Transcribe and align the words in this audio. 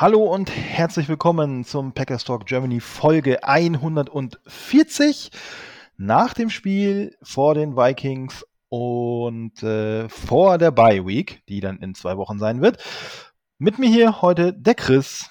Hallo 0.00 0.22
und 0.32 0.48
herzlich 0.48 1.08
willkommen 1.08 1.64
zum 1.64 1.92
Packers 1.92 2.22
Talk 2.22 2.46
Germany 2.46 2.78
Folge 2.78 3.42
140 3.42 5.32
nach 5.96 6.34
dem 6.34 6.50
Spiel 6.50 7.16
vor 7.20 7.56
den 7.56 7.76
Vikings 7.76 8.46
und 8.68 9.60
äh, 9.64 10.08
vor 10.08 10.58
der 10.58 10.70
Bye 10.70 11.04
Week, 11.04 11.42
die 11.48 11.58
dann 11.58 11.78
in 11.78 11.96
zwei 11.96 12.16
Wochen 12.16 12.38
sein 12.38 12.62
wird. 12.62 12.80
Mit 13.58 13.80
mir 13.80 13.88
hier 13.88 14.22
heute 14.22 14.52
der 14.52 14.76
Chris. 14.76 15.28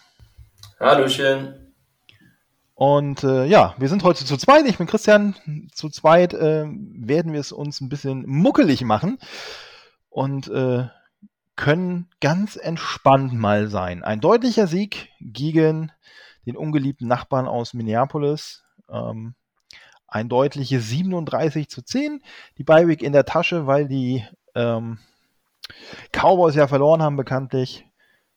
Hallöchen. 0.81 1.73
Und 2.75 3.23
äh, 3.23 3.45
ja, 3.45 3.73
wir 3.77 3.88
sind 3.88 4.03
heute 4.03 4.25
zu 4.25 4.36
zweit. 4.36 4.66
Ich 4.66 4.80
bin 4.80 4.88
Christian. 4.88 5.70
Zu 5.72 5.88
zweit 5.88 6.34
äh, 6.34 6.66
werden 6.67 7.31
wir 7.31 7.39
es 7.39 7.53
uns 7.53 7.80
ein 7.80 7.88
bisschen 7.88 8.25
muckelig 8.27 8.81
machen 8.81 9.17
und 10.09 10.49
äh, 10.49 10.88
können 11.57 12.07
ganz 12.21 12.55
entspannt 12.55 13.34
mal 13.34 13.67
sein. 13.67 14.03
Ein 14.03 14.21
deutlicher 14.21 14.67
Sieg 14.67 15.09
gegen 15.20 15.91
den 16.45 16.55
ungeliebten 16.55 17.07
Nachbarn 17.07 17.47
aus 17.47 17.73
Minneapolis. 17.73 18.64
Ähm, 18.89 19.36
ein 20.08 20.30
deutliches 20.30 20.88
37 20.88 21.69
zu 21.69 21.81
10. 21.81 22.22
Die 22.58 22.64
Beiweg 22.64 23.02
in 23.02 23.11
der 23.11 23.25
Tasche, 23.25 23.67
weil 23.67 23.88
die 23.88 24.25
ähm, 24.55 24.99
Cowboys 26.14 26.55
ja 26.55 26.67
verloren 26.67 27.02
haben, 27.02 27.17
bekanntlich. 27.17 27.86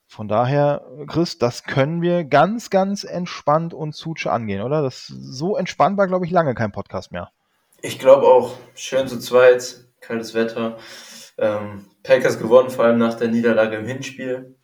Von 0.06 0.27
daher, 0.27 0.84
Chris, 1.06 1.38
das 1.38 1.62
können 1.62 2.02
wir 2.02 2.24
ganz, 2.24 2.68
ganz 2.70 3.05
entspannt 3.05 3.72
und 3.72 3.94
Zutsche 3.94 4.32
angehen, 4.32 4.62
oder? 4.62 4.82
Das 4.82 5.06
so 5.06 5.56
entspannt 5.56 5.96
war, 5.98 6.08
glaube 6.08 6.27
ich, 6.27 6.32
lange 6.32 6.55
kein 6.55 6.72
Podcast 6.72 7.12
mehr. 7.12 7.30
Ich 7.80 8.00
glaube 8.00 8.27
auch. 8.27 8.56
Schön 8.74 9.06
zu 9.06 9.20
zweit, 9.20 9.84
kaltes 10.00 10.34
Wetter. 10.34 10.78
Ähm, 11.41 11.86
Packers 12.02 12.38
gewonnen, 12.38 12.70
vor 12.70 12.84
allem 12.84 12.98
nach 12.98 13.14
der 13.14 13.28
Niederlage 13.28 13.77
im 13.77 13.86
Hinspiel. 13.86 14.55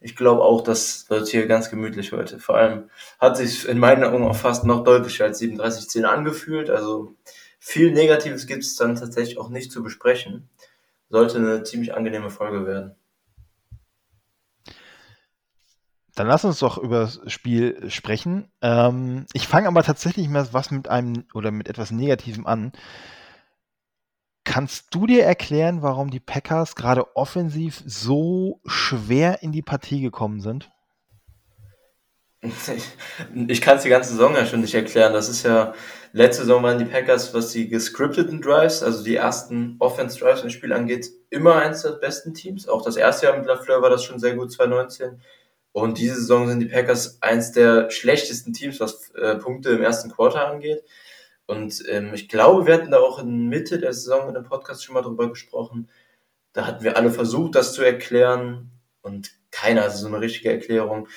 Ich 0.00 0.16
glaube 0.16 0.42
auch, 0.42 0.62
das 0.62 1.08
wird 1.08 1.28
hier 1.28 1.46
ganz 1.46 1.70
gemütlich 1.70 2.12
heute. 2.12 2.38
Vor 2.38 2.56
allem 2.56 2.90
hat 3.18 3.36
sich 3.36 3.68
in 3.68 3.78
meinen 3.78 4.04
Augen 4.04 4.26
auch 4.26 4.36
fast 4.36 4.64
noch 4.64 4.84
deutlicher 4.84 5.24
als 5.24 5.40
37-10 5.40 6.04
angefühlt. 6.04 6.68
Also 6.68 7.14
viel 7.58 7.92
Negatives 7.92 8.46
gibt 8.46 8.64
es 8.64 8.76
dann 8.76 8.96
tatsächlich 8.96 9.38
auch 9.38 9.48
nicht 9.48 9.72
zu 9.72 9.82
besprechen. 9.82 10.48
Sollte 11.08 11.38
eine 11.38 11.62
ziemlich 11.62 11.94
angenehme 11.94 12.30
Folge 12.30 12.66
werden. 12.66 12.96
Dann 16.14 16.26
lass 16.26 16.44
uns 16.44 16.60
doch 16.60 16.78
über 16.78 17.00
das 17.00 17.20
Spiel 17.26 17.90
sprechen. 17.90 18.48
Ähm, 18.62 19.26
ich 19.32 19.48
fange 19.48 19.68
aber 19.68 19.82
tatsächlich 19.82 20.28
mal 20.28 20.46
was 20.52 20.70
mit 20.70 20.88
einem 20.88 21.24
oder 21.34 21.50
mit 21.50 21.68
etwas 21.68 21.90
Negativem 21.90 22.46
an. 22.46 22.72
Kannst 24.44 24.94
du 24.94 25.06
dir 25.06 25.24
erklären, 25.24 25.80
warum 25.80 26.10
die 26.10 26.20
Packers 26.20 26.76
gerade 26.76 27.16
offensiv 27.16 27.82
so 27.86 28.60
schwer 28.66 29.42
in 29.42 29.52
die 29.52 29.62
Partie 29.62 30.00
gekommen 30.00 30.40
sind? 30.40 30.70
Ich 33.48 33.60
kann 33.60 33.78
es 33.78 33.82
die 33.84 33.88
ganze 33.88 34.10
Saison 34.10 34.34
ja 34.34 34.44
schon 34.44 34.60
nicht 34.60 34.74
erklären. 34.74 35.12
Das 35.12 35.28
ist 35.28 35.44
ja, 35.44 35.72
letzte 36.12 36.42
Saison 36.42 36.62
waren 36.62 36.78
die 36.78 36.84
Packers, 36.84 37.32
was 37.32 37.52
die 37.52 37.68
gescripteten 37.68 38.40
Drives, 38.42 38.82
also 38.82 39.02
die 39.02 39.16
ersten 39.16 39.76
Offense-Drives 39.78 40.42
im 40.42 40.50
Spiel 40.50 40.72
angeht, 40.72 41.08
immer 41.30 41.56
eins 41.56 41.82
der 41.82 41.92
besten 41.92 42.34
Teams. 42.34 42.68
Auch 42.68 42.82
das 42.82 42.96
erste 42.96 43.26
Jahr 43.26 43.36
mit 43.36 43.46
LaFleur 43.46 43.82
war 43.82 43.90
das 43.90 44.04
schon 44.04 44.18
sehr 44.18 44.34
gut, 44.34 44.52
2019. 44.52 45.20
Und 45.72 45.98
diese 45.98 46.16
Saison 46.16 46.48
sind 46.48 46.60
die 46.60 46.66
Packers 46.66 47.18
eins 47.20 47.52
der 47.52 47.90
schlechtesten 47.90 48.52
Teams, 48.52 48.78
was 48.78 49.10
äh, 49.10 49.36
Punkte 49.36 49.70
im 49.70 49.82
ersten 49.82 50.10
Quarter 50.10 50.46
angeht. 50.46 50.84
Und 51.46 51.82
ähm, 51.88 52.14
ich 52.14 52.28
glaube, 52.28 52.66
wir 52.66 52.74
hatten 52.74 52.90
da 52.90 52.98
auch 52.98 53.18
in 53.18 53.48
Mitte 53.48 53.78
der 53.78 53.92
Saison 53.92 54.28
in 54.28 54.34
dem 54.34 54.44
Podcast 54.44 54.84
schon 54.84 54.94
mal 54.94 55.02
drüber 55.02 55.28
gesprochen. 55.28 55.88
Da 56.52 56.66
hatten 56.66 56.84
wir 56.84 56.96
alle 56.96 57.10
versucht, 57.10 57.54
das 57.54 57.74
zu 57.74 57.82
erklären 57.82 58.70
und 59.02 59.32
keiner 59.50 59.82
hatte 59.82 59.96
so 59.96 60.06
eine 60.06 60.20
richtige 60.20 60.50
Erklärung. 60.50 61.08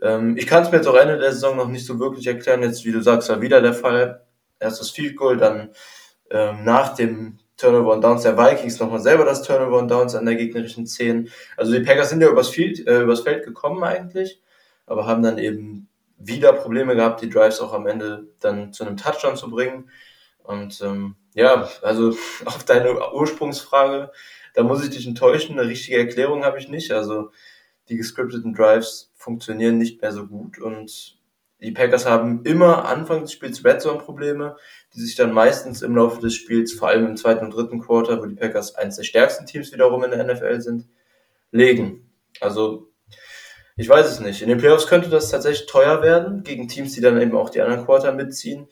Ähm, 0.00 0.36
ich 0.36 0.46
kann 0.46 0.62
es 0.62 0.70
mir 0.70 0.78
jetzt 0.78 0.86
auch 0.86 0.96
Ende 0.96 1.18
der 1.18 1.32
Saison 1.32 1.56
noch 1.56 1.68
nicht 1.68 1.86
so 1.86 1.98
wirklich 1.98 2.26
erklären. 2.26 2.62
Jetzt, 2.62 2.84
wie 2.84 2.92
du 2.92 3.02
sagst, 3.02 3.28
war 3.28 3.40
wieder 3.40 3.60
der 3.60 3.74
Fall. 3.74 4.24
Erst 4.60 4.80
das 4.80 4.90
Field 4.90 5.16
Goal, 5.16 5.36
dann 5.36 5.70
ähm, 6.30 6.64
nach 6.64 6.94
dem 6.94 7.38
Turnover 7.56 7.92
und 7.92 8.02
Downs 8.02 8.22
der 8.22 8.36
Vikings 8.36 8.80
nochmal 8.80 9.00
selber 9.00 9.24
das 9.24 9.42
Turnover 9.42 9.78
und 9.78 9.88
Downs 9.88 10.14
an 10.14 10.26
der 10.26 10.36
gegnerischen 10.36 10.86
10. 10.86 11.30
Also 11.56 11.72
die 11.72 11.80
Packers 11.80 12.10
sind 12.10 12.20
ja 12.20 12.28
übers, 12.28 12.48
Field, 12.48 12.86
äh, 12.86 13.02
übers 13.02 13.20
Feld 13.20 13.44
gekommen 13.44 13.82
eigentlich, 13.84 14.40
aber 14.86 15.06
haben 15.06 15.22
dann 15.22 15.38
eben 15.38 15.88
wieder 16.24 16.52
Probleme 16.52 16.94
gehabt, 16.96 17.22
die 17.22 17.30
Drives 17.30 17.60
auch 17.60 17.72
am 17.72 17.86
Ende 17.86 18.28
dann 18.40 18.72
zu 18.72 18.84
einem 18.84 18.96
Touchdown 18.96 19.36
zu 19.36 19.50
bringen. 19.50 19.90
Und 20.42 20.80
ähm, 20.82 21.16
ja, 21.34 21.68
also 21.82 22.10
auf 22.44 22.64
deine 22.64 23.12
Ursprungsfrage, 23.12 24.10
da 24.54 24.62
muss 24.62 24.84
ich 24.84 24.90
dich 24.90 25.06
enttäuschen. 25.06 25.58
Eine 25.58 25.68
richtige 25.68 25.98
Erklärung 25.98 26.44
habe 26.44 26.58
ich 26.58 26.68
nicht. 26.68 26.92
Also 26.92 27.30
die 27.88 27.96
gescripteten 27.96 28.54
Drives 28.54 29.12
funktionieren 29.14 29.78
nicht 29.78 30.00
mehr 30.02 30.12
so 30.12 30.26
gut 30.26 30.58
und 30.58 31.16
die 31.62 31.70
Packers 31.70 32.06
haben 32.06 32.44
immer 32.44 32.86
Anfang 32.86 33.22
des 33.22 33.32
Spiels 33.32 33.64
Red 33.64 33.80
Zone 33.80 34.00
Probleme, 34.00 34.56
die 34.94 35.00
sich 35.00 35.14
dann 35.14 35.32
meistens 35.32 35.82
im 35.82 35.94
Laufe 35.94 36.20
des 36.20 36.34
Spiels, 36.34 36.72
vor 36.72 36.88
allem 36.88 37.06
im 37.06 37.16
zweiten 37.16 37.44
und 37.44 37.54
dritten 37.54 37.80
Quarter, 37.80 38.20
wo 38.20 38.26
die 38.26 38.34
Packers 38.34 38.74
eines 38.74 38.96
der 38.96 39.04
stärksten 39.04 39.46
Teams 39.46 39.72
wiederum 39.72 40.02
in 40.02 40.10
der 40.10 40.24
NFL 40.24 40.60
sind, 40.60 40.88
legen. 41.52 42.10
Also 42.40 42.91
ich 43.82 43.88
weiß 43.88 44.06
es 44.06 44.20
nicht. 44.20 44.42
In 44.42 44.48
den 44.48 44.58
Playoffs 44.58 44.86
könnte 44.86 45.10
das 45.10 45.28
tatsächlich 45.28 45.66
teuer 45.66 46.02
werden, 46.02 46.44
gegen 46.44 46.68
Teams, 46.68 46.92
die 46.92 47.00
dann 47.00 47.20
eben 47.20 47.36
auch 47.36 47.50
die 47.50 47.60
anderen 47.60 47.84
Quarter 47.84 48.12
mitziehen. 48.12 48.68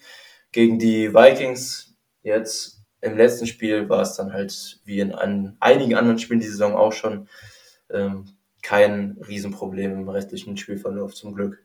Gegen 0.52 0.78
die 0.78 1.12
Vikings 1.12 1.96
jetzt 2.22 2.84
im 3.00 3.16
letzten 3.16 3.48
Spiel 3.48 3.88
war 3.88 4.02
es 4.02 4.14
dann 4.14 4.32
halt, 4.32 4.78
wie 4.84 5.00
in 5.00 5.12
einigen 5.12 5.96
anderen 5.96 6.20
Spielen 6.20 6.38
die 6.38 6.46
Saison 6.46 6.76
auch 6.76 6.92
schon, 6.92 7.28
ähm, 7.90 8.36
kein 8.62 9.18
Riesenproblem 9.26 9.92
im 9.92 10.08
restlichen 10.08 10.56
Spielverlauf 10.56 11.12
zum 11.12 11.34
Glück. 11.34 11.64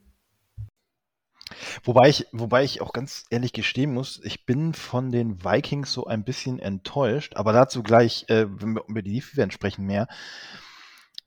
Wobei 1.84 2.10
ich, 2.10 2.26
wobei 2.32 2.64
ich 2.64 2.82
auch 2.82 2.94
ganz 2.94 3.26
ehrlich 3.30 3.54
gestehen 3.54 3.94
muss, 3.94 4.20
ich 4.24 4.48
bin 4.48 4.74
von 4.74 5.12
den 5.12 5.44
Vikings 5.44 5.94
so 5.94 6.06
ein 6.06 6.24
bisschen 6.24 6.58
enttäuscht, 6.58 7.36
aber 7.36 7.54
dazu 7.54 7.84
gleich, 7.84 8.26
äh, 8.30 8.48
wenn 8.50 8.74
wir 8.74 8.86
über 8.88 9.04
die 9.04 9.14
Defense 9.14 9.54
sprechen, 9.54 9.86
mehr 9.86 10.08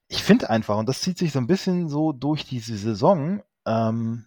ich 0.09 0.23
finde 0.23 0.51
einfach, 0.51 0.77
und 0.79 0.89
das 0.89 1.03
zieht 1.03 1.19
sich 1.19 1.33
so 1.33 1.39
ein 1.39 1.47
bisschen 1.47 1.89
so 1.89 2.13
durch 2.13 2.45
diese 2.45 2.77
Saison, 2.77 3.43
ähm, 3.67 4.25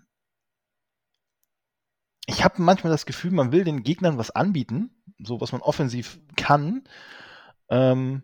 ich 2.27 2.43
habe 2.43 2.61
manchmal 2.61 2.91
das 2.91 3.05
Gefühl, 3.05 3.31
man 3.31 3.51
will 3.51 3.63
den 3.63 3.83
Gegnern 3.83 4.17
was 4.17 4.31
anbieten, 4.31 4.91
so 5.19 5.41
was 5.41 5.51
man 5.51 5.61
offensiv 5.61 6.19
kann, 6.37 6.83
ähm, 7.69 8.23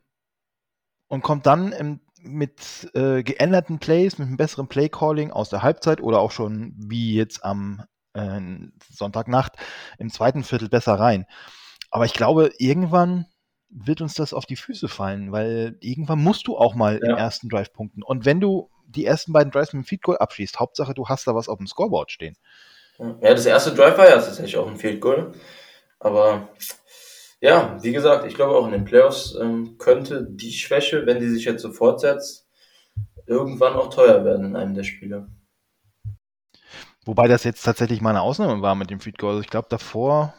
und 1.07 1.23
kommt 1.23 1.45
dann 1.45 1.71
im, 1.71 1.99
mit 2.21 2.89
äh, 2.93 3.23
geänderten 3.23 3.79
Plays, 3.79 4.17
mit 4.17 4.27
einem 4.27 4.37
besseren 4.37 4.67
Play-Calling 4.67 5.31
aus 5.31 5.49
der 5.49 5.63
Halbzeit 5.63 6.01
oder 6.01 6.19
auch 6.19 6.31
schon 6.31 6.73
wie 6.77 7.15
jetzt 7.15 7.43
am 7.43 7.83
äh, 8.13 8.39
Sonntagnacht 8.91 9.53
im 9.97 10.11
zweiten 10.11 10.43
Viertel 10.43 10.69
besser 10.69 10.99
rein. 10.99 11.25
Aber 11.89 12.05
ich 12.05 12.13
glaube, 12.13 12.51
irgendwann 12.59 13.25
wird 13.69 14.01
uns 14.01 14.13
das 14.13 14.33
auf 14.33 14.45
die 14.45 14.55
Füße 14.55 14.87
fallen, 14.87 15.31
weil 15.31 15.75
irgendwann 15.79 16.19
musst 16.19 16.47
du 16.47 16.57
auch 16.57 16.75
mal 16.75 16.99
ja. 17.01 17.11
im 17.11 17.17
ersten 17.17 17.49
Drive 17.49 17.73
punkten. 17.73 18.03
Und 18.03 18.25
wenn 18.25 18.39
du 18.39 18.69
die 18.87 19.05
ersten 19.05 19.33
beiden 19.33 19.51
Drives 19.51 19.73
mit 19.73 19.83
dem 19.83 19.87
Feed 19.87 20.01
Goal 20.01 20.17
abschließt, 20.17 20.59
Hauptsache 20.59 20.93
du 20.93 21.07
hast 21.07 21.27
da 21.27 21.35
was 21.35 21.49
auf 21.49 21.57
dem 21.57 21.67
Scoreboard 21.67 22.11
stehen. 22.11 22.37
Ja, 22.97 23.33
das 23.33 23.45
erste 23.45 23.73
Drive 23.73 23.97
war 23.97 24.09
ja 24.09 24.15
tatsächlich 24.15 24.57
auch 24.57 24.67
ein 24.67 24.77
Field 24.77 25.01
Goal. 25.01 25.33
Aber 25.99 26.49
ja, 27.39 27.77
wie 27.81 27.91
gesagt, 27.91 28.25
ich 28.25 28.33
glaube 28.33 28.55
auch 28.55 28.65
in 28.65 28.71
den 28.71 28.85
Playoffs 28.85 29.35
ähm, 29.39 29.77
könnte 29.77 30.25
die 30.29 30.51
Schwäche, 30.51 31.05
wenn 31.05 31.19
die 31.19 31.29
sich 31.29 31.45
jetzt 31.45 31.61
so 31.61 31.71
fortsetzt, 31.71 32.47
irgendwann 33.27 33.73
auch 33.73 33.93
teuer 33.93 34.25
werden 34.25 34.45
in 34.45 34.55
einem 34.55 34.73
der 34.73 34.83
Spiele. 34.83 35.27
Wobei 37.07 37.29
das 37.29 37.45
jetzt 37.45 37.63
tatsächlich 37.63 38.01
mal 38.01 38.09
eine 38.09 38.21
Ausnahme 38.21 38.61
war 38.61 38.75
mit 38.75 38.89
dem 38.89 38.99
Feed 38.99 39.17
Goal. 39.17 39.31
Also 39.31 39.41
ich 39.41 39.49
glaube 39.49 39.67
davor, 39.69 40.33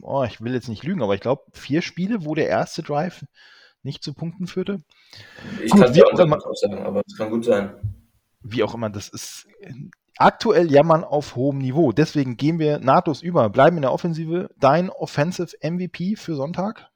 oh, 0.00 0.22
ich 0.22 0.40
will 0.40 0.54
jetzt 0.54 0.68
nicht 0.68 0.84
lügen, 0.84 1.02
aber 1.02 1.16
ich 1.16 1.20
glaube 1.20 1.42
vier 1.52 1.82
Spiele, 1.82 2.24
wo 2.24 2.36
der 2.36 2.48
erste 2.48 2.84
Drive 2.84 3.24
nicht 3.82 4.04
zu 4.04 4.14
Punkten 4.14 4.46
führte. 4.46 4.80
Ich 5.62 5.72
kann 5.72 5.82
es 5.82 6.00
auch 6.00 6.18
immer 6.20 6.38
sagen, 6.52 6.78
aber 6.86 7.02
es 7.04 7.16
kann 7.16 7.30
gut 7.30 7.44
sein. 7.44 7.74
Wie 8.42 8.62
auch 8.62 8.74
immer, 8.74 8.90
das 8.90 9.08
ist 9.08 9.48
aktuell 10.16 10.70
jammern 10.70 11.02
auf 11.02 11.34
hohem 11.34 11.58
Niveau. 11.58 11.90
Deswegen 11.90 12.36
gehen 12.36 12.60
wir 12.60 12.78
nahtlos 12.78 13.20
über, 13.20 13.50
bleiben 13.50 13.76
in 13.76 13.82
der 13.82 13.92
Offensive. 13.92 14.50
Dein 14.56 14.90
Offensive 14.90 15.56
MVP 15.62 16.14
für 16.14 16.36
Sonntag? 16.36 16.90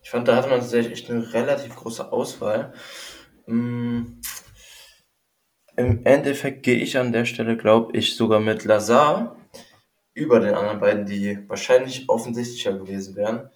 Ich 0.00 0.10
fand, 0.10 0.28
da 0.28 0.36
hatte 0.36 0.48
man 0.48 0.60
tatsächlich 0.60 0.92
echt 0.92 1.10
eine 1.10 1.32
relativ 1.32 1.74
große 1.74 2.12
Auswahl. 2.12 2.72
Hm 3.46 4.20
Im 5.76 6.06
Endeffekt 6.06 6.62
gehe 6.62 6.76
ich 6.76 6.98
an 6.98 7.12
der 7.12 7.24
Stelle, 7.24 7.56
glaube 7.56 7.96
ich, 7.96 8.14
sogar 8.14 8.38
mit 8.38 8.64
Lazar 8.64 9.36
über 10.12 10.38
den 10.38 10.54
anderen 10.54 10.78
beiden, 10.78 11.06
die 11.06 11.38
wahrscheinlich 11.48 12.08
offensichtlicher 12.08 12.74
gewesen 12.74 13.16
wären. 13.16 13.50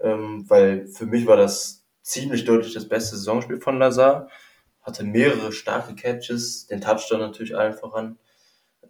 Ähm, 0.00 0.44
weil 0.48 0.88
für 0.88 1.06
mich 1.06 1.26
war 1.26 1.36
das 1.36 1.84
ziemlich 2.02 2.44
deutlich 2.44 2.74
das 2.74 2.88
beste 2.88 3.16
Saisonspiel 3.16 3.60
von 3.60 3.78
Lazar. 3.78 4.28
Hatte 4.80 5.04
mehrere 5.04 5.52
starke 5.52 5.94
Catches, 5.94 6.66
den 6.66 6.80
Touchdown 6.80 7.20
natürlich 7.20 7.56
allen 7.56 7.74
voran, 7.74 8.18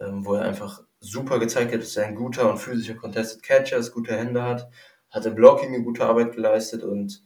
ähm, 0.00 0.24
wo 0.24 0.34
er 0.34 0.44
einfach 0.44 0.82
super 0.98 1.38
gezeigt 1.38 1.74
hat, 1.74 1.82
dass 1.82 1.96
er 1.96 2.06
ein 2.06 2.14
guter 2.14 2.48
und 2.50 2.56
physischer 2.56 2.94
Contested 2.94 3.42
Catcher 3.42 3.76
ist, 3.76 3.92
gute 3.92 4.16
Hände 4.16 4.42
hat, 4.42 4.70
hat 5.10 5.26
im 5.26 5.34
Blocking 5.34 5.74
eine 5.74 5.84
gute 5.84 6.06
Arbeit 6.06 6.32
geleistet 6.32 6.82
und 6.84 7.22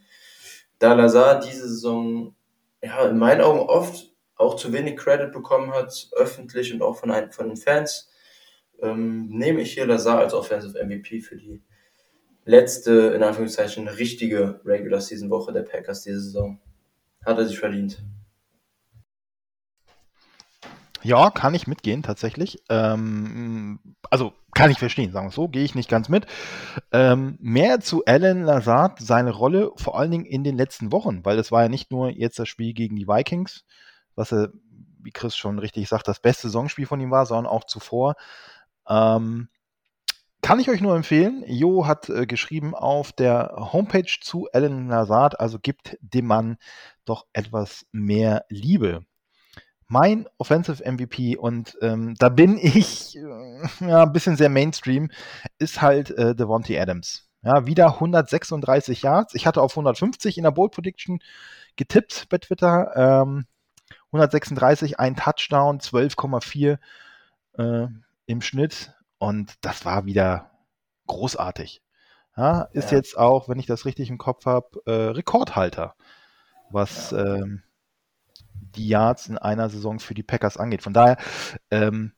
da 0.80 0.94
Lazar 0.94 1.38
diese 1.38 1.68
Saison 1.68 2.34
ja, 2.82 3.06
in 3.06 3.18
meinen 3.18 3.42
Augen 3.42 3.60
oft 3.60 4.15
auch 4.36 4.56
zu 4.56 4.72
wenig 4.72 4.96
Credit 4.96 5.32
bekommen 5.32 5.72
hat, 5.72 6.08
öffentlich 6.12 6.72
und 6.72 6.82
auch 6.82 6.96
von, 6.96 7.10
ein, 7.10 7.32
von 7.32 7.48
den 7.48 7.56
Fans, 7.56 8.10
ähm, 8.82 9.28
nehme 9.28 9.62
ich 9.62 9.72
hier 9.72 9.86
Lazar 9.86 10.18
als 10.18 10.34
Offensive 10.34 10.78
MVP 10.84 11.20
für 11.20 11.36
die 11.36 11.62
letzte, 12.44 13.12
in 13.14 13.22
Anführungszeichen, 13.22 13.88
richtige 13.88 14.60
Regular 14.64 15.00
Season 15.00 15.30
Woche 15.30 15.52
der 15.52 15.62
Packers 15.62 16.02
diese 16.02 16.20
Saison. 16.20 16.60
Hat 17.24 17.38
er 17.38 17.46
sich 17.46 17.58
verdient. 17.58 18.02
Ja, 21.02 21.30
kann 21.30 21.54
ich 21.54 21.66
mitgehen, 21.66 22.02
tatsächlich. 22.02 22.58
Ähm, 22.68 23.78
also 24.10 24.32
kann 24.54 24.70
ich 24.70 24.78
verstehen, 24.78 25.12
sagen 25.12 25.28
wir 25.28 25.32
so, 25.32 25.48
gehe 25.48 25.64
ich 25.64 25.74
nicht 25.74 25.88
ganz 25.88 26.08
mit. 26.08 26.26
Ähm, 26.92 27.36
mehr 27.40 27.80
zu 27.80 28.04
Alan 28.06 28.42
Lazard, 28.42 29.00
seine 29.00 29.30
Rolle, 29.30 29.70
vor 29.76 29.98
allen 29.98 30.10
Dingen 30.10 30.24
in 30.24 30.42
den 30.42 30.56
letzten 30.56 30.92
Wochen, 30.92 31.24
weil 31.24 31.38
es 31.38 31.52
war 31.52 31.62
ja 31.62 31.68
nicht 31.68 31.92
nur 31.92 32.10
jetzt 32.10 32.38
das 32.38 32.48
Spiel 32.48 32.72
gegen 32.72 32.96
die 32.96 33.06
Vikings, 33.06 33.64
was 34.16 34.32
er, 34.32 34.50
wie 35.02 35.12
Chris 35.12 35.36
schon 35.36 35.58
richtig 35.58 35.88
sagt, 35.88 36.08
das 36.08 36.20
beste 36.20 36.48
Saisonspiel 36.48 36.86
von 36.86 37.00
ihm 37.00 37.10
war, 37.10 37.26
sondern 37.26 37.46
auch 37.46 37.64
zuvor. 37.64 38.16
Ähm, 38.88 39.48
kann 40.42 40.60
ich 40.60 40.70
euch 40.70 40.80
nur 40.80 40.94
empfehlen. 40.94 41.42
Jo 41.46 41.86
hat 41.86 42.08
äh, 42.08 42.26
geschrieben 42.26 42.74
auf 42.74 43.12
der 43.12 43.52
Homepage 43.72 44.12
zu 44.20 44.48
Alan 44.52 44.88
Lazard, 44.88 45.40
also 45.40 45.58
gibt 45.58 45.96
dem 46.00 46.26
Mann 46.26 46.56
doch 47.04 47.26
etwas 47.32 47.86
mehr 47.90 48.44
Liebe. 48.48 49.04
Mein 49.88 50.28
Offensive 50.38 50.84
MVP, 50.84 51.36
und 51.36 51.76
ähm, 51.80 52.14
da 52.18 52.28
bin 52.28 52.58
ich 52.58 53.16
äh, 53.16 53.88
ja, 53.88 54.02
ein 54.02 54.12
bisschen 54.12 54.36
sehr 54.36 54.48
Mainstream, 54.48 55.10
ist 55.58 55.82
halt 55.82 56.10
äh, 56.10 56.34
Devontae 56.34 56.78
Adams. 56.78 57.28
Ja, 57.42 57.66
wieder 57.66 57.94
136 57.94 59.02
Yards. 59.02 59.34
Ich 59.34 59.46
hatte 59.46 59.62
auf 59.62 59.72
150 59.72 60.36
in 60.36 60.44
der 60.44 60.50
Bold 60.50 60.72
Prediction 60.72 61.20
getippt 61.76 62.28
bei 62.28 62.38
Twitter. 62.38 62.92
Ähm, 62.96 63.46
136, 64.16 64.98
ein 64.98 65.16
Touchdown, 65.16 65.80
12,4 65.80 66.78
äh, 67.58 67.86
im 68.26 68.40
Schnitt. 68.40 68.92
Und 69.18 69.54
das 69.64 69.84
war 69.84 70.04
wieder 70.04 70.50
großartig. 71.06 71.82
Ja, 72.36 72.62
ist 72.72 72.90
ja. 72.90 72.98
jetzt 72.98 73.16
auch, 73.16 73.48
wenn 73.48 73.58
ich 73.58 73.66
das 73.66 73.86
richtig 73.86 74.10
im 74.10 74.18
Kopf 74.18 74.44
habe, 74.44 74.82
äh, 74.84 74.90
Rekordhalter, 74.90 75.94
was 76.70 77.12
ja. 77.12 77.36
ähm, 77.36 77.62
die 78.50 78.88
Yards 78.88 79.28
in 79.28 79.38
einer 79.38 79.70
Saison 79.70 79.98
für 79.98 80.12
die 80.12 80.22
Packers 80.22 80.58
angeht. 80.58 80.82
Von 80.82 80.92
daher, 80.92 81.16
ähm, 81.70 82.12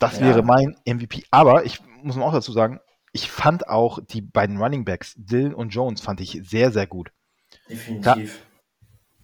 das 0.00 0.20
wäre 0.20 0.42
mein 0.42 0.76
MVP. 0.84 1.24
Aber 1.30 1.64
ich 1.64 1.80
muss 2.02 2.18
auch 2.18 2.32
dazu 2.32 2.52
sagen, 2.52 2.80
ich 3.12 3.30
fand 3.30 3.68
auch 3.68 4.00
die 4.02 4.20
beiden 4.20 4.60
Running 4.60 4.84
Backs, 4.84 5.14
Dylan 5.16 5.54
und 5.54 5.70
Jones, 5.70 6.00
fand 6.00 6.20
ich 6.20 6.40
sehr, 6.42 6.72
sehr 6.72 6.88
gut. 6.88 7.12
Definitiv. 7.68 8.44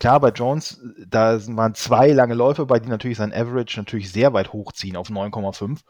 Klar, 0.01 0.19
bei 0.19 0.31
Jones, 0.31 0.81
da 1.07 1.39
waren 1.49 1.75
zwei 1.75 2.13
lange 2.13 2.33
Läufe, 2.33 2.65
bei 2.65 2.81
die 2.81 2.89
natürlich 2.89 3.19
sein 3.19 3.35
Average 3.35 3.79
natürlich 3.79 4.11
sehr 4.11 4.33
weit 4.33 4.55
hochziehen 4.55 4.97
auf 4.97 5.11
9,5. 5.11 5.81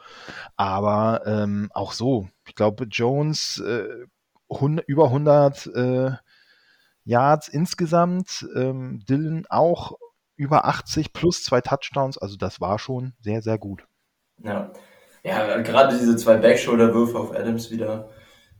Aber 0.56 1.22
ähm, 1.26 1.70
auch 1.72 1.92
so, 1.92 2.28
ich 2.44 2.56
glaube, 2.56 2.84
Jones 2.90 3.62
äh, 3.64 3.86
100, 4.52 4.84
über 4.88 5.04
100 5.04 5.66
äh, 5.68 6.10
Yards 7.04 7.48
insgesamt, 7.48 8.48
ähm, 8.56 9.00
Dylan 9.08 9.46
auch 9.48 9.92
über 10.34 10.64
80 10.64 11.12
plus 11.12 11.44
zwei 11.44 11.60
Touchdowns, 11.60 12.18
also 12.18 12.36
das 12.36 12.60
war 12.60 12.80
schon 12.80 13.12
sehr, 13.20 13.42
sehr 13.42 13.58
gut. 13.58 13.86
Ja, 14.38 14.72
ja 15.22 15.60
gerade 15.62 15.96
diese 15.96 16.16
zwei 16.16 16.36
Backshoulder-Würfe 16.36 17.16
auf 17.16 17.30
Adams 17.30 17.70
wieder 17.70 18.10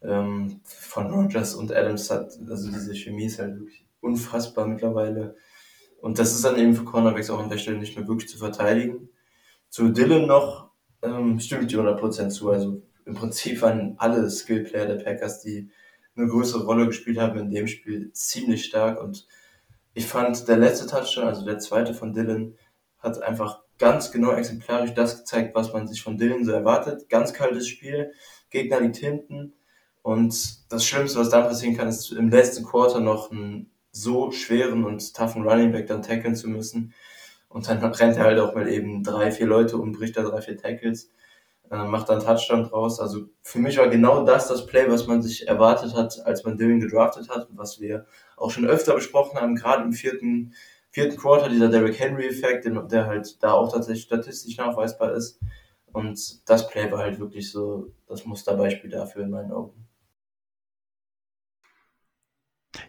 ähm, 0.02 0.60
von 0.62 1.10
Rogers 1.10 1.56
und 1.56 1.72
Adams 1.74 2.08
hat, 2.08 2.38
also 2.48 2.70
diese 2.70 2.94
Chemie 2.94 3.24
ist 3.24 3.40
halt 3.40 3.58
wirklich 3.58 3.84
unfassbar 4.00 4.66
mittlerweile. 4.66 5.36
Und 6.00 6.18
das 6.18 6.32
ist 6.32 6.44
dann 6.44 6.58
eben 6.58 6.74
für 6.74 6.84
Cornerbacks 6.84 7.30
auch 7.30 7.40
an 7.40 7.50
der 7.50 7.58
Stelle 7.58 7.78
nicht 7.78 7.96
mehr 7.96 8.08
wirklich 8.08 8.30
zu 8.30 8.38
verteidigen. 8.38 9.10
Zu 9.68 9.90
Dylan 9.90 10.26
noch 10.26 10.70
ähm, 11.02 11.38
stimmt 11.38 11.70
die 11.70 11.76
100% 11.76 12.28
zu. 12.30 12.50
Also 12.50 12.82
im 13.04 13.14
Prinzip 13.14 13.60
waren 13.62 13.94
alle 13.98 14.30
Skillplayer 14.30 14.86
der 14.86 15.04
Packers, 15.04 15.40
die 15.40 15.70
eine 16.16 16.28
größere 16.28 16.64
Rolle 16.64 16.86
gespielt 16.86 17.18
haben 17.18 17.38
in 17.38 17.50
dem 17.50 17.66
Spiel, 17.66 18.12
ziemlich 18.12 18.64
stark. 18.64 19.00
Und 19.00 19.26
ich 19.94 20.06
fand, 20.06 20.48
der 20.48 20.56
letzte 20.56 20.86
Touchdown, 20.86 21.28
also 21.28 21.44
der 21.44 21.58
zweite 21.58 21.94
von 21.94 22.12
Dylan, 22.12 22.56
hat 22.98 23.22
einfach 23.22 23.62
ganz 23.78 24.12
genau 24.12 24.32
exemplarisch 24.32 24.94
das 24.94 25.18
gezeigt, 25.18 25.54
was 25.54 25.72
man 25.72 25.88
sich 25.88 26.02
von 26.02 26.18
Dylan 26.18 26.44
so 26.44 26.52
erwartet. 26.52 27.08
Ganz 27.08 27.32
kaltes 27.32 27.66
Spiel, 27.66 28.12
Gegner 28.50 28.80
liegt 28.80 28.96
hinten. 28.96 29.54
Und 30.02 30.70
das 30.72 30.84
Schlimmste, 30.84 31.18
was 31.18 31.30
dann 31.30 31.44
passieren 31.44 31.76
kann, 31.76 31.88
ist 31.88 32.12
im 32.12 32.30
letzten 32.30 32.64
Quarter 32.64 33.00
noch 33.00 33.30
ein 33.30 33.70
so 33.92 34.30
schweren 34.32 34.84
und 34.84 35.14
toughen 35.14 35.46
Running 35.46 35.72
Back 35.72 35.86
dann 35.86 36.02
tackeln 36.02 36.36
zu 36.36 36.48
müssen. 36.48 36.94
Und 37.48 37.68
dann 37.68 37.78
rennt 37.78 38.16
er 38.16 38.24
halt 38.24 38.38
auch 38.38 38.54
mal 38.54 38.68
eben 38.68 39.02
drei, 39.02 39.32
vier 39.32 39.46
Leute 39.46 39.76
und 39.76 39.92
bricht 39.92 40.16
da 40.16 40.22
drei, 40.22 40.40
vier 40.40 40.56
Tackles, 40.56 41.10
äh, 41.70 41.84
macht 41.84 42.08
dann 42.08 42.20
Touchdown 42.20 42.64
draus. 42.64 43.00
Also 43.00 43.26
für 43.42 43.58
mich 43.58 43.78
war 43.78 43.88
genau 43.88 44.24
das 44.24 44.48
das 44.48 44.66
Play, 44.66 44.88
was 44.88 45.06
man 45.08 45.22
sich 45.22 45.48
erwartet 45.48 45.94
hat, 45.94 46.24
als 46.24 46.44
man 46.44 46.56
Dylan 46.56 46.80
gedraftet 46.80 47.28
hat 47.28 47.48
was 47.50 47.80
wir 47.80 48.06
auch 48.36 48.50
schon 48.50 48.66
öfter 48.66 48.94
besprochen 48.94 49.40
haben, 49.40 49.56
gerade 49.56 49.82
im 49.82 49.92
vierten, 49.92 50.54
vierten 50.90 51.16
Quarter, 51.16 51.48
dieser 51.48 51.68
Derrick 51.68 51.98
Henry-Effekt, 51.98 52.64
der 52.66 53.06
halt 53.06 53.42
da 53.42 53.52
auch 53.52 53.72
tatsächlich 53.72 54.04
statistisch 54.04 54.56
nachweisbar 54.56 55.12
ist. 55.14 55.40
Und 55.92 56.48
das 56.48 56.68
Play 56.68 56.90
war 56.92 57.00
halt 57.00 57.18
wirklich 57.18 57.50
so 57.50 57.90
das 58.06 58.24
Musterbeispiel 58.24 58.90
dafür 58.90 59.24
in 59.24 59.30
meinen 59.30 59.52
Augen. 59.52 59.79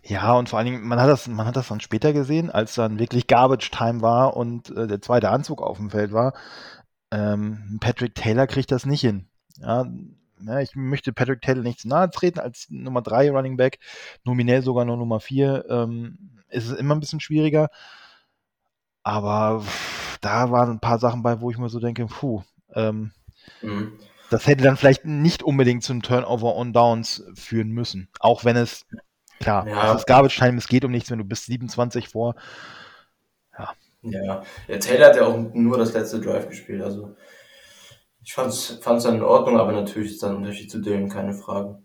Ja, 0.04 0.34
und 0.34 0.50
vor 0.50 0.58
allen 0.58 0.66
Dingen, 0.66 0.88
man 0.88 1.00
hat 1.00 1.10
das, 1.10 1.28
man 1.28 1.46
hat 1.46 1.56
das 1.56 1.68
dann 1.68 1.80
später 1.80 2.12
gesehen, 2.12 2.50
als 2.50 2.74
dann 2.76 3.00
wirklich 3.00 3.28
Garbage 3.28 3.70
Time 3.70 4.02
war 4.02 4.36
und 4.36 4.76
äh, 4.76 4.88
der 4.88 5.02
zweite 5.02 5.30
Anzug 5.30 5.62
auf 5.62 5.78
dem 5.78 5.92
Feld 5.92 6.12
war. 6.12 6.34
Ähm, 7.12 7.78
Patrick 7.80 8.16
Taylor 8.16 8.48
kriegt 8.48 8.72
das 8.72 8.86
nicht 8.86 9.02
hin. 9.02 9.28
Ja, 9.58 9.86
ja, 10.44 10.60
ich 10.60 10.76
möchte 10.76 11.14
Patrick 11.14 11.42
Taylor 11.42 11.62
nicht 11.62 11.82
zu 11.82 11.88
nahe 11.88 12.10
treten 12.10 12.40
als 12.40 12.68
Nummer 12.70 13.02
3 13.02 13.32
Running 13.32 13.58
Back, 13.58 13.80
nominell 14.24 14.64
sogar 14.64 14.86
nur 14.86 14.98
Nummer 14.98 15.20
4. 15.20 15.66
Ähm, 15.70 16.18
ist 16.50 16.70
es 16.70 16.78
immer 16.78 16.96
ein 16.96 17.00
bisschen 17.00 17.20
schwieriger. 17.20 17.70
Aber 19.04 19.64
da 20.22 20.52
waren 20.52 20.72
ein 20.72 20.80
paar 20.80 21.00
Sachen 21.00 21.24
bei, 21.24 21.42
wo 21.42 21.52
ich 21.52 21.58
mir 21.58 21.70
so 21.70 21.80
denke, 21.80 22.06
puh, 22.06 22.44
ähm, 22.74 23.12
mhm. 23.62 23.94
das 24.30 24.48
hätte 24.48 24.64
dann 24.64 24.78
vielleicht 24.78 25.06
nicht 25.06 25.44
unbedingt 25.44 25.84
zum 25.84 26.02
Turnover 26.02 26.56
on 26.56 26.74
Downs 26.74 27.24
führen 27.36 27.70
müssen. 27.70 28.10
Auch 28.20 28.46
wenn 28.46 28.58
es 28.58 28.86
Klar, 29.42 29.68
ja. 29.68 29.88
das 29.88 30.02
ist 30.02 30.08
Garbage 30.08 30.38
Time, 30.38 30.58
es 30.58 30.68
geht 30.68 30.86
um 30.86 30.92
nichts, 30.92 31.12
wenn 31.12 31.20
du 31.20 31.26
bis 31.26 31.46
27 31.46 32.10
vor. 32.10 32.36
Ja. 33.58 33.74
Ja, 34.04 34.44
der 34.68 34.80
Taylor 34.80 35.08
hat 35.08 35.16
ja 35.16 35.26
auch 35.26 35.38
nur 35.54 35.78
das 35.78 35.94
letzte 35.94 36.20
Drive 36.20 36.50
gespielt, 36.50 36.82
also 36.82 37.16
ich 38.24 38.34
fand 38.34 38.52
es 38.52 38.80
dann 38.82 39.16
in 39.16 39.24
Ordnung, 39.24 39.58
aber 39.58 39.72
natürlich 39.72 40.12
ist 40.12 40.24
dann 40.24 40.32
ein 40.32 40.38
Unterschied 40.38 40.70
zu 40.70 40.80
dem, 40.80 41.10
keine 41.10 41.34
Frage. 41.34 41.82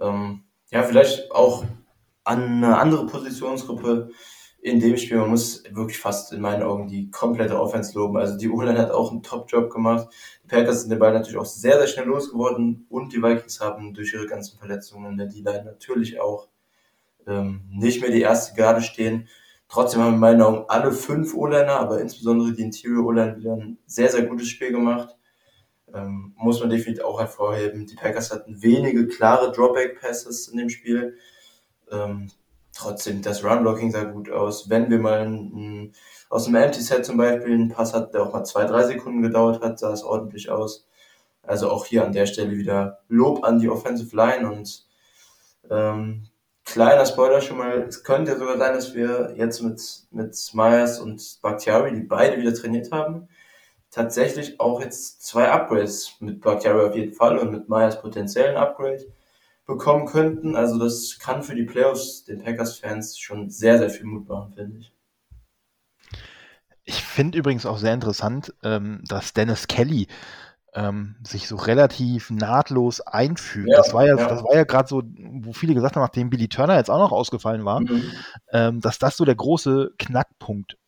Ähm, 0.00 0.44
ja, 0.70 0.82
vielleicht 0.82 1.30
auch 1.32 1.64
an 2.24 2.42
eine 2.42 2.78
andere 2.78 3.06
Positionsgruppe 3.06 4.10
in 4.60 4.78
dem 4.78 4.96
Spiel. 4.96 5.18
Man 5.18 5.30
muss 5.30 5.64
wirklich 5.70 5.98
fast 5.98 6.32
in 6.32 6.40
meinen 6.40 6.62
Augen 6.62 6.86
die 6.86 7.10
komplette 7.10 7.60
Offense 7.60 7.98
loben. 7.98 8.16
Also 8.16 8.38
die 8.38 8.48
O-Line 8.48 8.78
hat 8.78 8.92
auch 8.92 9.10
einen 9.10 9.24
Top-Job 9.24 9.70
gemacht. 9.70 10.08
Die 10.44 10.48
Packers 10.48 10.82
sind 10.82 10.90
den 10.90 11.00
Ball 11.00 11.12
natürlich 11.12 11.36
auch 11.36 11.44
sehr, 11.44 11.78
sehr 11.78 11.88
schnell 11.88 12.06
losgeworden 12.06 12.86
und 12.88 13.12
die 13.12 13.22
Vikings 13.22 13.60
haben 13.60 13.92
durch 13.92 14.14
ihre 14.14 14.26
ganzen 14.26 14.58
Verletzungen 14.58 15.12
in 15.12 15.18
der 15.18 15.26
D-Line 15.26 15.64
natürlich 15.64 16.20
auch 16.20 16.48
ähm, 17.26 17.62
nicht 17.70 18.00
mehr 18.00 18.10
die 18.10 18.22
erste 18.22 18.54
Garde 18.54 18.82
stehen. 18.82 19.28
Trotzdem 19.68 20.02
haben 20.02 20.14
in 20.14 20.20
meinen 20.20 20.42
Augen 20.42 20.64
alle 20.68 20.92
fünf 20.92 21.34
O-Liner, 21.34 21.76
aber 21.80 22.00
insbesondere 22.00 22.52
die 22.52 22.62
Interior 22.62 23.06
O-Line 23.06 23.36
wieder 23.38 23.52
ein 23.54 23.78
sehr, 23.86 24.10
sehr 24.10 24.26
gutes 24.26 24.48
Spiel 24.48 24.70
gemacht. 24.70 25.16
Ähm, 25.94 26.34
muss 26.36 26.60
man 26.60 26.70
definitiv 26.70 27.04
auch 27.04 27.20
hervorheben. 27.20 27.86
Die 27.86 27.94
Packers 27.94 28.32
hatten 28.32 28.62
wenige 28.62 29.06
klare 29.08 29.52
Dropback-Passes 29.52 30.48
in 30.48 30.58
dem 30.58 30.68
Spiel. 30.68 31.16
Ähm, 31.90 32.30
trotzdem, 32.74 33.22
das 33.22 33.44
Run-Blocking 33.44 33.90
sah 33.90 34.04
gut 34.04 34.30
aus. 34.30 34.68
Wenn 34.68 34.90
wir 34.90 34.98
mal 34.98 35.20
ein, 35.20 35.92
aus 36.28 36.44
dem 36.46 36.54
Empty-Set 36.54 37.04
zum 37.04 37.16
Beispiel 37.16 37.54
einen 37.54 37.68
Pass 37.68 37.94
hat, 37.94 38.14
der 38.14 38.22
auch 38.22 38.32
mal 38.32 38.44
zwei, 38.44 38.64
drei 38.64 38.84
Sekunden 38.84 39.22
gedauert 39.22 39.62
hat, 39.62 39.78
sah 39.78 39.92
es 39.92 40.02
ordentlich 40.02 40.50
aus. 40.50 40.86
Also 41.42 41.70
auch 41.70 41.86
hier 41.86 42.04
an 42.04 42.12
der 42.12 42.26
Stelle 42.26 42.56
wieder 42.56 43.00
Lob 43.08 43.44
an 43.44 43.58
die 43.58 43.68
Offensive 43.68 44.14
Line 44.14 44.50
und 44.50 44.86
ähm, 45.70 46.28
kleiner 46.64 47.06
Spoiler 47.06 47.40
schon 47.40 47.58
mal, 47.58 47.82
es 47.82 48.04
könnte 48.04 48.38
sogar 48.38 48.58
sein, 48.58 48.74
dass 48.74 48.94
wir 48.94 49.34
jetzt 49.36 49.62
mit, 49.62 49.80
mit 50.10 50.50
Myers 50.54 51.00
und 51.00 51.38
Bakhtiari, 51.42 51.92
die 51.94 52.02
beide 52.02 52.38
wieder 52.38 52.54
trainiert 52.54 52.92
haben, 52.92 53.28
tatsächlich 53.90 54.58
auch 54.60 54.80
jetzt 54.80 55.24
zwei 55.24 55.50
Upgrades 55.50 56.16
mit 56.20 56.40
Bakhtiari 56.40 56.88
auf 56.88 56.96
jeden 56.96 57.12
Fall 57.12 57.38
und 57.38 57.52
mit 57.52 57.68
Myers 57.68 58.00
potenziellen 58.00 58.56
Upgrade 58.56 59.06
bekommen 59.66 60.06
könnten. 60.06 60.56
Also 60.56 60.78
das 60.78 61.18
kann 61.18 61.42
für 61.42 61.54
die 61.54 61.64
Playoffs 61.64 62.24
den 62.24 62.42
Packers-Fans 62.42 63.18
schon 63.18 63.50
sehr, 63.50 63.78
sehr 63.78 63.90
viel 63.90 64.06
Mut 64.06 64.28
machen, 64.28 64.54
finde 64.54 64.78
ich. 64.78 64.92
Ich 66.84 67.02
finde 67.04 67.38
übrigens 67.38 67.64
auch 67.64 67.78
sehr 67.78 67.94
interessant, 67.94 68.52
ähm, 68.64 69.02
dass 69.06 69.34
Dennis 69.34 69.68
Kelly 69.68 70.08
ähm, 70.74 71.16
sich 71.22 71.48
so 71.48 71.56
relativ 71.56 72.30
nahtlos 72.30 73.00
einfügt. 73.00 73.68
Ja, 73.68 73.76
das 73.76 73.92
war 73.92 74.06
ja, 74.06 74.16
ja. 74.16 74.28
das 74.28 74.42
war 74.42 74.54
ja 74.54 74.64
gerade 74.64 74.88
so, 74.88 75.02
wo 75.04 75.52
viele 75.52 75.74
gesagt 75.74 75.96
haben, 75.96 76.02
nachdem 76.02 76.30
Billy 76.30 76.48
Turner 76.48 76.76
jetzt 76.76 76.90
auch 76.90 76.98
noch 76.98 77.12
ausgefallen 77.12 77.64
war, 77.64 77.80
mhm. 77.80 78.02
ähm, 78.52 78.80
dass 78.80 78.98
das 78.98 79.16
so 79.16 79.24
der 79.24 79.34
große 79.34 79.92
Knackpunkt 79.98 80.78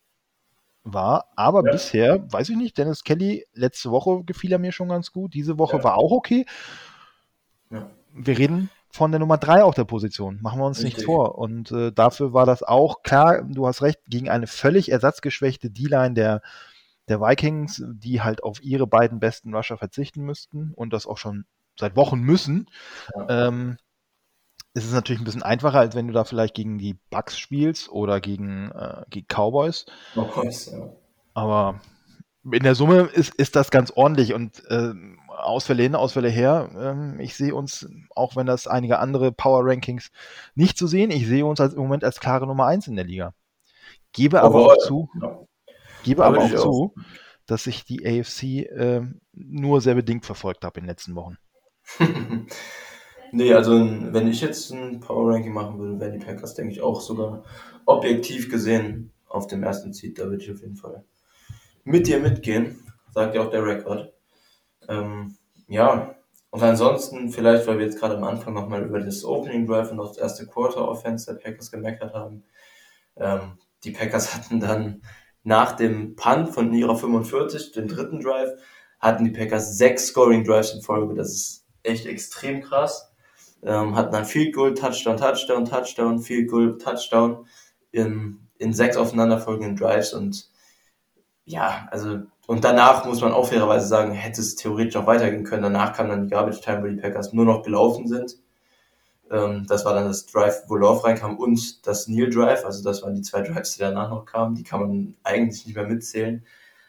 war. 0.83 1.25
Aber 1.35 1.63
ja. 1.65 1.71
bisher, 1.71 2.31
weiß 2.31 2.49
ich 2.49 2.57
nicht, 2.57 2.77
Dennis 2.77 3.03
Kelly, 3.03 3.45
letzte 3.53 3.91
Woche 3.91 4.23
gefiel 4.23 4.51
er 4.51 4.59
mir 4.59 4.71
schon 4.71 4.89
ganz 4.89 5.11
gut. 5.11 5.33
Diese 5.33 5.57
Woche 5.57 5.83
war 5.83 5.97
auch 5.97 6.11
okay. 6.11 6.45
Wir 8.13 8.37
reden 8.37 8.69
von 8.91 9.11
der 9.11 9.19
Nummer 9.19 9.37
3 9.37 9.63
auf 9.63 9.75
der 9.75 9.83
Position. 9.83 10.39
Machen 10.41 10.59
wir 10.59 10.65
uns 10.65 10.77
Richtig. 10.77 10.93
nichts 10.93 11.05
vor. 11.05 11.37
Und 11.37 11.71
äh, 11.71 11.91
dafür 11.91 12.33
war 12.33 12.45
das 12.45 12.63
auch 12.63 13.03
klar, 13.03 13.43
du 13.43 13.67
hast 13.67 13.81
recht, 13.81 13.99
gegen 14.07 14.29
eine 14.29 14.47
völlig 14.47 14.89
ersatzgeschwächte 14.89 15.69
D-Line 15.69 16.13
der, 16.13 16.41
der 17.07 17.21
Vikings, 17.21 17.83
die 17.85 18.21
halt 18.21 18.43
auf 18.43 18.63
ihre 18.63 18.87
beiden 18.87 19.19
besten 19.19 19.53
Rusher 19.53 19.77
verzichten 19.77 20.23
müssten 20.23 20.73
und 20.75 20.93
das 20.93 21.05
auch 21.05 21.17
schon 21.17 21.45
seit 21.79 21.95
Wochen 21.95 22.19
müssen. 22.21 22.67
Ja. 23.15 23.47
Ähm, 23.47 23.77
ist 24.73 24.85
es 24.85 24.93
natürlich 24.93 25.21
ein 25.21 25.25
bisschen 25.25 25.43
einfacher, 25.43 25.79
als 25.79 25.95
wenn 25.95 26.07
du 26.07 26.13
da 26.13 26.25
vielleicht 26.25 26.53
gegen 26.53 26.77
die 26.77 26.97
Bucks 27.09 27.37
spielst 27.37 27.89
oder 27.89 28.19
gegen, 28.19 28.71
äh, 28.71 29.03
gegen 29.09 29.27
Cowboys. 29.27 29.85
Cowboys 30.13 30.71
ja. 30.71 30.89
Aber 31.33 31.79
in 32.51 32.63
der 32.63 32.75
Summe 32.75 33.09
ist, 33.13 33.33
ist 33.35 33.55
das 33.55 33.71
ganz 33.71 33.91
ordentlich 33.91 34.33
und 34.33 34.63
äh, 34.69 34.93
Ausfälle 35.29 35.83
hin, 35.83 35.95
Ausfälle 35.95 36.29
her. 36.29 36.69
Ähm, 36.77 37.19
ich 37.19 37.35
sehe 37.35 37.55
uns, 37.55 37.87
auch 38.15 38.35
wenn 38.35 38.45
das 38.45 38.67
einige 38.67 38.99
andere 38.99 39.31
Power 39.31 39.61
Rankings 39.63 40.11
nicht 40.55 40.77
so 40.77 40.87
sehen, 40.87 41.11
ich 41.11 41.25
sehe 41.25 41.45
uns 41.45 41.59
als, 41.61 41.73
im 41.73 41.81
Moment 41.81 42.03
als 42.03 42.19
klare 42.19 42.45
Nummer 42.45 42.65
1 42.65 42.87
in 42.87 42.95
der 42.95 43.05
Liga. 43.05 43.33
Gebe 44.11 44.41
aber 44.41 44.65
oh, 44.65 44.71
auch 44.71 44.77
zu, 44.77 45.09
ja. 45.21 45.39
Gebe 46.05 46.23
aber, 46.23 46.39
auch 46.39 46.55
zu, 46.55 46.93
dass 47.45 47.67
ich 47.67 47.83
die 47.85 48.05
AFC 48.05 48.43
äh, 48.69 49.01
nur 49.33 49.81
sehr 49.81 49.95
bedingt 49.95 50.25
verfolgt 50.25 50.63
habe 50.63 50.79
in 50.79 50.85
den 50.85 50.89
letzten 50.89 51.15
Wochen. 51.15 51.37
nee, 53.31 53.53
also 53.53 53.73
wenn 53.73 54.27
ich 54.27 54.41
jetzt 54.41 54.71
ein 54.71 54.99
Power 54.99 55.33
Ranking 55.33 55.53
machen 55.53 55.77
würde, 55.79 55.99
wären 55.99 56.13
die 56.13 56.25
Packers, 56.25 56.55
denke 56.55 56.71
ich, 56.71 56.81
auch 56.81 57.01
sogar 57.01 57.43
objektiv 57.85 58.49
gesehen 58.49 59.11
auf 59.27 59.47
dem 59.47 59.63
ersten 59.63 59.93
Seed. 59.93 60.17
Da 60.17 60.25
würde 60.25 60.43
ich 60.43 60.51
auf 60.51 60.61
jeden 60.61 60.77
Fall 60.77 61.03
mit 61.83 62.07
dir 62.07 62.19
mitgehen, 62.19 62.83
sagt 63.13 63.35
ja 63.35 63.41
auch 63.41 63.51
der 63.51 63.65
Rekord. 63.65 64.13
Ähm, 64.87 65.35
ja, 65.67 66.15
und 66.49 66.63
ansonsten, 66.63 67.29
vielleicht, 67.29 67.67
weil 67.67 67.79
wir 67.79 67.85
jetzt 67.85 67.99
gerade 67.99 68.15
am 68.15 68.23
Anfang 68.23 68.53
nochmal 68.53 68.83
über 68.83 69.01
das 69.01 69.25
Opening 69.25 69.67
Drive 69.67 69.91
und 69.91 69.97
das 69.97 70.17
erste 70.17 70.47
Quarter 70.47 70.87
Offense 70.87 71.25
der 71.25 71.39
Packers 71.39 71.69
gemeckert 71.69 72.13
haben. 72.13 72.43
Ähm, 73.17 73.57
die 73.83 73.91
Packers 73.91 74.33
hatten 74.35 74.59
dann 74.59 75.01
nach 75.45 75.73
dem 75.73 76.15
Punt 76.15 76.49
von 76.49 76.73
ihrer 76.73 76.97
45, 76.97 77.71
den 77.71 77.87
dritten 77.87 78.19
Drive, 78.19 78.51
hatten 78.99 79.23
die 79.23 79.31
Packers 79.31 79.77
sechs 79.77 80.07
Scoring 80.07 80.43
Drives 80.43 80.73
in 80.73 80.81
Folge. 80.81 81.13
Das 81.13 81.29
ist 81.29 81.65
echt 81.83 82.05
extrem 82.07 82.61
krass. 82.61 83.11
Ähm, 83.63 83.95
hatten 83.95 84.11
dann 84.11 84.25
Field 84.25 84.53
Goal, 84.53 84.73
Touchdown, 84.73 85.17
Touchdown, 85.17 85.65
Touchdown, 85.65 86.19
Field 86.19 86.49
Goal, 86.49 86.77
Touchdown 86.77 87.45
in, 87.91 88.39
in 88.57 88.73
sechs 88.73 88.97
aufeinanderfolgenden 88.97 89.75
Drives 89.75 90.13
und 90.13 90.49
ja, 91.45 91.87
also 91.91 92.21
und 92.47 92.63
danach 92.63 93.05
muss 93.05 93.21
man 93.21 93.33
auch 93.33 93.47
fairerweise 93.47 93.87
sagen, 93.87 94.11
hätte 94.11 94.41
es 94.41 94.55
theoretisch 94.55 94.95
auch 94.97 95.07
weitergehen 95.07 95.43
können. 95.43 95.63
Danach 95.63 95.93
kam 95.93 96.09
dann 96.09 96.23
die 96.23 96.29
Garbage 96.29 96.61
Time, 96.61 96.83
wo 96.83 96.87
die 96.87 96.97
Packers 97.01 97.33
nur 97.33 97.45
noch 97.45 97.63
gelaufen 97.63 98.07
sind. 98.07 98.37
Ähm, 99.31 99.65
das 99.67 99.85
war 99.85 99.93
dann 99.93 100.07
das 100.07 100.25
Drive, 100.25 100.63
wo 100.67 100.75
Love 100.75 101.03
reinkam 101.03 101.37
und 101.37 101.85
das 101.87 102.07
Neil 102.07 102.29
Drive. 102.29 102.65
Also 102.65 102.83
das 102.83 103.03
waren 103.03 103.15
die 103.15 103.21
zwei 103.21 103.41
Drives, 103.41 103.73
die 103.73 103.79
danach 103.79 104.09
noch 104.09 104.25
kamen. 104.25 104.55
Die 104.55 104.63
kann 104.63 104.81
man 104.81 105.15
eigentlich 105.23 105.65
nicht 105.65 105.75
mehr 105.75 105.87
mitzählen. 105.87 106.45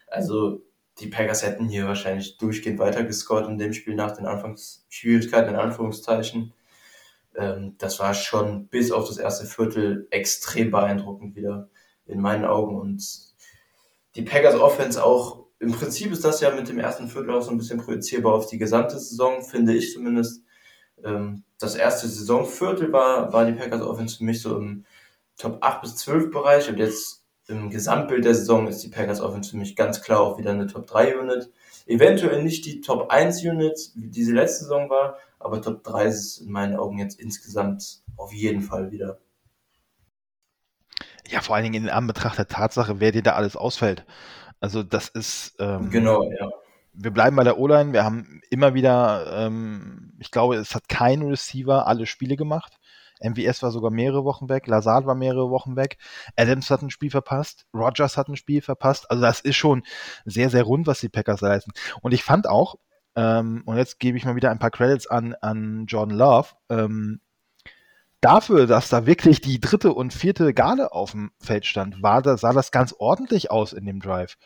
Also 0.09 0.63
die 1.01 1.09
Packers 1.09 1.43
hätten 1.43 1.69
hier 1.69 1.87
wahrscheinlich 1.87 2.39
durchgehend 2.39 2.79
weitergescored 2.79 3.49
in 3.49 3.59
dem 3.59 3.73
Spiel 3.73 3.95
nach 3.95 4.13
den 4.13 4.27
Anfangsschwierigkeiten, 4.27 5.51
in 5.51 5.57
Anführungszeichen. 5.57 6.53
Ähm, 7.37 7.75
das 7.79 7.99
war 8.01 8.15
schon 8.15 8.69
bis 8.69 8.93
auf 8.93 9.09
das 9.09 9.19
erste 9.19 9.47
Viertel 9.47 10.09
extrem 10.11 10.71
beeindruckend 10.71 11.37
wieder 11.37 11.69
in 12.07 12.21
meinen 12.21 12.45
Augen 12.45 12.79
und 12.81 13.03
die 14.15 14.23
Packers 14.23 14.55
Offense 14.55 15.05
auch 15.05 15.47
im 15.59 15.73
Prinzip 15.73 16.13
ist 16.13 16.25
das 16.25 16.41
ja 16.41 16.55
mit 16.55 16.69
dem 16.69 16.79
ersten 16.79 17.09
Viertel 17.09 17.31
auch 17.31 17.43
so 17.43 17.51
ein 17.51 17.59
bisschen 17.59 17.81
projizierbar 17.81 18.35
auf 18.35 18.47
die 18.47 18.59
gesamte 18.59 18.99
Saison, 18.99 19.43
finde 19.43 19.75
ich 19.75 19.93
zumindest. 19.93 20.43
Ähm, 21.03 21.45
das 21.59 21.75
erste 21.75 22.09
Saisonviertel 22.09 22.93
war, 22.93 23.33
war 23.33 23.47
die 23.47 23.53
Packers 23.53 23.83
Offense 23.83 24.19
für 24.19 24.25
mich 24.25 24.43
so 24.43 24.57
im 24.57 24.85
Top 25.39 25.59
8 25.61 25.83
bis 25.83 25.97
12 25.97 26.31
Bereich 26.31 26.69
und 26.69 26.79
jetzt 26.79 27.25
im 27.49 27.71
Gesamtbild 27.71 28.25
der 28.25 28.35
Saison 28.35 28.67
ist 28.67 28.83
die 28.83 28.89
Packers 28.89 29.21
Offense 29.21 29.51
für 29.51 29.57
mich 29.57 29.77
ganz 29.77 30.03
klar 30.03 30.21
auch 30.21 30.39
wieder 30.39 30.51
eine 30.51 30.67
Top 30.67 30.87
3 30.87 31.19
Unit. 31.19 31.51
Eventuell 31.87 32.43
nicht 32.43 32.65
die 32.67 32.81
Top 32.81 33.11
1 33.11 33.45
Unit, 33.45 33.93
wie 33.95 34.09
diese 34.09 34.33
letzte 34.33 34.65
Saison 34.65 34.91
war, 34.91 35.19
aber 35.39 35.63
Top 35.63 35.85
3 35.85 36.07
ist 36.07 36.17
es 36.17 36.39
in 36.39 36.51
meinen 36.51 36.77
Augen 36.77 36.99
jetzt 36.99 37.21
insgesamt 37.21 38.03
auf 38.17 38.33
jeden 38.33 38.63
Fall 38.63 38.91
wieder. 38.91 39.21
Ja, 41.29 41.41
vor 41.41 41.57
allen 41.57 41.65
Dingen 41.65 41.85
in 41.85 41.91
Anbetracht 41.91 42.39
der 42.39 42.49
Tatsache, 42.49 43.01
wer 43.01 43.13
dir 43.13 43.23
da 43.23 43.33
alles 43.33 43.57
ausfällt. 43.57 44.05
Also 44.61 44.83
das 44.83 45.09
ist. 45.09 45.57
Ähm, 45.59 45.91
genau, 45.91 46.31
ja. 46.33 46.51
Wir 46.99 47.11
bleiben 47.11 47.37
bei 47.37 47.45
der 47.45 47.59
O-Line. 47.59 47.93
Wir 47.93 48.05
haben 48.05 48.41
immer 48.51 48.75
wieder, 48.75 49.47
ähm, 49.47 50.15
ich 50.19 50.31
glaube, 50.31 50.57
es 50.57 50.75
hat 50.75 50.89
kein 50.89 51.23
Receiver 51.23 51.87
alle 51.87 52.07
Spiele 52.07 52.37
gemacht. 52.37 52.79
MVS 53.21 53.63
war 53.63 53.71
sogar 53.71 53.91
mehrere 53.91 54.25
Wochen 54.25 54.49
weg, 54.49 54.67
Lazard 54.67 55.07
war 55.07 55.15
mehrere 55.15 55.51
Wochen 55.51 55.77
weg, 55.77 55.97
Adams 56.37 56.71
hat 56.71 56.83
ein 56.83 56.91
Spiel 56.91 57.11
verpasst, 57.11 57.67
Rogers 57.75 58.17
hat 58.17 58.29
ein 58.29 58.37
Spiel 58.37 58.61
verpasst. 58.61 59.11
Also 59.11 59.23
das 59.23 59.41
ist 59.41 59.57
schon 59.57 59.85
sehr, 60.25 60.51
sehr 60.51 60.65
rund, 60.65 60.87
was 60.87 61.01
die 61.01 61.09
Packers 61.09 61.41
leisten. 61.41 61.73
Und 62.03 62.13
ich 62.13 62.23
fand 62.23 62.47
auch, 62.47 62.77
ähm, 63.15 63.63
und 63.65 63.77
jetzt 63.79 63.99
gebe 63.99 64.19
ich 64.19 64.25
mal 64.25 64.37
wieder 64.37 64.51
ein 64.51 64.59
paar 64.59 64.71
Credits 64.71 65.07
an, 65.07 65.35
an 65.41 65.87
Jordan 65.87 66.17
Love, 66.17 66.49
ähm, 66.69 67.21
dafür, 68.21 68.67
dass 68.67 68.89
da 68.89 69.07
wirklich 69.07 69.41
die 69.41 69.61
dritte 69.61 69.93
und 69.93 70.13
vierte 70.13 70.53
Garde 70.53 70.93
auf 70.93 71.13
dem 71.13 71.31
Feld 71.39 71.65
stand, 71.65 72.03
war 72.03 72.23
da, 72.23 72.37
sah 72.37 72.53
das 72.53 72.71
ganz 72.71 72.95
ordentlich 72.99 73.51
aus 73.51 73.73
in 73.73 73.87
dem 73.87 74.01
Drive. 74.01 74.37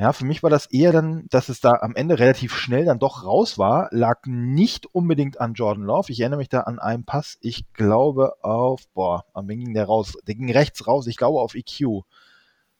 Ja, 0.00 0.14
für 0.14 0.24
mich 0.24 0.42
war 0.42 0.48
das 0.48 0.64
eher 0.64 0.92
dann, 0.92 1.26
dass 1.28 1.50
es 1.50 1.60
da 1.60 1.72
am 1.82 1.94
Ende 1.94 2.18
relativ 2.18 2.54
schnell 2.54 2.86
dann 2.86 2.98
doch 2.98 3.22
raus 3.22 3.58
war, 3.58 3.88
lag 3.90 4.20
nicht 4.24 4.86
unbedingt 4.86 5.38
an 5.38 5.52
Jordan 5.52 5.84
Love. 5.84 6.10
Ich 6.10 6.20
erinnere 6.20 6.38
mich 6.38 6.48
da 6.48 6.60
an 6.60 6.78
einen 6.78 7.04
Pass, 7.04 7.36
ich 7.42 7.70
glaube 7.74 8.42
auf, 8.42 8.88
boah, 8.94 9.26
am 9.34 9.46
wen 9.48 9.60
ging 9.60 9.74
der 9.74 9.84
raus? 9.84 10.16
Der 10.26 10.36
ging 10.36 10.50
rechts 10.50 10.86
raus, 10.86 11.06
ich 11.06 11.18
glaube 11.18 11.38
auf 11.42 11.54
EQ. 11.54 12.02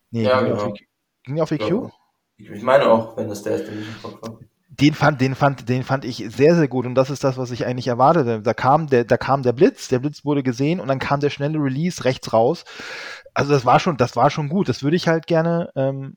Nee, 0.09 0.23
ja, 0.23 0.41
ging, 0.41 0.49
genau. 0.49 0.63
auf 0.63 0.71
EQ? 0.71 0.87
ging 1.25 1.41
auf 1.41 1.51
EQ? 1.51 1.91
Ich 2.37 2.63
meine 2.63 2.89
auch, 2.89 3.15
wenn 3.15 3.29
das 3.29 3.43
der 3.43 3.57
ist, 3.57 3.67
der 3.67 3.75
nicht 3.75 3.87
im 3.87 4.01
Kopf 4.01 4.21
war 4.23 4.39
den 4.79 4.93
fand, 4.93 5.19
den 5.19 5.35
fand, 5.35 5.67
den 5.67 5.83
fand 5.83 6.05
ich 6.05 6.25
sehr, 6.29 6.55
sehr 6.55 6.69
gut 6.69 6.85
und 6.85 6.95
das 6.95 7.09
ist 7.09 7.25
das, 7.25 7.37
was 7.37 7.51
ich 7.51 7.65
eigentlich 7.65 7.87
erwartete. 7.87 8.41
Da 8.41 8.53
kam 8.53 8.87
der, 8.87 9.03
da 9.03 9.17
kam 9.17 9.43
der 9.43 9.51
Blitz, 9.51 9.89
der 9.89 9.99
Blitz 9.99 10.23
wurde 10.23 10.43
gesehen 10.43 10.79
und 10.79 10.87
dann 10.87 10.99
kam 10.99 11.19
der 11.19 11.29
schnelle 11.29 11.59
Release 11.59 12.05
rechts 12.05 12.31
raus. 12.31 12.63
Also 13.33 13.51
das 13.51 13.65
war 13.65 13.81
schon, 13.81 13.97
das 13.97 14.15
war 14.15 14.29
schon 14.29 14.47
gut. 14.47 14.69
Das 14.69 14.81
würde 14.81 14.95
ich 14.95 15.09
halt 15.09 15.27
gerne, 15.27 15.71
ähm, 15.75 16.15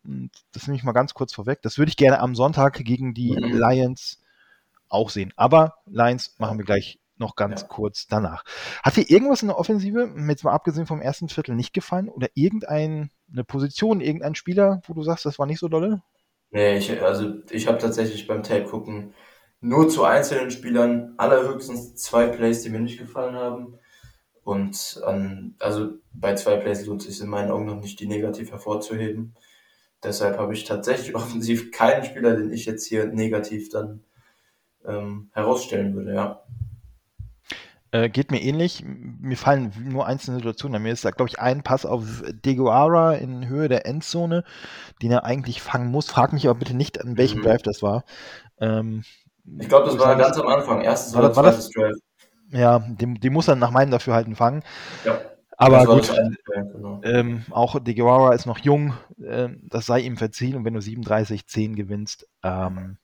das 0.53 0.67
nehme 0.67 0.77
ich 0.77 0.85
mal 0.85 0.93
ganz 0.93 1.15
kurz 1.15 1.35
vorweg, 1.35 1.63
das 1.63 1.79
würde 1.79 1.91
ich 1.91 1.97
gerne 1.97 2.21
am 2.21 2.37
Sonntag 2.37 2.75
gegen 2.85 3.13
die 3.13 3.33
mhm. 3.33 3.59
Lions 3.59 4.21
auch 4.89 5.11
sehen. 5.11 5.33
Aber 5.35 5.75
Lions 5.87 6.37
machen 6.39 6.59
wir 6.59 6.65
gleich 6.65 7.01
noch 7.17 7.35
ganz 7.35 7.63
ja. 7.63 7.67
kurz 7.67 8.07
danach. 8.07 8.45
Hat 8.83 8.97
dir 8.97 9.09
irgendwas 9.11 9.43
in 9.43 9.49
der 9.49 9.59
Offensive, 9.59 10.15
jetzt 10.29 10.45
mal 10.45 10.53
abgesehen 10.53 10.87
vom 10.87 11.01
ersten 11.01 11.29
Viertel, 11.29 11.57
nicht 11.57 11.73
gefallen? 11.73 12.09
Oder 12.09 12.29
irgendeine 12.35 13.11
Position, 13.47 14.01
irgendein 14.01 14.37
Spieler, 14.37 14.81
wo 14.87 14.95
du 14.95 15.03
sagst, 15.03 15.27
das 15.27 15.39
war 15.39 15.47
nicht 15.47 15.61
so 15.61 15.69
dolle? 15.69 16.03
Nee, 16.51 16.79
ich, 16.79 17.03
also 17.03 17.35
ich 17.51 17.67
habe 17.67 17.79
tatsächlich 17.79 18.27
beim 18.27 18.43
Tape 18.43 18.65
gucken 18.65 19.15
nur 19.61 19.89
zu 19.89 20.05
einzelnen 20.05 20.51
Spielern 20.51 21.15
allerhöchstens 21.17 21.95
zwei 21.97 22.27
Plays, 22.29 22.63
die 22.63 22.71
mir 22.71 22.81
nicht 22.81 22.99
gefallen 22.99 23.35
haben. 23.35 23.79
Und 24.45 25.01
an, 25.05 25.55
also 25.59 25.93
bei 26.13 26.35
zwei 26.35 26.57
Plays 26.59 26.85
lohnt 26.87 27.03
es 27.03 27.09
sich 27.09 27.21
in 27.23 27.31
meinen 27.31 27.51
Augen 27.51 27.67
noch 27.67 27.81
nicht, 27.81 27.99
die 27.99 28.07
negativ 28.07 28.51
hervorzuheben. 28.51 29.35
Deshalb 30.03 30.39
habe 30.39 30.55
ich 30.55 30.65
tatsächlich 30.65 31.15
offensiv 31.17 31.73
keinen 31.73 32.05
Spieler, 32.05 32.37
den 32.37 32.53
ich 32.53 32.67
jetzt 32.67 32.87
hier 32.87 33.07
negativ 33.07 33.71
dann 33.71 34.05
ähm, 34.85 35.31
herausstellen 35.33 35.95
würde, 35.95 36.15
ja. 36.15 36.45
Äh, 37.95 38.09
geht 38.09 38.33
mir 38.33 38.43
ähnlich. 38.43 38.83
Mir 38.85 39.37
fallen 39.37 39.73
nur 39.85 40.05
einzelne 40.05 40.39
Situationen. 40.39 40.83
Mir 40.83 40.93
ist 40.93 41.05
da, 41.05 41.13
glaube 41.13 41.29
ich, 41.29 41.39
ein 41.39 41.63
Pass 41.63 41.87
auf 41.87 42.25
Deguara 42.45 43.15
in 43.15 43.47
Höhe 43.47 43.69
der 43.69 43.87
Endzone, 43.87 44.43
den 45.01 45.13
er 45.13 45.25
eigentlich 45.25 45.63
fangen 45.63 45.93
muss. 45.93 46.11
Frag 46.11 46.33
mich 46.33 46.49
aber 46.49 46.59
bitte 46.59 46.75
nicht, 46.75 47.01
an 47.01 47.17
welchem 47.17 47.39
mhm. 47.39 47.45
Drive 47.45 47.63
das 47.63 47.83
war. 47.83 48.03
Ähm, 48.59 49.05
ich 49.61 49.69
glaube, 49.69 49.87
das 49.87 49.97
war 49.97 50.17
ganz 50.17 50.37
am 50.37 50.49
Anfang. 50.49 50.81
Erstes 50.81 51.15
war 51.15 51.21
oder 51.21 51.33
zweites 51.33 51.71
Drive. 51.71 51.95
Ja, 52.51 52.81
den, 52.81 53.15
den 53.15 53.33
muss 53.33 53.47
er 53.47 53.55
nach 53.55 53.71
meinem 53.71 53.93
Dafürhalten 53.93 54.35
fangen. 54.35 54.65
Ja. 55.05 55.21
Aber 55.57 55.87
gut, 55.87 56.13
genau. 56.53 57.01
ähm, 57.05 57.45
auch 57.53 57.79
De 57.79 57.95
Guevara 57.95 58.35
ist 58.35 58.45
noch 58.45 58.59
jung, 58.59 58.95
äh, 59.23 59.51
das 59.63 59.87
sei 59.87 60.01
ihm 60.01 60.17
verziehen 60.17 60.57
und 60.57 60.65
wenn 60.65 60.75
du 60.75 60.81
37-10 60.81 61.77
gewinnst. 61.77 62.27
Ähm, 62.43 62.99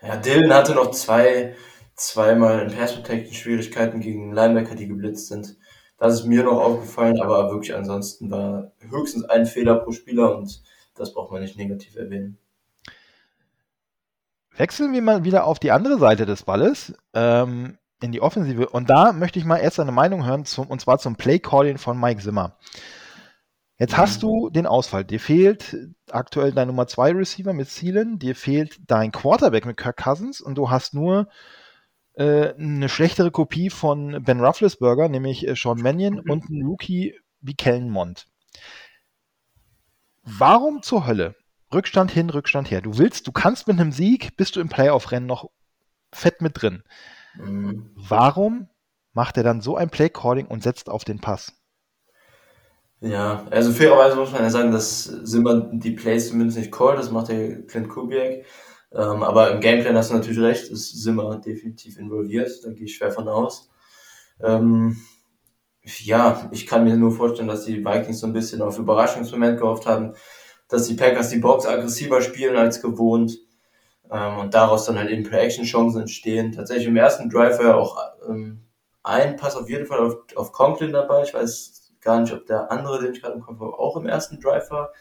ja, 0.00 0.16
Dylan 0.16 0.54
hatte 0.54 0.74
noch 0.74 0.92
zwei, 0.92 1.54
zweimal 1.98 2.60
in 2.60 2.76
Pass 2.76 2.94
Protection 2.94 3.34
Schwierigkeiten 3.34 4.00
gegen 4.00 4.32
Linebacker, 4.32 4.74
die 4.74 4.88
geblitzt 4.88 5.28
sind. 5.28 5.56
Das 5.98 6.14
ist 6.14 6.26
mir 6.26 6.44
noch 6.44 6.60
aufgefallen, 6.60 7.20
aber 7.20 7.50
wirklich 7.50 7.74
ansonsten 7.74 8.30
war 8.30 8.72
höchstens 8.88 9.24
ein 9.24 9.46
Fehler 9.46 9.76
pro 9.76 9.92
Spieler 9.92 10.36
und 10.36 10.62
das 10.94 11.12
braucht 11.12 11.32
man 11.32 11.42
nicht 11.42 11.56
negativ 11.56 11.96
erwähnen. 11.96 12.38
Wechseln 14.56 14.92
wir 14.92 15.02
mal 15.02 15.24
wieder 15.24 15.44
auf 15.44 15.58
die 15.58 15.70
andere 15.70 15.98
Seite 15.98 16.26
des 16.26 16.44
Balles, 16.44 16.94
ähm, 17.14 17.78
in 18.00 18.12
die 18.12 18.20
Offensive. 18.20 18.68
Und 18.68 18.90
da 18.90 19.12
möchte 19.12 19.38
ich 19.38 19.44
mal 19.44 19.58
erst 19.58 19.80
eine 19.80 19.92
Meinung 19.92 20.24
hören, 20.24 20.44
zum, 20.44 20.68
und 20.68 20.80
zwar 20.80 20.98
zum 20.98 21.16
Play-Calling 21.16 21.78
von 21.78 21.98
Mike 21.98 22.22
Zimmer. 22.22 22.56
Jetzt 23.78 23.96
hast 23.96 24.24
du 24.24 24.50
den 24.50 24.66
Ausfall. 24.66 25.04
Dir 25.04 25.20
fehlt 25.20 25.76
aktuell 26.10 26.52
dein 26.52 26.66
Nummer 26.66 26.88
2 26.88 27.12
Receiver 27.12 27.52
mit 27.52 27.68
Thielen, 27.68 28.18
dir 28.18 28.34
fehlt 28.34 28.78
dein 28.88 29.12
Quarterback 29.12 29.66
mit 29.66 29.76
Kirk 29.76 29.96
Cousins 29.96 30.40
und 30.40 30.56
du 30.56 30.70
hast 30.70 30.94
nur 30.94 31.28
äh, 32.18 32.54
eine 32.54 32.88
schlechtere 32.88 33.30
Kopie 33.30 33.70
von 33.70 34.22
Ben 34.24 34.44
Rufflesberger, 34.44 35.08
nämlich 35.08 35.46
äh, 35.46 35.54
Sean 35.54 35.80
Mannion 35.80 36.14
mhm. 36.24 36.30
und 36.30 36.50
ein 36.50 36.64
Rookie 36.64 37.14
wie 37.40 37.54
Kellen 37.54 37.90
Mond. 37.90 38.26
Warum 40.24 40.82
zur 40.82 41.06
Hölle? 41.06 41.36
Rückstand 41.72 42.10
hin, 42.10 42.30
Rückstand 42.30 42.70
her. 42.70 42.80
Du 42.80 42.98
willst, 42.98 43.26
du 43.26 43.32
kannst 43.32 43.68
mit 43.68 43.78
einem 43.78 43.92
Sieg, 43.92 44.36
bist 44.36 44.56
du 44.56 44.60
im 44.60 44.68
Playoff-Rennen 44.68 45.26
noch 45.26 45.50
fett 46.12 46.40
mit 46.40 46.60
drin. 46.60 46.82
Mhm. 47.36 47.90
Warum 47.94 48.68
macht 49.12 49.36
er 49.36 49.42
dann 49.44 49.60
so 49.60 49.76
ein 49.76 49.90
Play-Calling 49.90 50.46
und 50.46 50.62
setzt 50.62 50.90
auf 50.90 51.04
den 51.04 51.20
Pass? 51.20 51.52
Ja, 53.00 53.46
also 53.50 53.70
fairerweise 53.70 54.16
muss 54.16 54.32
man 54.32 54.42
ja 54.42 54.50
sagen, 54.50 54.72
dass 54.72 55.04
Simba 55.04 55.70
die 55.72 55.92
Plays 55.92 56.30
zumindest 56.30 56.58
nicht 56.58 56.72
call, 56.72 56.96
das 56.96 57.12
macht 57.12 57.28
der 57.28 57.62
Clint 57.62 57.88
Kubiak. 57.88 58.44
Ähm, 58.92 59.22
aber 59.22 59.50
im 59.50 59.60
Gameplan 59.60 59.96
hast 59.96 60.10
du 60.10 60.14
natürlich 60.14 60.40
recht, 60.40 60.70
ist 60.70 61.02
Simba 61.02 61.36
definitiv 61.36 61.98
involviert, 61.98 62.50
da 62.64 62.70
gehe 62.72 62.86
ich 62.86 62.96
schwer 62.96 63.12
von 63.12 63.28
aus. 63.28 63.68
Ähm, 64.42 64.96
ja, 65.82 66.48
ich 66.52 66.66
kann 66.66 66.84
mir 66.84 66.96
nur 66.96 67.12
vorstellen, 67.12 67.48
dass 67.48 67.64
die 67.64 67.84
Vikings 67.84 68.20
so 68.20 68.26
ein 68.26 68.32
bisschen 68.32 68.62
auf 68.62 68.78
Überraschungsmoment 68.78 69.58
gehofft 69.58 69.86
haben, 69.86 70.14
dass 70.68 70.86
die 70.86 70.94
Packers 70.94 71.30
die 71.30 71.38
Box 71.38 71.66
aggressiver 71.66 72.20
spielen 72.20 72.56
als 72.56 72.82
gewohnt 72.82 73.38
ähm, 74.10 74.38
und 74.38 74.54
daraus 74.54 74.86
dann 74.86 74.98
halt 74.98 75.10
eben 75.10 75.24
Play-Action-Chancen 75.24 76.02
entstehen. 76.02 76.52
Tatsächlich 76.52 76.88
im 76.88 76.96
ersten 76.96 77.30
Drive 77.30 77.58
war 77.58 77.66
ja 77.66 77.74
auch 77.76 77.98
ähm, 78.28 78.64
ein 79.02 79.36
Pass 79.36 79.56
auf 79.56 79.68
jeden 79.68 79.86
Fall 79.86 80.00
auf, 80.00 80.16
auf 80.36 80.52
Conklin 80.52 80.92
dabei. 80.92 81.22
Ich 81.22 81.34
weiß 81.34 81.92
gar 82.00 82.20
nicht, 82.20 82.32
ob 82.32 82.46
der 82.46 82.70
andere, 82.70 83.00
den 83.02 83.12
ich 83.12 83.22
gerade 83.22 83.34
im 83.34 83.40
Kopf 83.40 83.60
habe, 83.60 83.78
auch 83.78 83.96
im 83.96 84.06
ersten 84.06 84.40
Drive 84.40 84.70
war. 84.70 84.92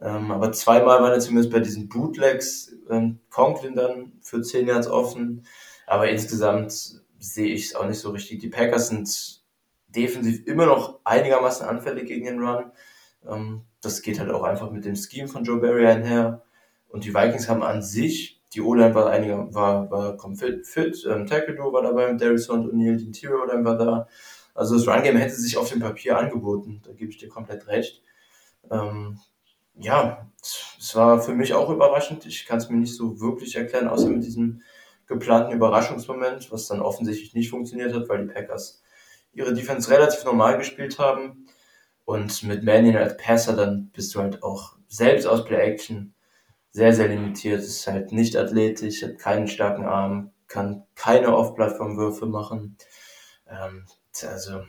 Ähm, 0.00 0.30
aber 0.30 0.52
zweimal 0.52 1.00
waren 1.00 1.12
er 1.12 1.20
zumindest 1.20 1.52
bei 1.52 1.60
diesen 1.60 1.88
Bootlegs 1.88 2.72
ähm, 2.90 3.20
Conklin 3.30 3.74
dann 3.74 4.12
für 4.20 4.42
10 4.42 4.66
Yards 4.66 4.88
offen. 4.88 5.46
Aber 5.86 6.08
insgesamt 6.08 7.00
sehe 7.18 7.54
ich 7.54 7.66
es 7.66 7.74
auch 7.74 7.86
nicht 7.86 7.98
so 7.98 8.10
richtig. 8.10 8.40
Die 8.40 8.48
Packers 8.48 8.88
sind 8.88 9.42
defensiv 9.88 10.46
immer 10.46 10.66
noch 10.66 11.00
einigermaßen 11.04 11.66
anfällig 11.66 12.06
gegen 12.06 12.26
den 12.26 12.40
Run. 12.40 12.70
Ähm, 13.26 13.62
das 13.80 14.02
geht 14.02 14.20
halt 14.20 14.30
auch 14.30 14.42
einfach 14.42 14.70
mit 14.70 14.84
dem 14.84 14.96
Scheme 14.96 15.28
von 15.28 15.44
Joe 15.44 15.60
Barry 15.60 15.86
einher. 15.86 16.42
Und 16.88 17.04
die 17.04 17.14
Vikings 17.14 17.48
haben 17.48 17.62
an 17.62 17.82
sich, 17.82 18.42
die 18.54 18.60
O-Line 18.60 18.94
war 18.94 19.10
einiger, 19.10 19.52
war, 19.54 19.90
war 19.90 20.16
komplett 20.16 20.66
fit, 20.66 21.06
ähm, 21.08 21.26
Tackle 21.26 21.58
war 21.58 21.82
dabei 21.82 22.12
mit 22.12 22.20
Darius 22.20 22.48
und 22.48 22.66
O'Neill, 22.70 22.96
die 22.96 23.06
Interior-Line 23.06 23.64
war 23.64 23.76
da. 23.76 24.08
Also 24.54 24.76
das 24.76 24.86
Run-Game 24.86 25.16
hätte 25.16 25.34
sich 25.34 25.56
auf 25.56 25.68
dem 25.68 25.80
Papier 25.80 26.16
angeboten, 26.16 26.80
da 26.84 26.92
gebe 26.92 27.10
ich 27.10 27.18
dir 27.18 27.28
komplett 27.28 27.66
recht. 27.66 28.02
Ähm, 28.70 29.18
ja, 29.78 30.30
es 30.78 30.94
war 30.94 31.20
für 31.20 31.34
mich 31.34 31.54
auch 31.54 31.70
überraschend. 31.70 32.26
Ich 32.26 32.46
kann 32.46 32.58
es 32.58 32.68
mir 32.68 32.76
nicht 32.76 32.94
so 32.94 33.20
wirklich 33.20 33.56
erklären, 33.56 33.88
außer 33.88 34.08
mit 34.08 34.24
diesem 34.24 34.62
geplanten 35.06 35.52
Überraschungsmoment, 35.52 36.50
was 36.50 36.66
dann 36.68 36.80
offensichtlich 36.80 37.34
nicht 37.34 37.50
funktioniert 37.50 37.94
hat, 37.94 38.08
weil 38.08 38.26
die 38.26 38.32
Packers 38.32 38.82
ihre 39.32 39.54
Defense 39.54 39.90
relativ 39.90 40.24
normal 40.24 40.58
gespielt 40.58 40.98
haben. 40.98 41.48
Und 42.04 42.42
mit 42.44 42.62
Mannion 42.62 42.96
als 42.96 43.16
Passer, 43.16 43.54
dann 43.54 43.90
bist 43.90 44.14
du 44.14 44.20
halt 44.20 44.42
auch 44.42 44.76
selbst 44.86 45.26
aus 45.26 45.44
Play-Action 45.44 46.14
sehr, 46.70 46.92
sehr 46.92 47.08
limitiert. 47.08 47.60
Ist 47.60 47.86
halt 47.86 48.12
nicht 48.12 48.36
athletisch, 48.36 49.02
hat 49.02 49.18
keinen 49.18 49.48
starken 49.48 49.84
Arm, 49.84 50.30
kann 50.46 50.84
keine 50.94 51.36
Off-Plattform-Würfe 51.36 52.26
machen. 52.26 52.76
Ähm, 53.48 53.86
also, 54.22 54.62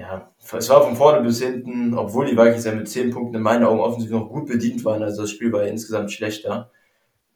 ja, 0.00 0.32
es 0.56 0.68
war 0.70 0.82
von 0.82 0.96
vorne 0.96 1.20
bis 1.20 1.42
hinten, 1.42 1.92
obwohl 1.92 2.24
die 2.24 2.36
Vikings 2.36 2.64
ja 2.64 2.72
mit 2.72 2.88
10 2.88 3.10
Punkten 3.10 3.36
in 3.36 3.42
meinen 3.42 3.64
Augen 3.64 3.80
offensiv 3.80 4.10
noch 4.10 4.30
gut 4.30 4.48
bedient 4.48 4.82
waren. 4.82 5.02
Also 5.02 5.22
das 5.22 5.30
Spiel 5.30 5.52
war 5.52 5.62
ja 5.62 5.68
insgesamt 5.68 6.10
schlechter. 6.10 6.70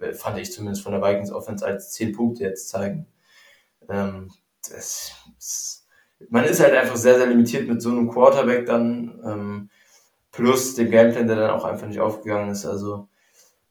Äh, 0.00 0.14
fand 0.14 0.38
ich 0.38 0.50
zumindest 0.50 0.82
von 0.82 0.92
der 0.92 1.02
Vikings 1.02 1.30
Offense 1.30 1.64
als 1.64 1.92
10 1.92 2.12
Punkte 2.12 2.44
jetzt 2.44 2.70
zeigen. 2.70 3.06
Ähm, 3.90 4.30
das, 4.66 5.12
das 5.36 5.86
man 6.30 6.44
ist 6.44 6.60
halt 6.60 6.72
einfach 6.72 6.96
sehr, 6.96 7.18
sehr 7.18 7.26
limitiert 7.26 7.68
mit 7.68 7.82
so 7.82 7.90
einem 7.90 8.08
Quarterback 8.08 8.64
dann, 8.64 9.20
ähm, 9.26 9.70
plus 10.32 10.74
dem 10.74 10.90
Gameplan, 10.90 11.26
der 11.26 11.36
dann 11.36 11.50
auch 11.50 11.66
einfach 11.66 11.86
nicht 11.86 12.00
aufgegangen 12.00 12.50
ist. 12.50 12.64
Also, 12.64 13.08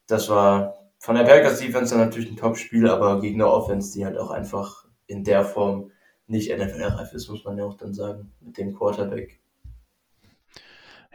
das 0.06 0.28
war 0.28 0.76
von 1.00 1.16
der 1.16 1.24
Packers 1.24 1.58
Defense 1.58 1.96
dann 1.96 2.06
natürlich 2.06 2.30
ein 2.30 2.36
Top-Spiel, 2.36 2.88
aber 2.88 3.20
gegen 3.20 3.42
eine 3.42 3.50
Offense, 3.50 3.92
die 3.92 4.04
halt 4.04 4.18
auch 4.18 4.30
einfach 4.30 4.84
in 5.08 5.24
der 5.24 5.44
Form 5.44 5.90
nicht 6.26 6.56
NFL-reif 6.56 7.12
ist, 7.12 7.28
muss 7.28 7.44
man 7.44 7.58
ja 7.58 7.64
auch 7.64 7.76
dann 7.76 7.94
sagen, 7.94 8.32
mit 8.40 8.56
dem 8.56 8.74
Quarterback. 8.74 9.40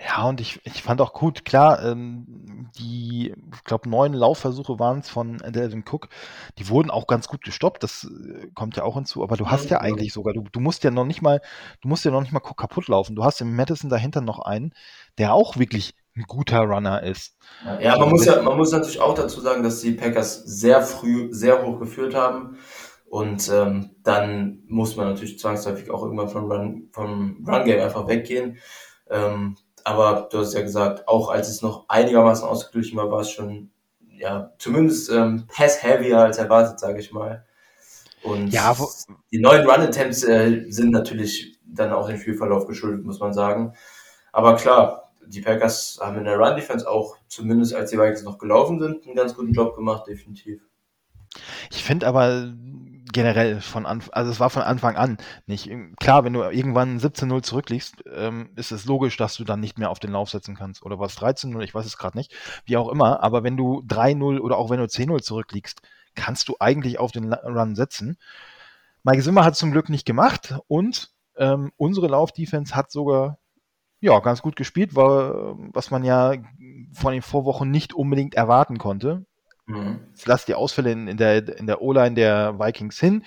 Ja, 0.07 0.29
und 0.29 0.39
ich, 0.39 0.61
ich 0.63 0.81
fand 0.81 1.01
auch 1.01 1.11
gut, 1.11 1.43
klar, 1.43 1.83
ähm, 1.83 2.69
die, 2.79 3.33
ich 3.53 3.63
glaube, 3.65 3.89
neun 3.89 4.13
Laufversuche 4.13 4.79
waren 4.79 4.99
es 4.99 5.09
von 5.09 5.37
Delvin 5.39 5.83
Cook. 5.89 6.07
Die 6.57 6.69
wurden 6.69 6.89
auch 6.89 7.05
ganz 7.05 7.27
gut 7.27 7.43
gestoppt, 7.43 7.83
das 7.83 8.05
äh, 8.05 8.47
kommt 8.55 8.77
ja 8.77 8.83
auch 8.83 8.95
hinzu, 8.95 9.23
aber 9.23 9.35
du 9.35 9.47
hast 9.47 9.69
ja 9.69 9.81
eigentlich 9.81 10.13
sogar, 10.13 10.33
du, 10.33 10.45
du 10.49 10.61
musst 10.61 10.85
ja 10.85 10.91
noch 10.91 11.03
nicht 11.03 11.21
mal, 11.21 11.41
du 11.81 11.89
musst 11.89 12.05
ja 12.05 12.11
noch 12.11 12.21
nicht 12.21 12.31
mal 12.31 12.39
kaputt 12.39 12.87
laufen. 12.87 13.15
Du 13.15 13.25
hast 13.25 13.41
im 13.41 13.53
Madison 13.53 13.89
dahinter 13.89 14.21
noch 14.21 14.39
einen, 14.39 14.73
der 15.17 15.33
auch 15.33 15.57
wirklich 15.57 15.95
ein 16.15 16.23
guter 16.23 16.61
Runner 16.61 17.03
ist. 17.03 17.35
Ja, 17.81 17.97
man 17.97 18.09
muss 18.09 18.25
ja, 18.25 18.41
man 18.41 18.57
muss 18.57 18.71
natürlich 18.71 19.01
auch 19.01 19.15
dazu 19.15 19.41
sagen, 19.41 19.63
dass 19.63 19.81
die 19.81 19.91
Packers 19.91 20.43
sehr 20.43 20.81
früh 20.81 21.27
sehr 21.31 21.65
hoch 21.65 21.79
geführt 21.79 22.15
haben. 22.15 22.57
Und 23.09 23.49
ähm, 23.49 23.95
dann 24.03 24.61
muss 24.67 24.95
man 24.95 25.07
natürlich 25.07 25.39
zwangsläufig 25.39 25.89
auch 25.89 26.03
irgendwann 26.03 26.29
vom 26.29 26.51
Run, 26.51 26.89
vom 26.91 27.43
Run 27.47 27.65
Game 27.65 27.81
einfach 27.81 28.07
weggehen. 28.07 28.59
Ähm, 29.09 29.57
aber 29.83 30.29
du 30.31 30.37
hast 30.37 30.53
ja 30.53 30.61
gesagt, 30.61 31.07
auch 31.07 31.29
als 31.29 31.49
es 31.49 31.63
noch 31.63 31.85
einigermaßen 31.89 32.47
ausgeglichen 32.47 32.97
war, 32.97 33.09
war 33.09 33.21
es 33.21 33.31
schon, 33.31 33.71
ja, 34.11 34.53
zumindest 34.59 35.09
ähm, 35.11 35.47
pass-heavier 35.47 36.19
als 36.19 36.37
erwartet, 36.37 36.79
sage 36.79 36.99
ich 36.99 37.11
mal. 37.11 37.45
Und 38.21 38.49
ja, 38.49 38.75
die 39.31 39.39
neuen 39.39 39.67
Run-Attempts 39.67 40.23
äh, 40.23 40.65
sind 40.69 40.91
natürlich 40.91 41.57
dann 41.65 41.91
auch 41.91 42.07
dem 42.07 42.19
Spielverlauf 42.19 42.67
geschuldet, 42.67 43.05
muss 43.05 43.19
man 43.19 43.33
sagen. 43.33 43.73
Aber 44.31 44.55
klar, 44.55 45.13
die 45.25 45.41
Packers 45.41 45.99
haben 46.01 46.17
in 46.17 46.25
der 46.25 46.37
Run-Defense 46.37 46.87
auch, 46.87 47.17
zumindest 47.27 47.73
als 47.73 47.89
die 47.89 47.97
Vikings 47.97 48.23
noch 48.23 48.37
gelaufen 48.37 48.79
sind, 48.79 49.05
einen 49.05 49.15
ganz 49.15 49.35
guten 49.35 49.53
Job 49.53 49.75
gemacht, 49.75 50.05
definitiv. 50.07 50.61
Ich 51.71 51.83
finde 51.83 52.07
aber, 52.07 52.53
generell 53.11 53.61
von 53.61 53.85
Anfang, 53.85 54.13
also 54.13 54.31
es 54.31 54.39
war 54.39 54.49
von 54.49 54.61
Anfang 54.61 54.95
an 54.95 55.17
nicht. 55.45 55.69
Klar, 55.99 56.23
wenn 56.23 56.33
du 56.33 56.41
irgendwann 56.43 56.99
17-0 56.99 57.41
zurückliegst, 57.43 58.03
ähm, 58.13 58.49
ist 58.55 58.71
es 58.71 58.85
logisch, 58.85 59.17
dass 59.17 59.35
du 59.35 59.43
dann 59.43 59.59
nicht 59.59 59.77
mehr 59.77 59.89
auf 59.89 59.99
den 59.99 60.11
Lauf 60.11 60.29
setzen 60.29 60.55
kannst. 60.55 60.83
Oder 60.83 60.99
was 60.99 61.17
13-0, 61.17 61.61
ich 61.61 61.73
weiß 61.73 61.85
es 61.85 61.97
gerade 61.97 62.17
nicht, 62.17 62.33
wie 62.65 62.77
auch 62.77 62.89
immer. 62.89 63.23
Aber 63.23 63.43
wenn 63.43 63.57
du 63.57 63.81
3-0 63.87 64.39
oder 64.39 64.57
auch 64.57 64.69
wenn 64.69 64.79
du 64.79 64.85
10-0 64.85 65.21
zurückliegst, 65.21 65.81
kannst 66.15 66.47
du 66.49 66.55
eigentlich 66.59 66.99
auf 66.99 67.11
den 67.11 67.33
Run 67.33 67.75
setzen. 67.75 68.17
Mike 69.03 69.23
Zimmer 69.23 69.45
hat 69.45 69.55
zum 69.55 69.71
Glück 69.71 69.89
nicht 69.89 70.05
gemacht 70.05 70.55
und 70.67 71.11
ähm, 71.37 71.71
unsere 71.77 72.07
Laufdefense 72.07 72.75
hat 72.75 72.91
sogar 72.91 73.39
ja, 74.01 74.19
ganz 74.19 74.41
gut 74.41 74.55
gespielt, 74.55 74.95
war, 74.95 75.57
was 75.73 75.91
man 75.91 76.03
ja 76.03 76.33
von 76.93 77.13
den 77.13 77.21
Vorwochen 77.21 77.69
nicht 77.69 77.93
unbedingt 77.93 78.33
erwarten 78.33 78.77
konnte. 78.77 79.25
Mhm. 79.69 79.99
Lass 80.25 80.45
die 80.45 80.55
Ausfälle 80.55 80.91
in, 80.91 81.07
in 81.07 81.17
der, 81.17 81.57
in 81.57 81.67
der 81.67 81.81
O-Line 81.81 82.15
der 82.15 82.59
Vikings 82.59 82.99
hin. 82.99 83.23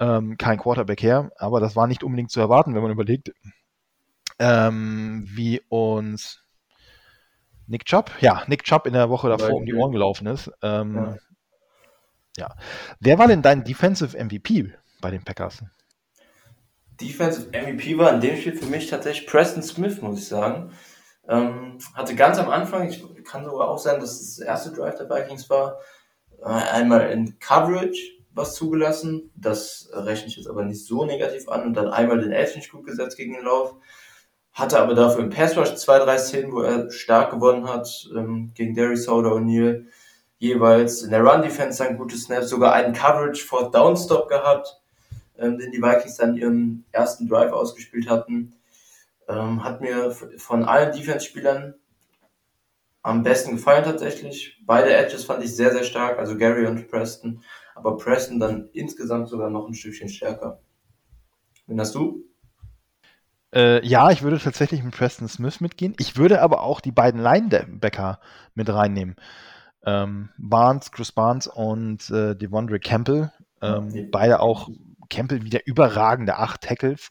Ähm, 0.00 0.36
kein 0.36 0.58
Quarterback 0.58 1.02
her, 1.02 1.30
aber 1.36 1.60
das 1.60 1.74
war 1.74 1.86
nicht 1.86 2.04
unbedingt 2.04 2.30
zu 2.30 2.40
erwarten, 2.40 2.74
wenn 2.74 2.82
man 2.82 2.92
überlegt, 2.92 3.32
ähm, 4.38 5.24
wie 5.26 5.60
uns 5.68 6.44
Nick 7.66 7.84
Chubb, 7.84 8.12
ja, 8.20 8.44
Nick 8.46 8.62
Chubb 8.62 8.86
in 8.86 8.92
der 8.92 9.10
Woche 9.10 9.28
davor 9.28 9.54
um 9.54 9.66
die 9.66 9.74
Ohren 9.74 9.92
gelaufen 9.92 10.26
ist. 10.26 10.50
Ähm, 10.62 10.94
ja. 10.94 11.16
ja. 12.36 12.54
Wer 13.00 13.18
war 13.18 13.26
denn 13.26 13.42
dein 13.42 13.64
Defensive 13.64 14.16
MVP 14.16 14.72
bei 15.00 15.10
den 15.10 15.24
Packers? 15.24 15.64
Defensive 17.00 17.48
MVP 17.50 17.98
war 17.98 18.14
in 18.14 18.20
dem 18.20 18.36
Spiel 18.36 18.56
für 18.56 18.66
mich 18.66 18.88
tatsächlich 18.88 19.28
Preston 19.28 19.62
Smith, 19.62 20.00
muss 20.00 20.18
ich 20.18 20.28
sagen. 20.28 20.70
Ähm, 21.28 21.78
hatte 21.94 22.14
ganz 22.14 22.38
am 22.38 22.48
Anfang, 22.48 22.88
ich 22.88 23.04
kann 23.24 23.44
sogar 23.44 23.68
auch 23.68 23.78
sein, 23.78 24.00
dass 24.00 24.18
das 24.18 24.38
erste 24.38 24.72
Drive 24.72 24.96
der 24.96 25.10
Vikings 25.10 25.50
war, 25.50 25.78
äh, 26.40 26.46
einmal 26.46 27.10
in 27.10 27.38
Coverage 27.38 28.18
was 28.32 28.54
zugelassen. 28.54 29.30
Das 29.36 29.90
rechne 29.92 30.28
ich 30.28 30.36
jetzt 30.36 30.48
aber 30.48 30.64
nicht 30.64 30.84
so 30.86 31.04
negativ 31.04 31.48
an 31.48 31.64
und 31.64 31.74
dann 31.74 31.88
einmal 31.88 32.20
den 32.20 32.32
Edge 32.32 32.56
nicht 32.56 32.72
gut 32.72 32.86
gesetzt 32.86 33.16
gegen 33.16 33.34
den 33.34 33.44
Lauf. 33.44 33.74
hatte 34.52 34.80
aber 34.80 34.94
dafür 34.94 35.22
im 35.22 35.30
Pass 35.30 35.56
Rush 35.56 35.76
zwei, 35.76 35.98
drei 36.00 36.18
Szenen, 36.18 36.52
wo 36.52 36.62
er 36.62 36.90
stark 36.90 37.30
gewonnen 37.30 37.68
hat, 37.68 38.08
ähm, 38.16 38.52
gegen 38.54 38.74
Darius 38.74 39.04
Sauder 39.04 39.30
O'Neill 39.32 39.86
jeweils. 40.38 41.02
In 41.02 41.10
der 41.10 41.22
Run 41.22 41.42
Defense 41.42 41.82
dann 41.82 41.96
gute 41.96 42.16
Snaps, 42.16 42.48
sogar 42.48 42.72
einen 42.72 42.92
Coverage 42.92 43.44
for 43.44 43.70
Downstop 43.70 44.28
gehabt, 44.28 44.80
ähm, 45.38 45.58
den 45.58 45.70
die 45.72 45.82
Vikings 45.82 46.16
dann 46.16 46.36
ihren 46.36 46.84
ersten 46.92 47.28
Drive 47.28 47.52
ausgespielt 47.52 48.10
hatten. 48.10 48.57
Ähm, 49.28 49.62
hat 49.62 49.80
mir 49.80 50.10
von 50.10 50.64
allen 50.64 50.92
Defense-Spielern 50.92 51.74
am 53.02 53.22
besten 53.22 53.52
gefallen 53.52 53.84
tatsächlich. 53.84 54.60
Beide 54.66 54.92
Edges 54.92 55.24
fand 55.24 55.44
ich 55.44 55.54
sehr, 55.54 55.72
sehr 55.72 55.84
stark, 55.84 56.18
also 56.18 56.36
Gary 56.36 56.66
und 56.66 56.88
Preston. 56.88 57.42
Aber 57.74 57.96
Preston 57.96 58.40
dann 58.40 58.68
insgesamt 58.72 59.28
sogar 59.28 59.50
noch 59.50 59.68
ein 59.68 59.74
Stückchen 59.74 60.08
stärker. 60.08 60.60
Wen 61.66 61.80
hast 61.80 61.94
du? 61.94 62.24
Äh, 63.54 63.86
ja, 63.86 64.10
ich 64.10 64.22
würde 64.22 64.38
tatsächlich 64.38 64.82
mit 64.82 64.94
Preston 64.94 65.28
Smith 65.28 65.60
mitgehen. 65.60 65.94
Ich 65.98 66.16
würde 66.16 66.42
aber 66.42 66.62
auch 66.62 66.80
die 66.80 66.92
beiden 66.92 67.20
Linebacker 67.20 68.20
mit 68.54 68.68
reinnehmen. 68.68 69.16
Ähm, 69.84 70.30
Barnes, 70.36 70.90
Chris 70.90 71.12
Barnes 71.12 71.46
und 71.46 72.10
äh, 72.10 72.34
Devondre 72.34 72.80
Campbell. 72.80 73.32
Ähm, 73.62 73.88
okay. 73.88 74.08
Beide 74.10 74.40
auch 74.40 74.68
Campbell 75.08 75.44
wieder 75.44 75.66
überragende 75.66 76.36
acht 76.36 76.62
Tackles. 76.62 77.08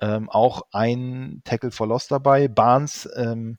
Ähm, 0.00 0.28
auch 0.30 0.62
ein 0.72 1.42
Tackle 1.44 1.70
for 1.70 1.86
Loss 1.86 2.08
dabei. 2.08 2.48
Barnes 2.48 3.08
ähm, 3.16 3.58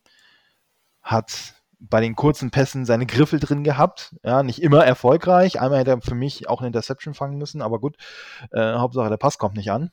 hat 1.01 1.55
bei 1.79 2.01
den 2.01 2.15
kurzen 2.15 2.51
Pässen 2.51 2.85
seine 2.85 3.05
Griffel 3.05 3.39
drin 3.39 3.63
gehabt. 3.63 4.15
Ja, 4.23 4.43
nicht 4.43 4.61
immer 4.61 4.85
erfolgreich. 4.85 5.59
Einmal 5.59 5.79
hätte 5.79 5.91
er 5.91 6.01
für 6.01 6.15
mich 6.15 6.49
auch 6.49 6.59
eine 6.59 6.67
Interception 6.67 7.13
fangen 7.13 7.37
müssen, 7.37 7.61
aber 7.61 7.79
gut. 7.79 7.97
Äh, 8.51 8.73
Hauptsache 8.73 9.09
der 9.09 9.17
Pass 9.17 9.37
kommt 9.37 9.55
nicht 9.55 9.71
an. 9.71 9.91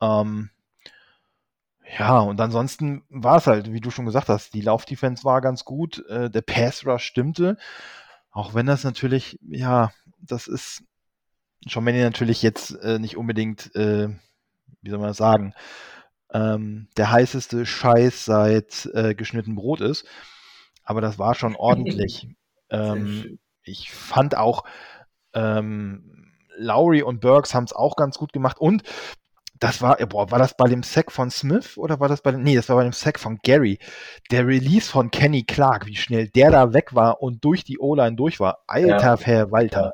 Ähm, 0.00 0.50
ja, 1.98 2.18
und 2.20 2.40
ansonsten 2.40 3.04
war 3.08 3.36
es 3.36 3.46
halt, 3.46 3.72
wie 3.72 3.80
du 3.80 3.90
schon 3.90 4.06
gesagt 4.06 4.28
hast, 4.28 4.54
die 4.54 4.60
Laufdefense 4.60 5.24
war 5.24 5.40
ganz 5.40 5.64
gut, 5.64 6.04
äh, 6.08 6.30
der 6.30 6.42
Pass 6.42 6.84
Rush 6.86 7.04
stimmte. 7.04 7.56
Auch 8.30 8.54
wenn 8.54 8.66
das 8.66 8.84
natürlich, 8.84 9.38
ja, 9.48 9.92
das 10.20 10.48
ist 10.48 10.82
schon 11.66 11.84
wenn 11.84 11.96
ihr 11.96 12.04
natürlich 12.04 12.42
jetzt 12.42 12.72
äh, 12.82 12.98
nicht 12.98 13.16
unbedingt, 13.16 13.74
äh, 13.74 14.08
wie 14.86 14.90
soll 14.90 14.98
man 14.98 15.08
das 15.08 15.18
sagen, 15.18 15.52
ähm, 16.32 16.88
der 16.96 17.10
heißeste 17.10 17.66
Scheiß 17.66 18.24
seit 18.24 18.88
äh, 18.94 19.14
geschnitten 19.14 19.54
Brot 19.54 19.80
ist. 19.80 20.06
Aber 20.84 21.00
das 21.00 21.18
war 21.18 21.34
schon 21.34 21.56
ordentlich. 21.56 22.28
ähm, 22.70 23.38
ich 23.62 23.90
fand 23.92 24.36
auch, 24.36 24.64
ähm, 25.34 26.32
Lowry 26.56 27.02
und 27.02 27.20
Burks 27.20 27.54
haben 27.54 27.64
es 27.64 27.72
auch 27.72 27.96
ganz 27.96 28.16
gut 28.16 28.32
gemacht. 28.32 28.58
Und 28.58 28.82
das 29.58 29.82
war, 29.82 29.96
boah, 30.06 30.30
war 30.30 30.38
das 30.38 30.56
bei 30.56 30.68
dem 30.68 30.82
Sack 30.82 31.10
von 31.10 31.30
Smith 31.30 31.78
oder 31.78 32.00
war 32.00 32.08
das 32.08 32.22
bei 32.22 32.30
dem, 32.30 32.42
nee, 32.42 32.54
das 32.54 32.68
war 32.68 32.76
bei 32.76 32.84
dem 32.84 32.92
Sack 32.92 33.18
von 33.18 33.38
Gary. 33.42 33.78
Der 34.30 34.46
Release 34.46 34.90
von 34.90 35.10
Kenny 35.10 35.44
Clark, 35.44 35.86
wie 35.86 35.96
schnell 35.96 36.28
der 36.28 36.50
da 36.50 36.72
weg 36.72 36.94
war 36.94 37.22
und 37.22 37.44
durch 37.44 37.64
die 37.64 37.78
O-Line 37.78 38.16
durch 38.16 38.40
war. 38.40 38.60
Alter 38.66 38.98
ja. 38.98 39.18
Herr 39.20 39.50
Walter. 39.50 39.92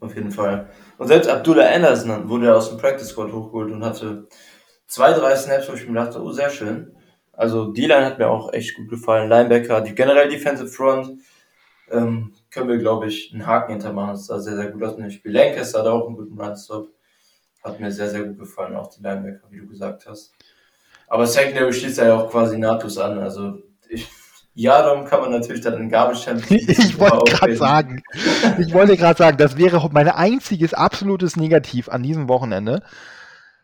Auf 0.00 0.14
jeden 0.14 0.30
Fall. 0.30 0.70
Und 1.00 1.08
selbst 1.08 1.30
Abdullah 1.30 1.64
Anderson 1.64 2.28
wurde 2.28 2.54
aus 2.54 2.68
dem 2.68 2.76
Practice 2.76 3.08
Squad 3.08 3.32
hochgeholt 3.32 3.72
und 3.72 3.82
hatte 3.82 4.28
zwei, 4.86 5.14
drei 5.14 5.34
Snaps, 5.34 5.66
wo 5.70 5.72
ich 5.72 5.88
mir 5.88 5.94
dachte, 5.94 6.22
oh, 6.22 6.30
sehr 6.30 6.50
schön. 6.50 6.94
Also 7.32 7.72
D-Line 7.72 8.04
hat 8.04 8.18
mir 8.18 8.28
auch 8.28 8.52
echt 8.52 8.76
gut 8.76 8.90
gefallen. 8.90 9.30
Linebacker, 9.30 9.80
die 9.80 9.94
generell 9.94 10.28
Defensive 10.28 10.68
Front, 10.68 11.22
ähm, 11.90 12.34
können 12.50 12.68
wir, 12.68 12.76
glaube 12.76 13.06
ich, 13.06 13.32
einen 13.32 13.46
Haken 13.46 13.72
hintermachen. 13.72 14.10
Das 14.10 14.26
sah 14.26 14.40
sehr, 14.40 14.56
sehr 14.56 14.70
gut 14.70 14.82
aus 14.82 14.96
in 14.98 15.04
dem 15.04 15.10
Spiel. 15.10 15.32
Lancaster 15.32 15.78
hat 15.78 15.86
auch 15.86 16.06
einen 16.06 16.16
guten 16.16 16.38
Run-Stop. 16.38 16.90
Hat 17.64 17.80
mir 17.80 17.90
sehr, 17.90 18.10
sehr 18.10 18.24
gut 18.24 18.38
gefallen, 18.38 18.76
auch 18.76 18.90
die 18.90 19.02
Linebacker, 19.02 19.46
wie 19.48 19.60
du 19.60 19.68
gesagt 19.68 20.06
hast. 20.06 20.34
Aber 21.06 21.26
Secondary 21.26 21.72
schließt 21.72 21.96
ja 21.96 22.14
auch 22.14 22.30
quasi 22.30 22.58
nahtlos 22.58 22.98
an. 22.98 23.18
Also 23.20 23.54
ich, 23.88 24.06
ja, 24.60 24.82
darum 24.82 25.06
kann 25.06 25.22
man 25.22 25.30
natürlich 25.30 25.62
dann 25.62 25.80
in 25.80 25.88
Garbage 25.88 26.24
Time. 26.24 26.42
ich 26.50 26.98
wollte 26.98 27.32
gerade 27.32 27.56
sagen, 27.56 28.02
ich 28.58 28.74
wollte 28.74 28.98
gerade 28.98 29.16
sagen, 29.16 29.38
das 29.38 29.56
wäre 29.56 29.88
mein 29.90 30.08
einziges 30.08 30.74
absolutes 30.74 31.36
Negativ 31.36 31.88
an 31.88 32.02
diesem 32.02 32.28
Wochenende. 32.28 32.82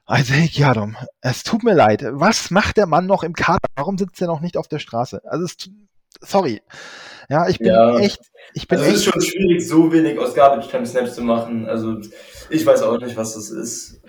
Also, 0.07 0.33
Jadom, 0.33 0.97
es 1.21 1.43
tut 1.43 1.65
mir 1.65 1.75
leid. 1.75 2.03
Was 2.13 2.51
macht 2.51 2.79
der 2.79 2.87
Mann 2.87 3.05
noch 3.05 3.25
im 3.25 3.35
Kader? 3.35 3.69
Warum 3.75 3.99
sitzt 3.99 4.23
er 4.23 4.27
noch 4.27 4.41
nicht 4.41 4.57
auf 4.57 4.69
der 4.69 4.79
Straße? 4.79 5.21
Also, 5.27 5.45
es, 5.45 5.57
sorry. 6.21 6.63
Ja, 7.29 7.47
ich 7.47 7.59
bin 7.59 7.69
ja. 7.69 7.99
echt. 7.99 8.21
Ich 8.55 8.67
bin 8.67 8.79
also 8.79 8.89
echt, 8.89 8.97
es 8.97 9.07
ist 9.07 9.13
schon 9.13 9.21
schwierig, 9.21 9.69
so 9.69 9.93
wenig 9.93 10.19
aus 10.19 10.35
Garbage 10.35 10.69
Time 10.71 10.87
Snaps 10.87 11.15
zu 11.15 11.23
machen. 11.23 11.67
Also, 11.67 11.99
ich 12.49 12.65
weiß 12.65 12.81
auch 12.83 12.99
nicht, 12.99 13.19
was 13.19 13.35
das 13.35 13.51
ist. 13.51 14.01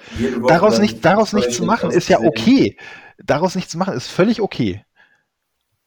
daraus 0.47 0.79
nicht, 0.79 1.03
daraus 1.03 1.33
nicht 1.33 1.51
zu 1.51 1.65
machen, 1.65 1.91
ist 1.91 2.07
ja 2.07 2.21
okay. 2.21 2.77
Daraus 3.17 3.55
nicht 3.55 3.69
zu 3.69 3.77
machen, 3.77 3.93
ist 3.93 4.07
völlig 4.07 4.39
okay. 4.39 4.85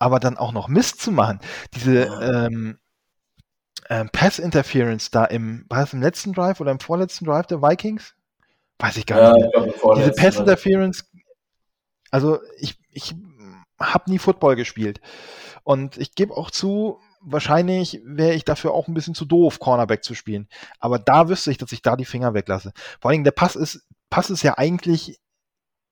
Aber 0.01 0.19
dann 0.19 0.37
auch 0.37 0.51
noch 0.51 0.67
Mist 0.67 1.01
zu 1.01 1.13
machen. 1.13 1.39
Diese 1.75 2.07
ähm, 2.07 2.79
ähm, 3.89 4.09
Pass 4.13 4.39
Interference 4.39 5.11
da 5.11 5.25
im, 5.25 5.67
war 5.69 5.85
es 5.85 5.93
im 5.93 6.03
letzten 6.03 6.33
Drive 6.33 6.61
oder 6.61 6.73
im 6.73 6.81
vorletzten 6.81 7.27
Drive 7.27 7.47
der 7.47 7.63
Vikings? 7.63 8.15
Weiß 8.79 8.97
ich 8.97 9.07
gar 9.07 9.21
ja, 9.21 9.33
nicht. 9.35 9.53
Glaub, 9.53 9.95
Diese 9.97 10.13
Pass 10.13 10.37
Interference, 10.37 11.09
also 12.11 12.41
ich, 12.59 12.79
ich 12.91 13.15
habe 13.79 14.11
nie 14.11 14.19
Football 14.19 14.57
gespielt. 14.57 15.01
Und 15.65 15.99
ich 15.99 16.15
gebe 16.15 16.37
auch 16.37 16.51
zu, 16.51 16.99
wahrscheinlich 17.21 18.01
wäre 18.05 18.35
ich 18.35 18.45
dafür 18.45 18.73
auch 18.73 18.89
ein 18.89 18.95
bisschen 18.95 19.15
zu 19.15 19.25
doof, 19.25 19.59
Cornerback 19.59 20.05
zu 20.05 20.15
spielen. 20.15 20.49
Aber 20.79 20.99
da 20.99 21.29
wüsste 21.29 21.51
ich, 21.51 21.59
dass 21.59 21.73
ich 21.73 21.83
da 21.83 21.97
die 21.97 22.05
Finger 22.05 22.35
weglasse. 22.35 22.73
Vor 23.01 23.11
allem 23.11 23.25
der 23.25 23.31
Pass 23.33 23.57
ist, 23.57 23.87
Pass 24.09 24.31
ist 24.31 24.43
ja 24.43 24.57
eigentlich 24.57 25.21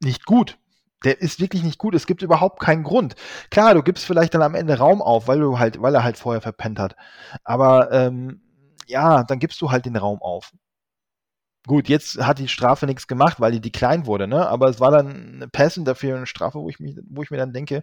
nicht 0.01 0.25
gut. 0.25 0.59
Der 1.05 1.21
ist 1.21 1.41
wirklich 1.41 1.63
nicht 1.63 1.79
gut. 1.79 1.95
Es 1.95 2.07
gibt 2.07 2.23
überhaupt 2.23 2.61
keinen 2.61 2.83
Grund. 2.83 3.15
Klar, 3.51 3.75
du 3.75 3.83
gibst 3.83 4.05
vielleicht 4.05 4.35
dann 4.35 4.43
am 4.43 4.55
Ende 4.55 4.79
Raum 4.79 5.01
auf, 5.01 5.29
weil 5.29 5.41
du 5.41 5.59
halt, 5.59 5.81
weil 5.81 5.95
er 5.95 6.03
halt 6.03 6.17
vorher 6.17 6.41
verpennt 6.41 6.79
hat. 6.79 6.97
Aber 7.45 7.93
ähm, 7.93 8.41
ja, 8.87 9.23
dann 9.23 9.39
gibst 9.39 9.61
du 9.61 9.71
halt 9.71 9.87
den 9.87 9.97
Raum 9.97 10.21
auf. 10.23 10.53
Gut, 11.67 11.89
jetzt 11.89 12.19
hat 12.25 12.39
die 12.39 12.49
Strafe 12.49 12.87
nichts 12.87 13.07
gemacht, 13.07 13.41
weil 13.41 13.53
die 13.53 13.61
die 13.61 13.71
klein 13.71 14.07
wurde, 14.07 14.27
ne? 14.27 14.49
Aber 14.49 14.69
es 14.69 14.81
war 14.81 14.91
dann 14.91 15.35
eine 15.35 15.49
Pass 15.49 15.79
dafür 15.85 16.17
eine 16.17 16.27
Strafe, 16.27 16.59
wo 16.59 16.69
ich, 16.71 16.81
mich, 16.81 16.97
wo 17.11 17.23
ich 17.23 17.31
mir 17.31 17.37
dann 17.37 17.53
denke, 17.53 17.83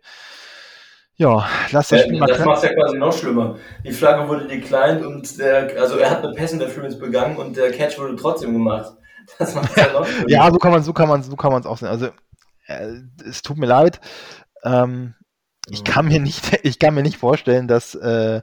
ja, 1.18 1.48
lass 1.72 1.90
das 1.90 2.02
Spiel 2.02 2.20
mal 2.20 2.26
Das 2.26 2.44
macht 2.44 2.64
ja 2.64 2.74
quasi 2.74 2.98
noch 2.98 3.14
schlimmer. 3.14 3.58
Die 3.86 3.92
Flagge 3.92 4.28
wurde 4.28 4.48
declined 4.48 5.06
und 5.06 5.40
der, 5.40 5.80
also 5.80 5.98
er 5.98 6.10
hat 6.10 6.26
eine 6.26 6.34
Pass 6.34 6.52
Interference 6.52 6.98
begangen 6.98 7.38
und 7.38 7.56
der 7.56 7.72
Catch 7.72 7.98
wurde 8.00 8.16
trotzdem 8.16 8.54
gemacht. 8.54 8.94
Das 9.40 9.56
macht 9.56 9.78
ja 9.78 9.94
noch 9.94 10.06
schlimmer. 10.06 10.30
ja, 10.30 10.52
so 10.52 10.58
kann 10.58 10.72
man, 10.72 10.84
so 10.84 10.94
kann 10.94 11.08
man, 11.08 11.24
so 11.24 11.36
kann 11.36 11.52
man 11.52 11.62
es 11.62 11.68
auch 11.68 11.78
sehen. 11.78 11.88
Also, 11.88 12.10
es 12.68 13.42
tut 13.42 13.58
mir 13.58 13.68
leid. 13.68 14.00
Ähm, 14.64 15.16
ich 15.70 15.84
kann 15.84 16.08
mir 16.08 16.20
nicht, 16.20 16.60
ich 16.64 16.80
kann 16.80 16.94
mir 16.96 17.04
nicht 17.04 17.18
vorstellen, 17.18 17.68
dass 17.68 17.96
äh, 17.96 18.42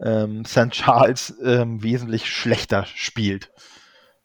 ähm, 0.00 0.44
St. 0.44 0.70
Charles 0.70 1.34
ähm, 1.42 1.82
wesentlich 1.82 2.26
schlechter 2.28 2.84
spielt. 2.94 3.50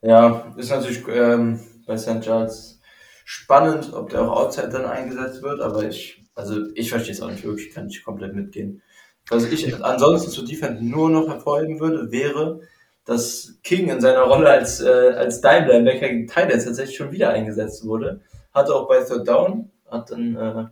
Ja, 0.02 0.54
ist 0.58 0.70
natürlich 0.70 1.08
ähm, 1.08 1.60
bei 1.88 1.98
St. 1.98 2.22
Charles 2.22 2.80
spannend, 3.26 3.94
ob 3.94 4.10
der 4.10 4.22
auch 4.22 4.46
outside 4.46 4.70
dann 4.70 4.86
eingesetzt 4.86 5.42
wird, 5.42 5.62
aber 5.62 5.84
ich 5.84 6.24
also 6.36 6.66
ich 6.76 6.90
verstehe 6.90 7.14
es 7.14 7.22
auch 7.22 7.30
nicht 7.30 7.44
wirklich, 7.44 7.72
kann 7.72 7.88
ich 7.88 8.04
komplett 8.04 8.34
mitgehen. 8.34 8.82
Was 9.30 9.46
ich 9.46 9.84
ansonsten 9.84 10.32
zu 10.32 10.44
Defense 10.44 10.84
nur 10.84 11.10
noch 11.10 11.28
hervorheben 11.28 11.80
würde, 11.80 12.12
wäre, 12.12 12.62
dass 13.06 13.60
King 13.64 13.90
in 13.90 14.02
seiner 14.02 14.24
Rolle 14.24 14.50
als, 14.50 14.82
äh, 14.82 15.14
als 15.16 15.42
Dime-Linebacker 15.42 16.10
gegen 16.10 16.28
Titans 16.28 16.66
tatsächlich 16.66 16.98
schon 16.98 17.12
wieder 17.12 17.30
eingesetzt 17.30 17.86
wurde. 17.86 18.22
Hatte 18.54 18.76
auch 18.76 18.88
bei 18.88 19.04
Third 19.04 19.28
Down, 19.28 19.72
hat 19.90 20.12
dann 20.12 20.36
äh, 20.36 20.66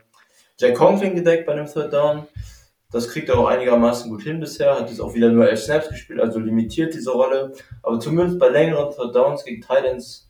Jack 0.58 0.76
Conklin 0.76 1.16
gedeckt 1.16 1.46
bei 1.46 1.56
dem 1.56 1.66
Third 1.66 1.94
Down. 1.94 2.28
Das 2.92 3.08
kriegt 3.10 3.30
er 3.30 3.40
auch 3.40 3.48
einigermaßen 3.48 4.10
gut 4.12 4.24
hin 4.24 4.40
bisher, 4.40 4.78
hat 4.78 4.90
jetzt 4.90 5.00
auch 5.00 5.14
wieder 5.14 5.30
nur 5.30 5.50
elf 5.50 5.62
Snaps 5.62 5.90
gespielt, 5.90 6.20
also 6.20 6.40
limitiert 6.40 6.94
diese 6.94 7.12
Rolle. 7.12 7.54
Aber 7.84 8.00
zumindest 8.00 8.38
bei 8.38 8.50
längeren 8.50 8.94
Third 8.94 9.16
Downs 9.16 9.46
gegen 9.46 9.62
Titans 9.62 10.30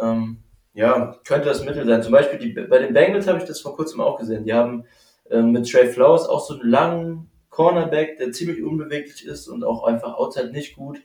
ähm, 0.00 0.38
ja, 0.74 1.16
könnte 1.24 1.48
das 1.48 1.64
Mittel 1.64 1.86
sein. 1.86 2.02
Zum 2.02 2.12
Beispiel 2.12 2.38
die, 2.38 2.52
bei 2.52 2.78
den 2.78 2.92
Bengals 2.92 3.26
habe 3.26 3.38
ich 3.38 3.44
das 3.44 3.60
vor 3.60 3.74
kurzem 3.74 4.00
auch 4.00 4.18
gesehen. 4.18 4.44
Die 4.44 4.52
haben 4.52 4.84
äh, 5.30 5.40
mit 5.40 5.70
Trey 5.70 5.86
Flowers 5.86 6.28
auch 6.28 6.44
so 6.44 6.54
einen 6.54 6.68
langen 6.68 7.30
Cornerback, 7.48 8.18
der 8.18 8.32
ziemlich 8.32 8.62
unbeweglich 8.62 9.24
ist 9.24 9.48
und 9.48 9.64
auch 9.64 9.84
einfach 9.84 10.14
outside 10.14 10.50
nicht 10.50 10.76
gut. 10.76 11.00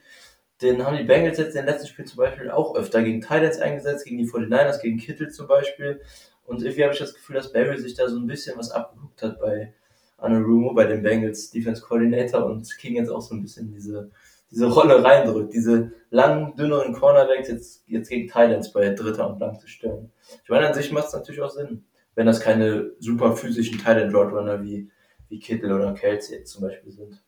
Den 0.62 0.86
haben 0.86 0.98
die 0.98 1.04
Bengals 1.04 1.38
jetzt 1.38 1.56
in 1.56 1.66
den 1.66 1.74
letzten 1.74 1.88
Spielen 1.88 2.08
zum 2.08 2.18
Beispiel 2.18 2.52
auch 2.52 2.76
öfter 2.76 3.02
gegen 3.02 3.22
Titans 3.22 3.60
eingesetzt, 3.60 4.06
gegen 4.06 4.18
die 4.18 4.28
49ers, 4.28 4.82
gegen 4.82 4.98
Kittel 4.98 5.30
zum 5.30 5.48
Beispiel. 5.48 6.02
Und 6.46 6.62
irgendwie 6.62 6.84
habe 6.84 6.94
ich 6.94 7.00
das 7.00 7.14
Gefühl, 7.14 7.36
dass 7.36 7.54
Barry 7.54 7.78
sich 7.78 7.94
da 7.94 8.10
so 8.10 8.18
ein 8.18 8.28
bisschen 8.28 8.58
was 8.58 8.72
abgeguckt 8.72 9.22
hat 9.22 9.40
bei 9.40 9.74
Anarumo, 10.18 10.74
bei 10.74 10.86
den 10.86 11.02
Bengals 11.02 11.52
Defense 11.52 11.82
Coordinator 11.82 12.46
und 12.46 12.68
King 12.78 12.96
jetzt 12.96 13.10
auch 13.10 13.22
so 13.22 13.36
ein 13.36 13.42
bisschen 13.42 13.72
diese 13.72 14.12
diese 14.52 14.68
Rolle 14.68 15.04
reindrückt, 15.04 15.54
diese 15.54 15.92
langen, 16.10 16.56
dünneren 16.56 16.94
Cornerbacks 16.94 17.50
jetzt, 17.50 17.84
jetzt 17.88 18.10
gegen 18.10 18.28
Thailands 18.28 18.72
bei 18.72 18.90
Dritter 18.90 19.30
und 19.30 19.40
Lang 19.40 19.60
zu 19.60 19.68
stellen. 19.68 20.12
Ich 20.44 20.50
meine, 20.50 20.68
an 20.68 20.74
sich 20.74 20.92
macht 20.92 21.08
es 21.08 21.14
natürlich 21.14 21.42
auch 21.42 21.52
Sinn, 21.52 21.86
wenn 22.16 22.26
das 22.26 22.40
keine 22.40 22.92
super 23.00 23.36
physischen 23.36 23.80
Thailand 23.80 24.14
Roadrunner 24.14 24.64
wie, 24.64 24.90
wie 25.30 25.40
Kittel 25.40 25.72
oder 25.72 25.94
Kelsey 25.94 26.38
jetzt 26.38 26.52
zum 26.52 26.64
Beispiel 26.64 26.92
sind. 26.92 27.22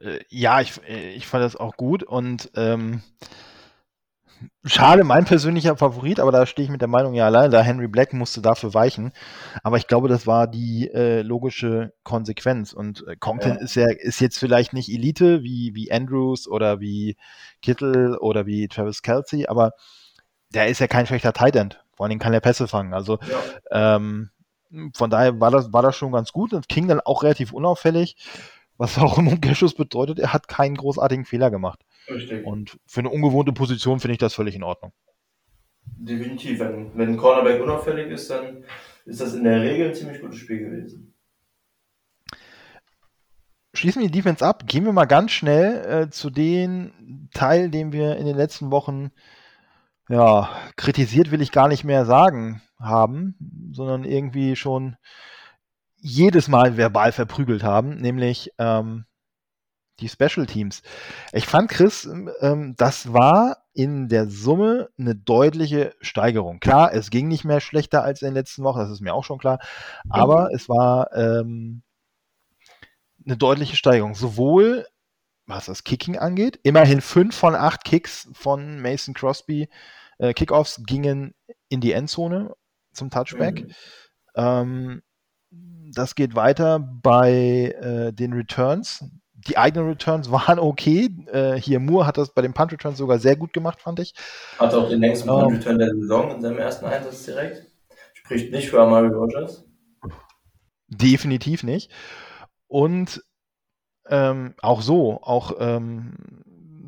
Äh, 0.00 0.20
ja, 0.28 0.60
ich, 0.60 0.80
äh, 0.88 1.10
ich 1.12 1.26
fand 1.26 1.44
das 1.44 1.56
auch 1.56 1.76
gut 1.76 2.02
und 2.02 2.50
ähm, 2.54 3.02
schade, 4.64 5.04
mein 5.04 5.24
persönlicher 5.24 5.76
Favorit, 5.76 6.20
aber 6.20 6.32
da 6.32 6.46
stehe 6.46 6.64
ich 6.64 6.70
mit 6.70 6.80
der 6.80 6.88
Meinung 6.88 7.14
ja 7.14 7.26
allein, 7.26 7.50
da 7.50 7.62
Henry 7.62 7.88
Black 7.88 8.12
musste 8.12 8.42
dafür 8.42 8.74
weichen. 8.74 9.12
Aber 9.62 9.76
ich 9.76 9.86
glaube, 9.86 10.08
das 10.08 10.26
war 10.26 10.46
die 10.46 10.90
äh, 10.92 11.22
logische 11.22 11.94
Konsequenz. 12.02 12.72
Und 12.72 13.06
äh, 13.06 13.16
Conklin 13.16 13.54
ja. 13.54 13.60
ist 13.60 13.74
ja 13.76 13.86
ist 13.90 14.20
jetzt 14.20 14.38
vielleicht 14.38 14.72
nicht 14.72 14.90
Elite 14.90 15.42
wie, 15.42 15.74
wie 15.74 15.90
Andrews 15.90 16.48
oder 16.48 16.80
wie 16.80 17.16
Kittel 17.62 18.16
oder 18.18 18.46
wie 18.46 18.68
Travis 18.68 19.02
Kelsey, 19.02 19.46
aber 19.46 19.72
der 20.54 20.68
ist 20.68 20.80
ja 20.80 20.86
kein 20.86 21.06
schlechter 21.06 21.32
Tight 21.32 21.56
End. 21.56 21.82
Vor 21.94 22.06
allem 22.06 22.18
kann 22.18 22.34
er 22.34 22.40
Pässe 22.40 22.68
fangen. 22.68 22.92
Also 22.92 23.18
ja. 23.70 23.96
ähm, 23.96 24.30
von 24.94 25.10
daher 25.10 25.40
war 25.40 25.50
das, 25.50 25.72
war 25.72 25.82
das 25.82 25.96
schon 25.96 26.12
ganz 26.12 26.32
gut 26.32 26.52
und 26.52 26.68
King 26.68 26.88
dann 26.88 27.00
auch 27.00 27.22
relativ 27.22 27.52
unauffällig, 27.52 28.16
was 28.78 28.98
auch 28.98 29.18
im 29.18 29.28
Umkehrschluss 29.28 29.74
bedeutet, 29.74 30.18
er 30.18 30.32
hat 30.32 30.48
keinen 30.48 30.76
großartigen 30.76 31.24
Fehler 31.24 31.50
gemacht. 31.50 31.84
Richtig. 32.08 32.44
Und 32.44 32.78
für 32.86 33.00
eine 33.00 33.10
ungewohnte 33.10 33.52
Position 33.52 34.00
finde 34.00 34.12
ich 34.12 34.18
das 34.18 34.34
völlig 34.34 34.54
in 34.54 34.62
Ordnung. 34.62 34.92
Definitiv. 35.84 36.58
Wenn, 36.60 36.96
wenn 36.96 37.10
ein 37.10 37.16
Cornerback 37.16 37.62
unauffällig 37.62 38.10
ist, 38.10 38.30
dann 38.30 38.64
ist 39.04 39.20
das 39.20 39.34
in 39.34 39.44
der 39.44 39.62
Regel 39.62 39.88
ein 39.88 39.94
ziemlich 39.94 40.20
gutes 40.20 40.38
Spiel 40.38 40.58
gewesen. 40.58 41.14
Schließen 43.72 44.02
wir 44.02 44.08
die 44.08 44.18
Defense 44.18 44.44
ab. 44.44 44.66
Gehen 44.66 44.84
wir 44.84 44.92
mal 44.92 45.04
ganz 45.04 45.32
schnell 45.32 45.84
äh, 45.84 46.10
zu 46.10 46.30
dem 46.30 47.28
Teil, 47.34 47.70
den 47.70 47.92
wir 47.92 48.16
in 48.16 48.26
den 48.26 48.36
letzten 48.36 48.70
Wochen 48.70 49.10
ja, 50.08 50.48
kritisiert 50.76 51.30
will 51.30 51.42
ich 51.42 51.52
gar 51.52 51.68
nicht 51.68 51.84
mehr 51.84 52.04
sagen 52.04 52.62
haben, 52.78 53.34
sondern 53.72 54.04
irgendwie 54.04 54.56
schon 54.56 54.96
jedes 56.06 56.48
Mal 56.48 56.76
verbal 56.76 57.12
verprügelt 57.12 57.64
haben, 57.64 57.96
nämlich 57.96 58.52
ähm, 58.58 59.06
die 60.00 60.08
Special 60.08 60.46
Teams. 60.46 60.82
Ich 61.32 61.46
fand, 61.46 61.70
Chris, 61.70 62.08
ähm, 62.40 62.74
das 62.76 63.12
war 63.12 63.64
in 63.72 64.08
der 64.08 64.28
Summe 64.28 64.88
eine 64.98 65.14
deutliche 65.14 65.94
Steigerung. 66.00 66.60
Klar, 66.60 66.92
es 66.92 67.10
ging 67.10 67.28
nicht 67.28 67.44
mehr 67.44 67.60
schlechter 67.60 68.04
als 68.04 68.22
in 68.22 68.28
den 68.28 68.34
letzten 68.34 68.62
Wochen, 68.62 68.78
das 68.78 68.90
ist 68.90 69.00
mir 69.00 69.14
auch 69.14 69.24
schon 69.24 69.38
klar, 69.38 69.58
aber 70.08 70.48
mhm. 70.48 70.54
es 70.54 70.68
war 70.68 71.12
ähm, 71.12 71.82
eine 73.24 73.36
deutliche 73.36 73.76
Steigerung. 73.76 74.14
Sowohl 74.14 74.86
was 75.46 75.66
das 75.66 75.84
Kicking 75.84 76.18
angeht, 76.18 76.58
immerhin 76.64 77.00
fünf 77.00 77.36
von 77.36 77.54
acht 77.54 77.84
Kicks 77.84 78.28
von 78.32 78.80
Mason 78.80 79.14
Crosby, 79.14 79.68
äh, 80.18 80.34
Kickoffs 80.34 80.82
gingen 80.84 81.34
in 81.68 81.80
die 81.80 81.92
Endzone 81.92 82.54
zum 82.92 83.10
Touchback. 83.10 83.64
Mhm. 83.64 83.72
Ähm, 84.34 85.02
das 85.94 86.14
geht 86.14 86.34
weiter 86.34 86.78
bei 86.78 87.74
äh, 87.80 88.12
den 88.12 88.32
Returns. 88.32 89.04
Die 89.34 89.58
eigenen 89.58 89.88
Returns 89.88 90.30
waren 90.30 90.58
okay. 90.58 91.10
Äh, 91.32 91.54
hier 91.54 91.80
Moore 91.80 92.06
hat 92.06 92.18
das 92.18 92.30
bei 92.30 92.42
den 92.42 92.52
Punt 92.52 92.72
Returns 92.72 92.98
sogar 92.98 93.18
sehr 93.18 93.36
gut 93.36 93.52
gemacht, 93.52 93.80
fand 93.80 94.00
ich. 94.00 94.14
Hat 94.58 94.74
auch 94.74 94.88
den 94.88 95.00
längsten 95.00 95.28
Punt 95.28 95.50
ähm, 95.50 95.56
Return 95.58 95.78
der 95.78 95.94
Saison 95.94 96.30
in 96.34 96.42
seinem 96.42 96.58
ersten 96.58 96.84
Einsatz 96.84 97.24
direkt. 97.24 97.66
Spricht 98.14 98.52
nicht 98.52 98.68
für 98.68 98.80
Amari 98.80 99.08
Rogers. 99.08 99.64
Definitiv 100.88 101.62
nicht. 101.62 101.90
Und 102.68 103.22
ähm, 104.08 104.54
auch 104.60 104.82
so, 104.82 105.20
auch 105.22 105.52
ähm, 105.58 106.14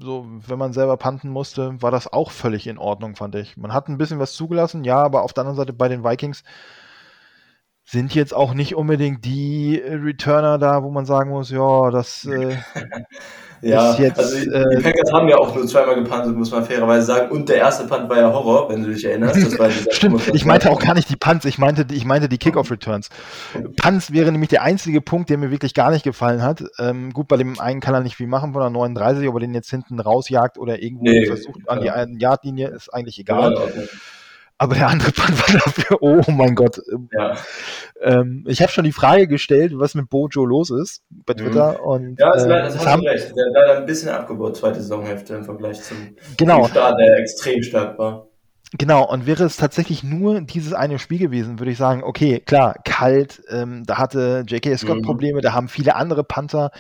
so, 0.01 0.27
wenn 0.47 0.59
man 0.59 0.73
selber 0.73 0.97
panten 0.97 1.29
musste, 1.29 1.81
war 1.83 1.91
das 1.91 2.13
auch 2.13 2.31
völlig 2.31 2.67
in 2.67 2.79
Ordnung, 2.79 3.17
fand 3.17 3.35
ich. 3.35 3.57
Man 3.57 3.73
hat 3.73 3.89
ein 3.89 3.99
bisschen 3.99 4.19
was 4.19 4.35
zugelassen, 4.35 4.85
ja, 4.85 4.97
aber 4.97 5.23
auf 5.23 5.33
der 5.33 5.43
anderen 5.43 5.57
Seite 5.57 5.73
bei 5.73 5.89
den 5.89 6.05
Vikings 6.05 6.45
sind 7.91 8.15
jetzt 8.15 8.35
auch 8.35 8.53
nicht 8.53 8.75
unbedingt 8.75 9.25
die 9.25 9.77
Returner 9.77 10.59
da, 10.59 10.83
wo 10.83 10.91
man 10.91 11.07
sagen 11.07 11.31
muss, 11.31 11.51
ja, 11.51 11.91
das 11.91 12.27
äh, 12.27 12.57
Ja, 13.61 13.97
jetzt, 13.99 14.19
also 14.19 14.37
die, 14.37 14.47
äh, 14.47 14.77
die, 14.77 14.83
Packers 14.83 15.13
haben 15.13 15.29
ja 15.29 15.37
auch 15.37 15.55
nur 15.55 15.67
zweimal 15.67 15.97
gepantet, 15.97 16.37
muss 16.37 16.51
man 16.51 16.65
fairerweise 16.65 17.07
sagen. 17.07 17.31
Und 17.31 17.49
der 17.49 17.57
erste 17.57 17.87
Punt 17.87 18.09
war 18.09 18.17
ja 18.17 18.33
Horror, 18.33 18.71
wenn 18.71 18.85
du 18.85 18.93
dich 18.93 19.05
erinnerst. 19.05 19.59
Stimmt, 19.91 20.29
ich 20.33 20.45
meinte 20.45 20.71
auch 20.71 20.79
gar 20.79 20.95
nicht 20.95 21.11
die 21.11 21.17
Punts, 21.17 21.45
ich 21.45 21.59
meinte, 21.59 21.87
ich 21.93 22.05
meinte 22.05 22.29
die 22.29 22.39
Kickoff-Returns. 22.39 23.09
Punts 23.81 24.13
wäre 24.13 24.31
nämlich 24.31 24.51
der 24.51 24.63
einzige 24.63 25.01
Punkt, 25.01 25.31
der 25.31 25.39
mir 25.39 25.51
wirklich 25.51 25.75
gar 25.75 25.91
nicht 25.91 26.05
gefallen 26.05 26.43
hat. 26.43 26.63
Ähm, 26.79 27.13
gut, 27.13 27.29
bei 27.29 27.37
dem 27.37 27.59
einen 27.59 27.81
kann 27.81 27.95
er 27.95 28.01
nicht 28.01 28.17
viel 28.17 28.29
machen 28.29 28.53
von 28.53 28.63
der 28.63 28.71
39, 28.71 29.29
ob 29.29 29.35
er 29.37 29.41
den 29.41 29.55
jetzt 29.55 29.71
hinten 29.71 29.99
rausjagt 29.99 30.59
oder 30.59 30.81
irgendwo 30.81 31.05
nee, 31.05 31.27
versucht 31.27 31.69
an 31.69 31.83
ja. 31.83 32.07
die 32.07 32.21
Yardlinie, 32.21 32.69
ist 32.69 32.93
eigentlich 32.95 33.19
egal. 33.19 33.55
Ja, 33.55 33.83
aber 34.59 34.75
der 34.75 34.89
andere 34.89 35.13
Punt 35.13 35.39
war 35.39 35.61
dafür, 35.61 35.99
oh 36.03 36.23
mein 36.31 36.55
Gott. 36.55 36.81
Ja. 37.13 37.37
Ähm, 38.01 38.45
ich 38.49 38.61
habe 38.61 38.73
schon 38.73 38.85
die 38.85 38.93
Frage 38.93 39.29
gestellt, 39.29 39.73
was 39.77 39.95
mit 39.95 40.11
Bojo 40.11 40.45
los 40.45 40.71
ist 40.71 41.03
bei 41.09 41.35
mhm. 41.35 41.39
Twitter. 41.39 41.73
Mhm. 41.75 41.85
Und, 41.85 42.21
ja, 42.21 42.33
das, 42.33 42.45
äh, 42.45 42.49
das 42.49 42.79
hast 42.79 42.87
haben, 42.87 43.03
du 43.03 43.09
recht. 43.09 43.33
Der 43.37 43.69
hat 43.69 43.77
ein 43.77 43.87
bisschen 43.87 44.11
abgebaut, 44.11 44.57
zweite 44.57 44.81
Saisonhälfte 44.81 45.35
im 45.35 45.45
Vergleich 45.45 45.81
zum, 45.83 46.17
genau. 46.37 46.67
Start, 46.67 46.99
der 46.99 47.19
extrem 47.19 47.63
stark 47.63 47.99
war. 47.99 48.27
Genau, 48.77 49.09
und 49.11 49.27
wäre 49.27 49.45
es 49.45 49.57
tatsächlich 49.57 50.03
nur 50.03 50.43
dieses 50.43 50.75
eine 50.75 50.99
Spiel 50.99 51.19
gewesen, 51.19 51.59
würde 51.59 51.71
ich 51.71 51.79
sagen, 51.79 52.03
okay, 52.03 52.41
klar, 52.41 52.75
kalt, 52.85 53.41
ähm, 53.49 53.85
da 53.87 53.97
hatte 53.97 54.45
J.K. 54.47 54.77
Scott 54.77 54.99
mhm. 54.99 55.03
Probleme, 55.03 55.41
da 55.41 55.55
haben 55.55 55.69
viele 55.69 55.95
andere 55.95 56.23
Panther 56.23 56.71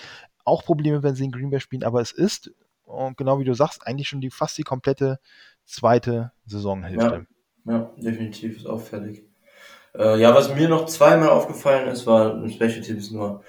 auch 0.44 0.64
Probleme, 0.64 1.02
wenn 1.02 1.14
sie 1.14 1.24
in 1.24 1.32
Green 1.32 1.48
Bay 1.48 1.60
spielen, 1.60 1.84
aber 1.84 2.02
es 2.02 2.12
ist, 2.12 2.50
und 2.84 3.16
genau 3.16 3.38
wie 3.38 3.44
du 3.44 3.54
sagst, 3.54 3.86
eigentlich 3.86 4.08
schon 4.08 4.20
die 4.20 4.30
fast 4.30 4.58
die 4.58 4.64
komplette 4.64 5.18
zweite 5.64 6.32
Saisonhälfte. 6.44 7.14
Ja. 7.14 7.37
Ja, 7.68 7.92
definitiv 7.98 8.56
ist 8.56 8.66
auffällig. 8.66 9.24
Äh, 9.94 10.20
ja, 10.20 10.34
was 10.34 10.54
mir 10.54 10.68
noch 10.70 10.86
zweimal 10.86 11.28
aufgefallen 11.28 11.88
ist, 11.88 12.06
war 12.06 12.32
im 12.34 12.48
Special 12.48 12.80
Teams 12.80 13.10
nur 13.10 13.42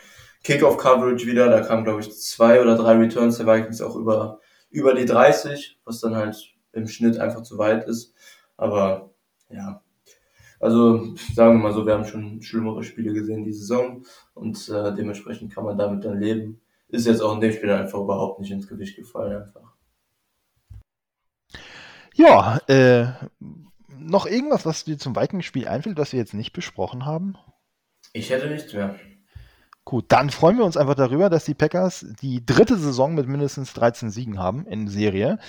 Kickoff 0.43 0.77
Coverage 0.77 1.25
wieder. 1.25 1.49
Da 1.49 1.61
kamen, 1.61 1.85
glaube 1.85 2.01
ich, 2.01 2.11
zwei 2.19 2.61
oder 2.61 2.75
drei 2.75 2.97
Returns 2.97 3.37
der 3.37 3.47
Vikings 3.47 3.81
auch 3.81 3.95
über, 3.95 4.39
über 4.69 4.93
die 4.93 5.05
30, 5.05 5.79
was 5.85 6.01
dann 6.01 6.15
halt 6.15 6.35
im 6.73 6.87
Schnitt 6.87 7.17
einfach 7.17 7.43
zu 7.43 7.57
weit 7.57 7.87
ist. 7.87 8.13
Aber 8.57 9.11
ja, 9.49 9.81
also 10.59 11.15
sagen 11.33 11.57
wir 11.57 11.63
mal 11.69 11.73
so, 11.73 11.85
wir 11.85 11.93
haben 11.93 12.05
schon 12.05 12.41
schlimmere 12.41 12.83
Spiele 12.83 13.13
gesehen 13.13 13.45
die 13.45 13.53
Saison 13.53 14.03
und 14.33 14.67
äh, 14.67 14.93
dementsprechend 14.93 15.53
kann 15.53 15.63
man 15.63 15.77
damit 15.77 16.03
dann 16.03 16.19
leben. 16.19 16.59
Ist 16.89 17.07
jetzt 17.07 17.21
auch 17.21 17.35
in 17.35 17.41
dem 17.41 17.53
Spiel 17.53 17.71
einfach 17.71 17.99
überhaupt 17.99 18.41
nicht 18.41 18.51
ins 18.51 18.67
Gewicht 18.67 18.97
gefallen 18.97 19.43
einfach. 19.43 19.73
Ja, 22.15 22.57
äh, 22.67 23.13
noch 23.99 24.25
irgendwas, 24.25 24.65
was 24.65 24.83
dir 24.83 24.97
zum 24.97 25.15
Vikings-Spiel 25.15 25.67
einfällt, 25.67 25.97
was 25.97 26.13
wir 26.13 26.19
jetzt 26.19 26.33
nicht 26.33 26.53
besprochen 26.53 27.05
haben? 27.05 27.37
Ich 28.13 28.29
hätte 28.29 28.49
nichts 28.49 28.73
mehr. 28.73 28.95
Gut, 29.85 30.05
dann 30.09 30.29
freuen 30.29 30.57
wir 30.57 30.65
uns 30.65 30.77
einfach 30.77 30.95
darüber, 30.95 31.29
dass 31.29 31.45
die 31.45 31.55
Packers 31.55 32.05
die 32.21 32.45
dritte 32.45 32.77
Saison 32.77 33.15
mit 33.15 33.27
mindestens 33.27 33.73
13 33.73 34.11
Siegen 34.11 34.37
haben 34.37 34.67
in 34.67 34.87
Serie. 34.87 35.39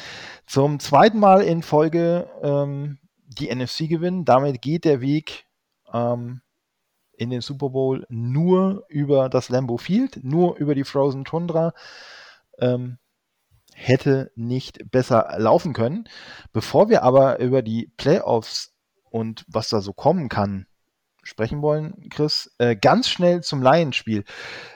Zum 0.46 0.80
zweiten 0.80 1.18
Mal 1.18 1.42
in 1.42 1.62
Folge 1.62 2.26
ähm, 2.42 2.98
die 3.26 3.54
NFC 3.54 3.88
gewinnen. 3.88 4.24
Damit 4.24 4.62
geht 4.62 4.86
der 4.86 5.00
Weg 5.00 5.46
ähm, 5.92 6.40
in 7.12 7.28
den 7.28 7.42
Super 7.42 7.68
Bowl 7.68 8.06
nur 8.08 8.84
über 8.88 9.28
das 9.28 9.50
Lambeau 9.50 9.76
Field, 9.76 10.24
nur 10.24 10.56
über 10.56 10.74
die 10.74 10.84
Frozen 10.84 11.26
Tundra. 11.26 11.74
Ähm, 12.58 12.98
hätte 13.81 14.31
nicht 14.37 14.90
besser 14.90 15.35
laufen 15.38 15.73
können. 15.73 16.05
Bevor 16.53 16.88
wir 16.88 17.03
aber 17.03 17.40
über 17.40 17.62
die 17.62 17.93
Playoffs 17.97 18.75
und 19.11 19.45
was 19.49 19.69
da 19.69 19.81
so 19.81 19.93
kommen 19.93 20.29
kann 20.29 20.66
sprechen 21.23 21.62
wollen, 21.62 22.09
Chris, 22.11 22.51
äh, 22.59 22.75
ganz 22.75 23.09
schnell 23.09 23.43
zum 23.43 23.62
Lions-Spiel. 23.62 24.25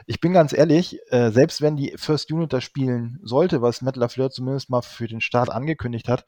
Ich 0.06 0.20
bin 0.20 0.32
ganz 0.32 0.52
ehrlich, 0.52 0.98
äh, 1.08 1.30
selbst 1.30 1.62
wenn 1.62 1.76
die 1.76 1.94
First 1.96 2.30
Unit 2.30 2.52
da 2.52 2.60
spielen 2.60 3.18
sollte, 3.22 3.62
was 3.62 3.80
Matt 3.80 3.96
LaFleur 3.96 4.30
zumindest 4.30 4.68
mal 4.70 4.82
für 4.82 5.08
den 5.08 5.20
Start 5.20 5.50
angekündigt 5.50 6.08
hat, 6.08 6.26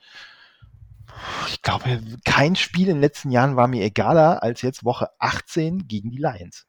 ich 1.49 1.63
glaube, 1.63 2.01
kein 2.25 2.57
Spiel 2.57 2.89
in 2.89 2.97
den 2.97 3.01
letzten 3.01 3.31
Jahren 3.31 3.57
war 3.57 3.69
mir 3.69 3.85
egaler 3.85 4.43
als 4.43 4.63
jetzt 4.63 4.85
Woche 4.85 5.09
18 5.19 5.87
gegen 5.87 6.11
die 6.11 6.19
Lions. 6.19 6.67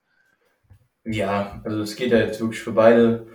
Ja, 1.03 1.61
also 1.63 1.81
es 1.81 1.95
geht 1.95 2.11
ja 2.11 2.19
jetzt 2.19 2.39
wirklich 2.39 2.61
für 2.61 2.73
beide 2.73 3.27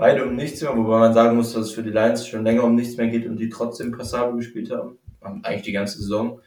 beide 0.00 0.24
um 0.24 0.34
nichts 0.34 0.62
mehr, 0.62 0.74
wobei 0.74 0.98
man 0.98 1.12
sagen 1.12 1.36
muss, 1.36 1.52
dass 1.52 1.66
es 1.66 1.72
für 1.72 1.82
die 1.82 1.90
Lions 1.90 2.26
schon 2.26 2.42
länger 2.42 2.64
um 2.64 2.74
nichts 2.74 2.96
mehr 2.96 3.08
geht 3.08 3.26
und 3.26 3.36
die 3.36 3.50
trotzdem 3.50 3.92
passabel 3.92 4.36
gespielt 4.36 4.70
haben. 4.72 4.98
Eigentlich 5.20 5.62
die 5.62 5.72
ganze 5.72 5.98
Saison 5.98 6.40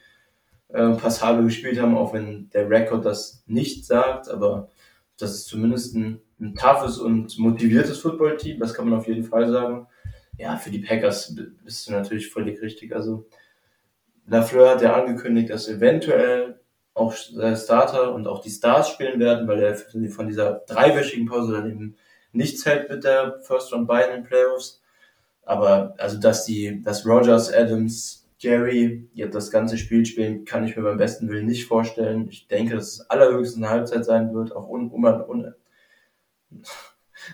äh, 0.69 0.89
passabel 0.89 1.45
gespielt 1.45 1.79
haben, 1.79 1.95
auch 1.95 2.13
wenn 2.13 2.49
der 2.49 2.67
Rekord 2.67 3.05
das 3.05 3.43
nicht 3.45 3.85
sagt, 3.85 4.27
aber 4.27 4.69
das 5.19 5.35
ist 5.35 5.45
zumindest 5.45 5.95
ein, 5.95 6.19
ein 6.41 6.55
toughes 6.55 6.97
und 6.97 7.37
motiviertes 7.37 7.99
Footballteam, 7.99 8.59
das 8.59 8.73
kann 8.73 8.89
man 8.89 8.97
auf 8.97 9.07
jeden 9.07 9.23
Fall 9.23 9.47
sagen. 9.51 9.85
Ja, 10.39 10.57
für 10.57 10.71
die 10.71 10.79
Packers 10.79 11.35
bist 11.63 11.87
du 11.87 11.91
natürlich 11.91 12.31
völlig 12.31 12.59
richtig. 12.59 12.95
Also 12.95 13.27
Lafleur 14.25 14.71
hat 14.71 14.81
ja 14.81 14.95
angekündigt, 14.95 15.51
dass 15.51 15.69
eventuell 15.69 16.59
auch 16.95 17.13
der 17.37 17.55
Starter 17.55 18.15
und 18.15 18.27
auch 18.27 18.41
die 18.41 18.49
Stars 18.49 18.89
spielen 18.89 19.19
werden, 19.19 19.47
weil 19.47 19.61
er 19.61 19.75
von 19.75 20.27
dieser 20.27 20.63
dreiwöchigen 20.67 21.27
Pause 21.27 21.53
dann 21.53 21.69
eben 21.69 21.95
nichts 22.33 22.65
hält 22.65 22.89
mit 22.89 23.03
der 23.03 23.39
First 23.41 23.71
Round 23.71 23.87
bei 23.87 24.03
in 24.03 24.11
den 24.11 24.23
Playoffs. 24.23 24.81
Aber 25.45 25.95
also, 25.97 26.19
dass 26.19 26.45
die, 26.45 26.81
dass 26.81 27.05
Rogers, 27.05 27.53
Adams, 27.53 28.27
Jerry 28.39 29.07
jetzt 29.13 29.35
das 29.35 29.51
ganze 29.51 29.77
Spiel 29.77 30.05
spielen, 30.05 30.43
kann 30.43 30.65
ich 30.65 30.75
mir 30.75 30.83
beim 30.83 30.97
besten 30.97 31.29
Willen 31.29 31.45
nicht 31.45 31.65
vorstellen. 31.65 32.27
Ich 32.29 32.47
denke, 32.47 32.75
dass 32.75 32.87
es 32.87 33.09
allerhöchstens 33.09 33.63
eine 33.63 33.69
Halbzeit 33.69 34.03
sein 34.03 34.33
wird, 34.33 34.53
auch 34.53 34.67
un, 34.67 34.91
un, 34.91 35.05
un 35.05 35.53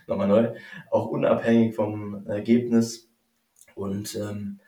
nochmal 0.07 0.27
neu, 0.27 0.53
auch 0.91 1.07
unabhängig 1.07 1.75
vom 1.75 2.27
Ergebnis. 2.27 3.09
Und 3.73 4.15
ähm, 4.15 4.59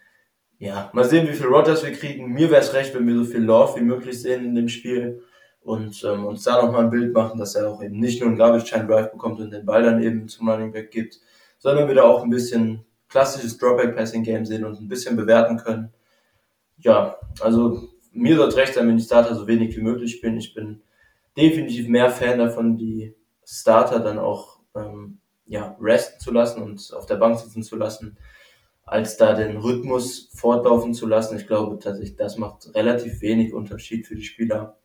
ja, 0.58 0.90
mal 0.94 1.06
sehen, 1.06 1.28
wie 1.28 1.34
viel 1.34 1.48
Rogers 1.48 1.84
wir 1.84 1.92
kriegen. 1.92 2.34
Mir 2.34 2.50
wäre 2.50 2.62
es 2.62 2.74
recht, 2.74 2.96
wenn 2.96 3.08
wir 3.08 3.16
so 3.16 3.26
viel 3.26 3.42
Love 3.42 3.80
wie 3.80 3.84
möglich 3.84 4.20
sehen 4.20 4.46
in 4.46 4.56
dem 4.56 4.70
Spiel 4.70 5.22
und 5.64 6.04
ähm, 6.04 6.26
uns 6.26 6.44
da 6.44 6.62
nochmal 6.62 6.86
ein 6.86 6.90
Bild 6.90 7.14
machen, 7.14 7.40
dass 7.40 7.56
er 7.56 7.70
auch 7.70 7.84
eben 7.84 8.00
nicht 8.00 8.20
nur 8.20 8.30
einen 8.30 8.38
Garbage 8.38 8.70
Time 8.70 8.88
Drive 8.88 9.12
bekommt 9.12 9.40
und 9.40 9.52
den 9.52 9.66
Ball 9.66 9.84
dann 9.84 10.02
eben 10.02 10.28
zum 10.28 10.50
Running 10.50 10.72
Back 10.72 10.92
gibt, 10.92 11.20
sondern 11.60 11.88
wir 11.88 11.96
da 11.96 12.04
auch 12.04 12.24
ein 12.24 12.30
bisschen 12.30 12.86
klassisches 13.08 13.58
Dropback 13.58 13.96
Passing 13.96 14.24
Game 14.24 14.46
sehen 14.46 14.66
und 14.66 14.80
ein 14.80 14.88
bisschen 14.88 15.16
bewerten 15.16 15.58
können. 15.58 15.94
Ja, 16.78 17.18
also 17.42 17.90
mir 18.12 18.40
es 18.40 18.58
recht 18.58 18.74
sein, 18.74 18.88
wenn 18.88 18.98
die 18.98 19.04
Starter 19.04 19.36
so 19.36 19.48
wenig 19.48 19.76
wie 19.78 19.82
möglich 19.82 20.14
spielen. 20.14 20.38
Ich 20.38 20.54
bin 20.54 20.82
definitiv 21.38 21.88
mehr 21.88 22.10
Fan 22.10 22.40
davon, 22.40 22.78
die 22.78 23.16
Starter 23.46 24.00
dann 24.00 24.18
auch 24.18 24.60
ähm, 24.76 25.20
ja, 25.46 25.78
resten 25.80 26.20
zu 26.20 26.32
lassen 26.32 26.62
und 26.64 26.94
auf 26.94 27.06
der 27.06 27.16
Bank 27.16 27.38
sitzen 27.38 27.64
zu 27.64 27.76
lassen, 27.76 28.18
als 28.86 29.18
da 29.18 29.34
den 29.34 29.58
Rhythmus 29.58 30.30
fortlaufen 30.34 30.94
zu 30.94 31.08
lassen. 31.08 31.38
Ich 31.38 31.48
glaube 31.48 31.78
tatsächlich, 31.80 32.16
das 32.16 32.38
macht 32.38 32.74
relativ 32.74 33.22
wenig 33.22 33.54
Unterschied 33.54 34.08
für 34.08 34.16
die 34.16 34.24
Spieler. 34.24 34.81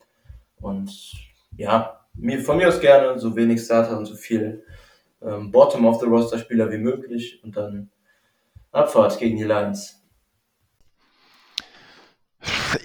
Und 0.60 1.12
ja, 1.56 2.06
mir, 2.14 2.40
von 2.40 2.56
mir 2.56 2.68
aus 2.68 2.80
gerne 2.80 3.18
so 3.18 3.36
wenig 3.36 3.62
Starter 3.62 3.98
und 3.98 4.06
so 4.06 4.14
viel 4.14 4.64
ähm, 5.22 5.50
Bottom 5.50 5.86
of 5.86 6.00
the 6.00 6.06
Roster 6.06 6.38
Spieler 6.38 6.70
wie 6.70 6.78
möglich 6.78 7.40
und 7.42 7.56
dann 7.56 7.90
Abfahrt 8.72 9.18
gegen 9.18 9.36
die 9.36 9.44
Lions. 9.44 10.02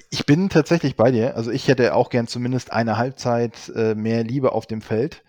Ich 0.09 0.25
bin 0.25 0.49
tatsächlich 0.49 0.95
bei 0.95 1.11
dir. 1.11 1.35
Also 1.35 1.51
ich 1.51 1.67
hätte 1.67 1.93
auch 1.95 2.09
gern 2.09 2.27
zumindest 2.27 2.71
eine 2.71 2.97
Halbzeit 2.97 3.69
äh, 3.75 3.95
mehr 3.95 4.23
Liebe 4.23 4.53
auf 4.53 4.65
dem 4.65 4.81
Feld. 4.81 5.23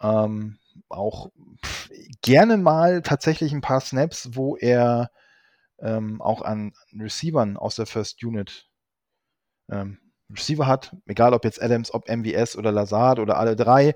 Ähm, 0.00 0.58
auch 0.88 1.30
pff, 1.64 1.90
gerne 2.22 2.56
mal 2.56 3.02
tatsächlich 3.02 3.52
ein 3.52 3.60
paar 3.60 3.80
Snaps, 3.80 4.30
wo 4.32 4.56
er 4.56 5.10
ähm, 5.80 6.20
auch 6.22 6.42
an 6.42 6.72
Receivern 6.98 7.56
aus 7.56 7.76
der 7.76 7.86
First 7.86 8.22
Unit 8.22 8.68
ähm, 9.70 9.98
Receiver 10.32 10.66
hat, 10.66 10.94
egal 11.06 11.34
ob 11.34 11.44
jetzt 11.44 11.62
Adams, 11.62 11.92
ob 11.92 12.08
MVS 12.08 12.56
oder 12.56 12.72
Lazard 12.72 13.18
oder 13.18 13.38
alle 13.38 13.56
drei 13.56 13.94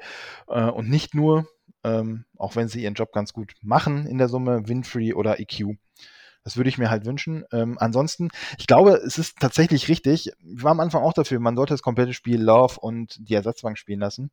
äh, 0.48 0.64
und 0.64 0.88
nicht 0.88 1.14
nur, 1.14 1.46
ähm, 1.84 2.24
auch 2.36 2.56
wenn 2.56 2.68
sie 2.68 2.82
ihren 2.82 2.94
Job 2.94 3.12
ganz 3.12 3.32
gut 3.32 3.54
machen 3.62 4.06
in 4.06 4.18
der 4.18 4.28
Summe, 4.28 4.68
Winfrey 4.68 5.14
oder 5.14 5.40
EQ. 5.40 5.76
Das 6.44 6.58
würde 6.58 6.68
ich 6.68 6.76
mir 6.76 6.90
halt 6.90 7.06
wünschen. 7.06 7.44
Ähm, 7.52 7.78
ansonsten, 7.80 8.28
ich 8.58 8.66
glaube, 8.66 9.00
es 9.04 9.16
ist 9.16 9.38
tatsächlich 9.40 9.88
richtig. 9.88 10.30
Ich 10.42 10.62
war 10.62 10.72
am 10.72 10.80
Anfang 10.80 11.02
auch 11.02 11.14
dafür, 11.14 11.40
man 11.40 11.56
sollte 11.56 11.72
das 11.72 11.82
komplette 11.82 12.12
Spiel 12.12 12.40
Love 12.40 12.78
und 12.80 13.16
die 13.18 13.34
Ersatzbank 13.34 13.78
spielen 13.78 14.00
lassen. 14.00 14.30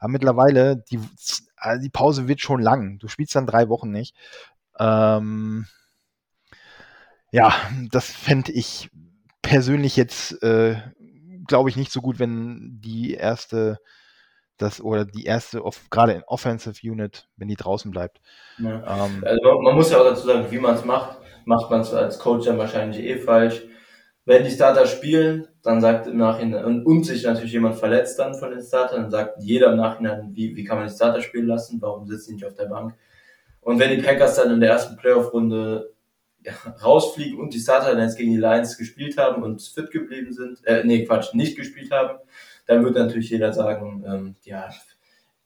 Aber 0.00 0.10
mittlerweile, 0.10 0.82
die, 0.90 0.98
also 1.56 1.80
die 1.80 1.88
Pause 1.88 2.26
wird 2.26 2.40
schon 2.40 2.60
lang. 2.60 2.98
Du 2.98 3.06
spielst 3.06 3.36
dann 3.36 3.46
drei 3.46 3.68
Wochen 3.68 3.92
nicht. 3.92 4.16
Ähm, 4.76 5.66
ja, 7.30 7.54
das 7.90 8.10
fände 8.10 8.50
ich 8.50 8.90
persönlich 9.40 9.96
jetzt, 9.96 10.42
äh, 10.42 10.76
glaube 11.46 11.70
ich, 11.70 11.76
nicht 11.76 11.92
so 11.92 12.00
gut, 12.00 12.18
wenn 12.18 12.78
die 12.80 13.14
erste 13.14 13.78
das 14.58 14.80
oder 14.80 15.04
die 15.04 15.24
erste, 15.24 15.62
gerade 15.90 16.12
in 16.12 16.22
Offensive 16.26 16.78
Unit, 16.88 17.28
wenn 17.36 17.48
die 17.48 17.56
draußen 17.56 17.90
bleibt. 17.90 18.20
Ja. 18.58 19.06
Ähm, 19.06 19.24
also 19.24 19.60
man 19.60 19.74
muss 19.74 19.90
ja 19.90 19.98
auch 19.98 20.04
dazu 20.04 20.26
sagen, 20.26 20.46
wie 20.50 20.58
man 20.58 20.74
es 20.74 20.84
macht 20.84 21.18
macht 21.44 21.70
man 21.70 21.80
es 21.80 21.92
als 21.92 22.18
Coach 22.18 22.46
dann 22.46 22.58
wahrscheinlich 22.58 23.02
eh 23.04 23.18
falsch. 23.18 23.62
Wenn 24.24 24.44
die 24.44 24.50
Starter 24.50 24.86
spielen, 24.86 25.48
dann 25.62 25.80
sagt 25.80 26.06
im 26.06 26.18
Nachhinein, 26.18 26.64
und, 26.64 26.86
und 26.86 27.04
sich 27.04 27.24
natürlich 27.24 27.52
jemand 27.52 27.74
verletzt 27.74 28.18
dann 28.18 28.34
von 28.34 28.50
den 28.50 28.62
Startern, 28.62 29.02
dann 29.02 29.10
sagt 29.10 29.42
jeder 29.42 29.72
im 29.72 29.78
Nachhinein, 29.78 30.30
wie, 30.32 30.54
wie 30.54 30.64
kann 30.64 30.78
man 30.78 30.86
die 30.86 30.94
Starter 30.94 31.20
spielen 31.20 31.46
lassen, 31.46 31.82
warum 31.82 32.06
sitzen 32.06 32.30
die 32.30 32.34
nicht 32.34 32.46
auf 32.46 32.54
der 32.54 32.66
Bank? 32.66 32.94
Und 33.60 33.78
wenn 33.80 33.90
die 33.90 34.02
Packers 34.02 34.36
dann 34.36 34.52
in 34.52 34.60
der 34.60 34.70
ersten 34.70 34.96
Playoff-Runde 34.96 35.91
rausfliegen 36.84 37.38
und 37.38 37.54
die 37.54 37.60
Starter 37.60 37.98
jetzt 37.98 38.16
gegen 38.16 38.32
die 38.32 38.38
Lions 38.38 38.76
gespielt 38.76 39.16
haben 39.18 39.42
und 39.42 39.62
fit 39.62 39.90
geblieben 39.90 40.32
sind, 40.32 40.64
äh, 40.66 40.82
nee, 40.84 41.04
Quatsch, 41.04 41.34
nicht 41.34 41.56
gespielt 41.56 41.90
haben, 41.90 42.18
dann 42.66 42.84
wird 42.84 42.94
natürlich 42.94 43.30
jeder 43.30 43.52
sagen, 43.52 44.04
ähm, 44.06 44.34
ja, 44.44 44.70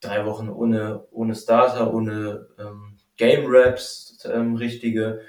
drei 0.01 0.25
Wochen 0.27 0.49
ohne, 0.49 1.05
ohne 1.11 1.35
Starter, 1.35 1.93
ohne 1.93 2.47
ähm, 2.59 2.97
Game 3.17 3.45
Raps, 3.47 4.19
ähm, 4.31 4.57
richtige, 4.57 5.23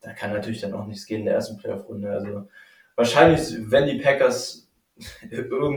da 0.00 0.12
kann 0.12 0.32
natürlich 0.32 0.60
dann 0.60 0.74
auch 0.74 0.86
nichts 0.86 1.06
gehen 1.06 1.20
in 1.20 1.26
der 1.26 1.34
ersten 1.34 1.56
Playoff-Runde. 1.56 2.10
Also 2.10 2.48
wahrscheinlich, 2.96 3.56
wenn 3.70 3.86
die 3.86 3.98
Packers, 3.98 4.68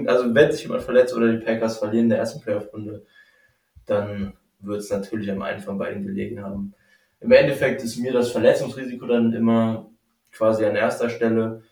also 0.05 0.35
wenn 0.35 0.51
sich 0.51 0.63
jemand 0.63 0.83
verletzt 0.83 1.15
oder 1.15 1.31
die 1.31 1.43
Packers 1.43 1.77
verlieren 1.77 2.05
in 2.05 2.09
der 2.09 2.19
ersten 2.19 2.41
Playoff-Runde, 2.41 3.05
dann 3.85 4.33
wird 4.59 4.79
es 4.79 4.89
natürlich 4.89 5.29
am 5.31 5.41
einen 5.41 5.59
von 5.59 5.77
beiden 5.77 6.05
gelegen 6.05 6.41
haben. 6.41 6.73
Im 7.23 7.31
Endeffekt 7.31 7.81
ist 7.81 7.97
mir 7.97 8.11
das 8.11 8.31
Verletzungsrisiko 8.31 9.05
dann 9.05 9.31
immer 9.31 9.89
quasi 10.31 10.65
an 10.65 10.75
erster 10.75 11.09
Stelle 11.09 11.63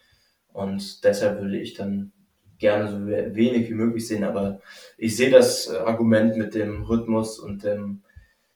und 0.53 1.03
deshalb 1.03 1.41
würde 1.41 1.59
ich 1.59 1.73
dann 1.73 2.13
gerne 2.57 2.87
so 2.89 3.05
wenig 3.05 3.69
wie 3.69 3.73
möglich 3.73 4.07
sehen, 4.07 4.23
aber 4.23 4.61
ich 4.97 5.17
sehe 5.17 5.29
das 5.29 5.69
Argument 5.69 6.37
mit 6.37 6.55
dem 6.55 6.83
Rhythmus 6.83 7.37
und 7.37 7.65
dem, 7.65 8.03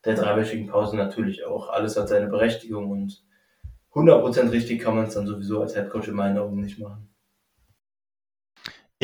der 0.05 0.15
dreiwöchigen 0.15 0.67
Pause 0.67 0.95
natürlich 0.95 1.43
auch. 1.43 1.69
Alles 1.69 1.97
hat 1.97 2.07
seine 2.07 2.27
Berechtigung 2.27 2.89
und 2.89 3.23
100% 3.93 4.51
richtig 4.51 4.81
kann 4.81 4.95
man 4.95 5.07
es 5.07 5.15
dann 5.15 5.27
sowieso 5.27 5.61
als 5.61 5.75
Headcoach 5.75 6.07
in 6.07 6.15
meinen 6.15 6.37
Augen 6.37 6.61
nicht 6.61 6.79
machen. 6.79 7.09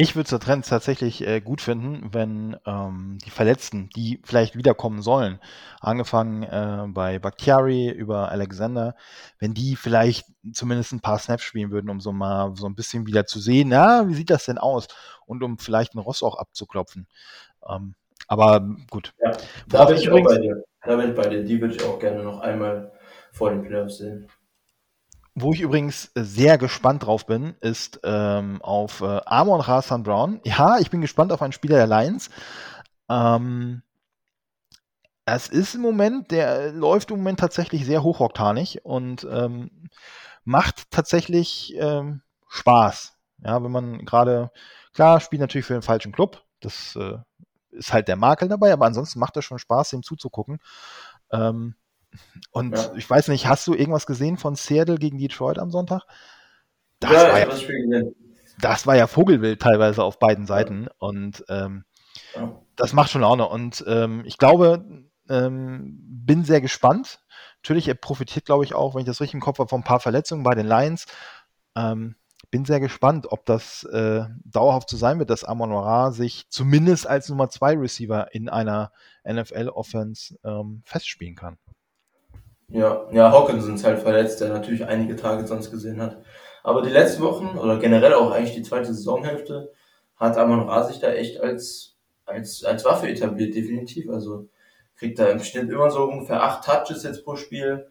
Ich 0.02 0.16
würde 0.16 0.36
es 0.36 0.44
Trend 0.44 0.68
tatsächlich 0.68 1.28
äh, 1.28 1.42
gut 1.42 1.62
finden, 1.62 2.12
wenn 2.12 2.58
ähm, 2.66 3.20
die 3.24 3.30
Verletzten, 3.30 3.88
die 3.96 4.20
vielleicht 4.24 4.56
wiederkommen 4.56 5.04
sollen, 5.04 5.40
angefangen 5.80 6.42
äh, 6.42 6.88
bei 6.88 7.20
Bakhtiari 7.20 7.92
über 7.92 8.32
Alexander, 8.32 8.96
wenn 9.38 9.54
die 9.54 9.76
vielleicht 9.76 10.26
zumindest 10.54 10.94
ein 10.94 11.02
paar 11.02 11.20
Snaps 11.20 11.44
spielen 11.44 11.70
würden, 11.70 11.92
um 11.92 12.00
so 12.00 12.12
mal 12.12 12.56
so 12.56 12.66
ein 12.66 12.74
bisschen 12.74 13.06
wieder 13.06 13.28
zu 13.28 13.40
sehen, 13.40 13.70
na, 13.70 14.08
wie 14.08 14.16
sieht 14.16 14.32
das 14.32 14.46
denn 14.46 14.58
aus? 14.58 14.88
Und 15.28 15.44
um 15.44 15.60
vielleicht 15.60 15.94
einen 15.94 16.04
Ross 16.04 16.24
auch 16.24 16.40
abzuklopfen. 16.40 17.06
Ähm, 17.70 17.94
aber 18.28 18.68
gut. 18.90 19.14
Ja, 19.24 19.34
da 19.68 19.86
bin 19.86 19.98
ich, 19.98 20.02
ich 20.02 20.08
übrigens, 20.08 20.34
bei 20.34 20.42
dir. 20.42 20.64
Da 20.84 20.96
bin 20.96 21.10
ich 21.12 21.16
bei 21.16 21.30
dir. 21.30 21.44
Die 21.44 21.62
würde 21.62 21.76
ich 21.76 21.84
auch 21.84 22.00
gerne 22.00 22.24
noch 22.24 22.40
einmal 22.40 22.92
vor 23.32 23.52
den 23.52 23.62
Playoffs 23.62 24.00
sehen. 24.00 24.28
Wo 25.34 25.54
ich 25.54 25.62
übrigens 25.62 26.12
sehr 26.14 26.58
gespannt 26.58 27.06
drauf 27.06 27.26
bin, 27.26 27.56
ist 27.62 28.02
ähm, 28.04 28.62
auf 28.62 29.02
äh, 29.02 29.22
Amon 29.26 29.62
Rasan 29.62 30.04
Brown. 30.04 30.42
Ja, 30.46 30.78
ich 30.80 30.90
bin 30.90 31.02
gespannt 31.02 31.32
auf 31.32 31.42
einen 31.42 31.54
Spieler 31.54 31.78
der 31.78 31.88
Lions. 31.88 32.30
Ähm, 33.10 33.82
es 35.26 35.48
ist 35.48 35.76
im 35.76 35.82
Moment, 35.82 36.32
der 36.32 36.74
läuft 36.74 37.12
im 37.12 37.18
Moment 37.18 37.40
tatsächlich 37.40 37.86
sehr 37.86 38.04
hochoktanig 38.04 38.84
und 38.84 39.26
ähm, 39.30 39.90
macht 40.44 40.92
tatsächlich 40.92 41.76
ähm, 41.78 42.22
Spaß. 42.50 43.14
Ja, 43.44 43.64
wenn 43.64 43.72
man 43.72 44.06
gerade, 44.06 44.52
klar, 44.94 45.20
spielt 45.20 45.42
natürlich 45.42 45.66
für 45.66 45.74
den 45.74 45.82
falschen 45.82 46.12
Club. 46.12 46.44
Das 46.60 46.96
äh, 46.98 47.18
ist 47.72 47.94
halt 47.94 48.08
der 48.08 48.18
Makel 48.18 48.50
dabei, 48.50 48.74
aber 48.74 48.86
ansonsten 48.86 49.20
macht 49.20 49.38
es 49.38 49.46
schon 49.46 49.60
Spaß, 49.60 49.92
dem 49.92 50.04
zuzugucken. 50.04 50.60
Ähm, 51.32 51.76
und 52.52 52.76
ja. 52.76 52.94
ich 52.96 53.10
weiß 53.10 53.30
nicht, 53.30 53.48
hast 53.48 53.68
du 53.68 53.74
irgendwas 53.74 54.06
gesehen 54.06 54.38
von 54.38 54.56
Seattle 54.56 54.98
gegen 54.98 55.18
Detroit 55.18 55.60
am 55.60 55.72
Sonntag? 55.72 56.04
Das 57.00 57.12
ja, 57.12 57.18
war 57.32 57.40
ja, 57.40 57.46
das, 57.46 57.64
das 58.60 58.88
war 58.88 58.96
ja 58.96 59.08
Vogelwild 59.08 59.62
teilweise 59.62 60.04
auf 60.04 60.20
beiden 60.20 60.46
Seiten. 60.46 60.88
Und 61.00 61.44
ähm, 61.50 61.86
das 62.76 62.94
macht 62.94 63.12
schon 63.12 63.22
Laune. 63.22 63.48
Und 63.48 63.84
ähm, 63.88 64.24
ich 64.26 64.38
glaube, 64.38 64.86
ähm, 65.30 65.98
bin 66.02 66.44
sehr 66.44 66.62
gespannt. 66.62 67.20
Natürlich, 67.64 67.88
er 67.88 67.96
profitiert, 67.96 68.46
glaube 68.46 68.64
ich, 68.64 68.74
auch, 68.74 68.94
wenn 68.94 69.02
ich 69.02 69.08
das 69.08 69.22
richtig 69.22 69.36
im 69.36 69.42
Kopf 69.42 69.60
habe, 69.60 69.70
von 69.70 69.82
ein 69.82 69.86
paar 69.86 70.00
Verletzungen 70.00 70.44
bei 70.44 70.56
den 70.56 70.68
Lions. 70.68 71.06
Ähm, 71.76 72.16
bin 72.50 72.66
sehr 72.66 72.80
gespannt, 72.80 73.28
ob 73.30 73.46
das 73.46 73.84
äh, 73.86 74.26
dauerhaft 74.44 74.90
so 74.90 74.98
sein 74.98 75.20
wird, 75.20 75.30
dass 75.30 75.46
Amon 75.46 75.72
Ra 75.72 76.12
sich 76.12 76.50
zumindest 76.50 77.08
als 77.08 77.30
Nummer 77.30 77.50
2 77.50 77.78
Receiver 77.78 78.34
in 78.34 78.50
einer 78.50 78.92
NFL-Offense 79.26 80.38
ähm, 80.44 80.82
festspielen 80.86 81.36
kann. 81.36 81.58
Ja, 82.72 83.06
ja, 83.12 83.32
Hawkinson 83.32 83.76
ist 83.76 83.84
halt 83.84 84.00
verletzt, 84.00 84.40
der 84.40 84.50
natürlich 84.50 84.86
einige 84.86 85.18
Tage 85.18 85.46
sonst 85.46 85.72
gesehen 85.72 86.02
hat. 86.02 86.22
Aber 86.64 86.82
die 86.82 86.90
letzten 86.90 87.22
Wochen 87.24 87.58
oder 87.58 87.78
generell 87.80 88.14
auch 88.14 88.32
eigentlich 88.32 88.56
die 88.56 88.64
zweite 88.64 88.94
Saisonhälfte 88.94 89.74
hat 90.16 90.38
Amon 90.38 90.62
Ra 90.70 90.84
sich 90.84 91.00
da 91.00 91.12
echt 91.12 91.42
als, 91.42 91.98
als, 92.26 92.64
als 92.64 92.86
Waffe 92.86 93.10
etabliert, 93.10 93.56
definitiv. 93.56 94.10
Also 94.10 94.48
kriegt 94.96 95.20
da 95.20 95.28
im 95.28 95.44
Schnitt 95.44 95.70
immer 95.70 95.90
so 95.92 96.04
ungefähr 96.04 96.44
acht 96.44 96.64
Touches 96.64 97.04
jetzt 97.04 97.26
pro 97.26 97.36
Spiel. 97.36 97.88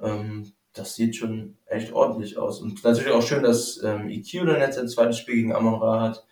Ähm, 0.00 0.52
das 0.72 0.94
sieht 0.94 1.16
schon 1.16 1.58
echt 1.66 1.92
ordentlich 1.92 2.38
aus. 2.38 2.60
Und 2.60 2.82
natürlich 2.82 3.12
auch 3.12 3.22
schön, 3.22 3.42
dass 3.42 3.82
ähm, 3.82 4.08
EQ 4.08 4.46
dann 4.46 4.60
jetzt 4.60 4.78
ein 4.78 4.88
zweites 4.88 5.18
Spiel 5.18 5.34
gegen 5.34 5.54
Amon 5.54 5.82
Ra 5.82 6.00
hat. 6.00 6.24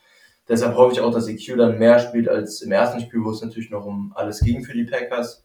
Deshalb 0.49 0.77
hoffe 0.77 0.95
ich 0.95 1.01
auch, 1.01 1.13
dass 1.13 1.29
EQ 1.29 1.57
dann 1.59 1.79
mehr 1.79 1.99
spielt 1.99 2.29
als 2.29 2.63
im 2.63 2.73
ersten 2.73 3.01
Spiel, 3.01 3.23
wo 3.23 3.31
es 3.31 3.43
natürlich 3.43 3.71
noch 3.71 3.85
um 3.85 4.13
alles 4.15 4.41
ging 4.41 4.65
für 4.65 4.73
die 4.73 4.85
Packers. 4.85 5.45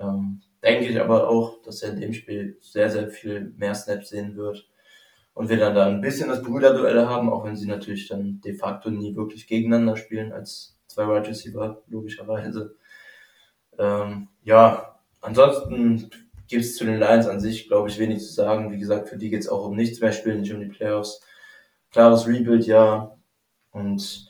Ähm, 0.00 0.40
denke 0.64 0.86
ich 0.86 1.00
aber 1.00 1.28
auch, 1.28 1.60
dass 1.62 1.82
er 1.82 1.92
in 1.92 2.00
dem 2.00 2.12
Spiel 2.14 2.56
sehr, 2.60 2.90
sehr 2.90 3.08
viel 3.08 3.52
mehr 3.56 3.74
Snaps 3.74 4.08
sehen 4.08 4.36
wird. 4.36 4.66
Und 5.34 5.48
wir 5.48 5.58
dann 5.58 5.74
da 5.74 5.86
ein 5.86 6.00
bisschen 6.00 6.28
das 6.28 6.42
Brüderduell 6.42 7.06
haben, 7.06 7.30
auch 7.30 7.44
wenn 7.44 7.56
sie 7.56 7.66
natürlich 7.66 8.08
dann 8.08 8.40
de 8.40 8.54
facto 8.54 8.90
nie 8.90 9.14
wirklich 9.16 9.46
gegeneinander 9.46 9.96
spielen, 9.96 10.32
als 10.32 10.78
zwei 10.86 11.06
Wide 11.08 11.28
Receiver, 11.28 11.82
logischerweise. 11.88 12.76
Ähm, 13.78 14.28
ja, 14.44 15.00
ansonsten 15.20 16.08
gibt 16.48 16.64
es 16.64 16.76
zu 16.76 16.84
den 16.84 17.00
Lions 17.00 17.26
an 17.26 17.40
sich, 17.40 17.66
glaube 17.68 17.88
ich, 17.88 17.98
wenig 17.98 18.20
zu 18.20 18.32
sagen. 18.32 18.70
Wie 18.70 18.78
gesagt, 18.78 19.08
für 19.08 19.18
die 19.18 19.30
geht 19.30 19.40
es 19.40 19.48
auch 19.48 19.66
um 19.66 19.74
nichts 19.74 20.00
mehr, 20.00 20.12
spielen 20.12 20.40
nicht 20.40 20.52
um 20.52 20.60
die 20.60 20.66
Playoffs. 20.66 21.20
Klares 21.90 22.26
Rebuild, 22.26 22.66
ja. 22.66 23.16
Und 23.72 24.28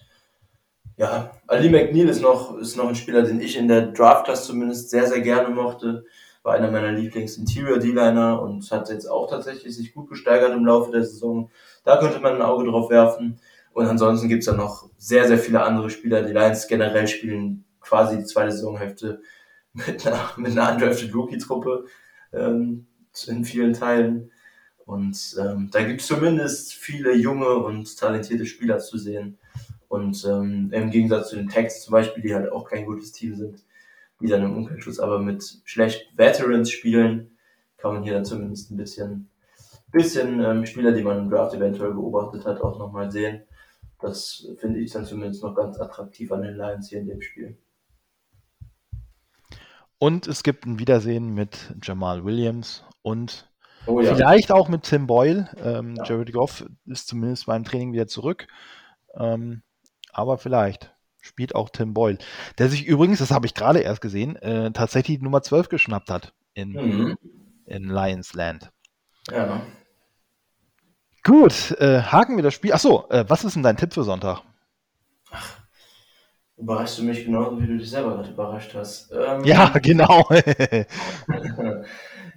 ja, 0.97 1.32
Ali 1.47 1.68
McNeil 1.68 2.09
ist 2.09 2.22
noch, 2.22 2.57
ist 2.57 2.76
noch 2.76 2.89
ein 2.89 2.95
Spieler, 2.95 3.22
den 3.22 3.41
ich 3.41 3.57
in 3.57 3.68
der 3.68 3.89
Draft-Class 3.89 4.47
zumindest 4.47 4.91
sehr, 4.91 5.07
sehr 5.07 5.20
gerne 5.20 5.55
mochte. 5.55 6.07
War 6.45 6.55
einer 6.55 6.70
meiner 6.70 6.92
Lieblings-Interior-D-Liner 6.92 8.40
und 8.40 8.70
hat 8.70 8.90
jetzt 8.90 9.07
auch 9.07 9.28
tatsächlich 9.28 9.74
sich 9.74 9.95
gut 9.95 10.09
gesteigert 10.09 10.53
im 10.53 10.66
Laufe 10.66 10.92
der 10.92 11.03
Saison. 11.03 11.51
Da 11.84 11.97
könnte 11.97 12.20
man 12.20 12.36
ein 12.36 12.42
Auge 12.42 12.70
drauf 12.70 12.90
werfen. 12.90 13.40
Und 13.72 13.86
ansonsten 13.86 14.28
gibt's 14.28 14.47
dann 14.47 14.59
noch 14.59 14.88
sehr, 14.99 15.26
sehr 15.26 15.38
viele 15.38 15.62
andere 15.62 15.90
Spieler. 15.90 16.22
Die 16.22 16.32
Lions 16.32 16.68
generell 16.68 17.09
spielen 17.09 17.64
quasi 17.80 18.18
die 18.18 18.24
zweite 18.24 18.53
Saisonhälfte 18.53 19.20
mit 19.72 20.07
einer, 20.07 20.30
mit 20.36 20.53
einer 20.53 20.72
undrafted 20.72 21.14
Rookie-Truppe 21.14 21.86
ähm, 22.32 22.86
in 23.26 23.45
vielen 23.45 23.72
Teilen. 23.72 24.30
Und 24.84 25.36
ähm, 25.40 25.70
da 25.72 25.82
gibt's 25.82 26.07
zumindest 26.07 26.74
viele 26.74 27.14
junge 27.14 27.57
und 27.57 27.99
talentierte 27.99 28.45
Spieler 28.45 28.78
zu 28.78 28.99
sehen. 28.99 29.38
Und 29.88 30.24
ähm, 30.26 30.70
im 30.72 30.90
Gegensatz 30.90 31.30
zu 31.30 31.36
den 31.36 31.49
Texts 31.49 31.84
zum 31.84 31.92
Beispiel, 31.92 32.22
die 32.22 32.34
halt 32.34 32.53
auch 32.53 32.68
kein 32.68 32.84
gutes 32.84 33.12
Team 33.12 33.34
sind, 33.34 33.64
die 34.25 34.31
dann 34.31 34.43
im 34.43 34.57
Umkehrschluss 34.57 35.01
aber 35.01 35.18
mit 35.18 35.45
schlecht 35.64 36.16
Veterans 36.16 36.70
spielen, 36.70 37.37
kann 37.77 37.93
man 37.93 38.03
hier 38.03 38.14
dann 38.14 38.25
zumindest 38.25 38.70
ein 38.70 38.79
bisschen, 38.79 39.29
bisschen 39.93 40.43
ähm, 40.43 40.64
Spieler, 40.64 40.93
die 40.93 41.03
man 41.03 41.18
im 41.18 41.31
Draft 41.31 41.55
eventuell 41.55 41.93
beobachtet 41.93 42.47
hat, 42.47 42.62
auch 42.62 42.79
nochmal 42.79 43.11
sehen. 43.11 43.43
Das 44.01 44.49
finde 44.57 44.81
ich 44.81 44.93
dann 44.93 45.05
zumindest 45.05 45.43
noch 45.43 45.55
ganz 45.55 45.79
attraktiv 45.79 46.33
an 46.33 46.41
den 46.41 46.57
Lions 46.57 46.89
hier 46.89 47.01
in 47.01 47.07
dem 47.07 47.20
Spiel. 47.20 47.59
Und 49.99 50.27
es 50.27 50.43
gibt 50.43 50.64
ein 50.64 50.79
Wiedersehen 50.79 51.35
mit 51.35 51.75
Jamal 51.83 52.25
Williams 52.25 52.83
und 53.03 53.51
oh 53.87 54.01
ja. 54.01 54.14
vielleicht 54.14 54.53
auch 54.53 54.68
mit 54.68 54.85
Tim 54.85 55.07
Boyle. 55.07 55.51
Ähm, 55.62 55.97
ja. 55.97 56.05
Jared 56.05 56.33
Goff 56.33 56.64
ist 56.87 57.09
zumindest 57.09 57.45
beim 57.45 57.64
Training 57.64 57.93
wieder 57.93 58.07
zurück. 58.07 58.47
Ähm, 59.14 59.62
aber 60.14 60.39
vielleicht 60.39 60.93
spielt 61.25 61.55
auch 61.55 61.70
Tim 61.70 61.95
Boyle, 61.95 62.18
der 62.59 62.68
sich 62.68 62.87
übrigens, 62.87 63.18
das 63.18 63.31
habe 63.31 63.47
ich 63.47 63.55
gerade 63.55 63.81
erst 63.81 64.01
gesehen, 64.01 64.37
äh, 64.37 64.70
tatsächlich 64.72 65.20
Nummer 65.20 65.43
12 65.43 65.68
geschnappt 65.68 66.11
hat 66.11 66.35
in, 66.53 66.72
mhm. 66.72 67.16
in 67.66 67.85
Lions 67.89 68.35
Land. 68.35 68.70
Ja. 69.31 69.62
Gut, 71.22 71.75
äh, 71.81 72.03
haken 72.03 72.37
wir 72.37 72.43
das 72.43 72.53
Spiel. 72.55 72.72
Achso, 72.72 73.07
äh, 73.09 73.25
was 73.27 73.45
ist 73.45 73.57
denn 73.57 73.62
dein 73.62 73.79
Tipp 73.79 73.95
für 73.95 74.05
Sonntag? 74.05 74.43
Ach, 75.31 75.61
überraschst 76.59 76.99
du 76.99 77.05
mich 77.05 77.25
genauso, 77.25 77.61
wie 77.61 77.66
du 77.66 77.79
dich 77.79 77.89
selber 77.89 78.16
gerade 78.16 78.31
überrascht 78.31 78.75
hast. 78.75 79.11
Ähm, 79.11 79.43
ja, 79.45 79.68
genau. 79.83 80.29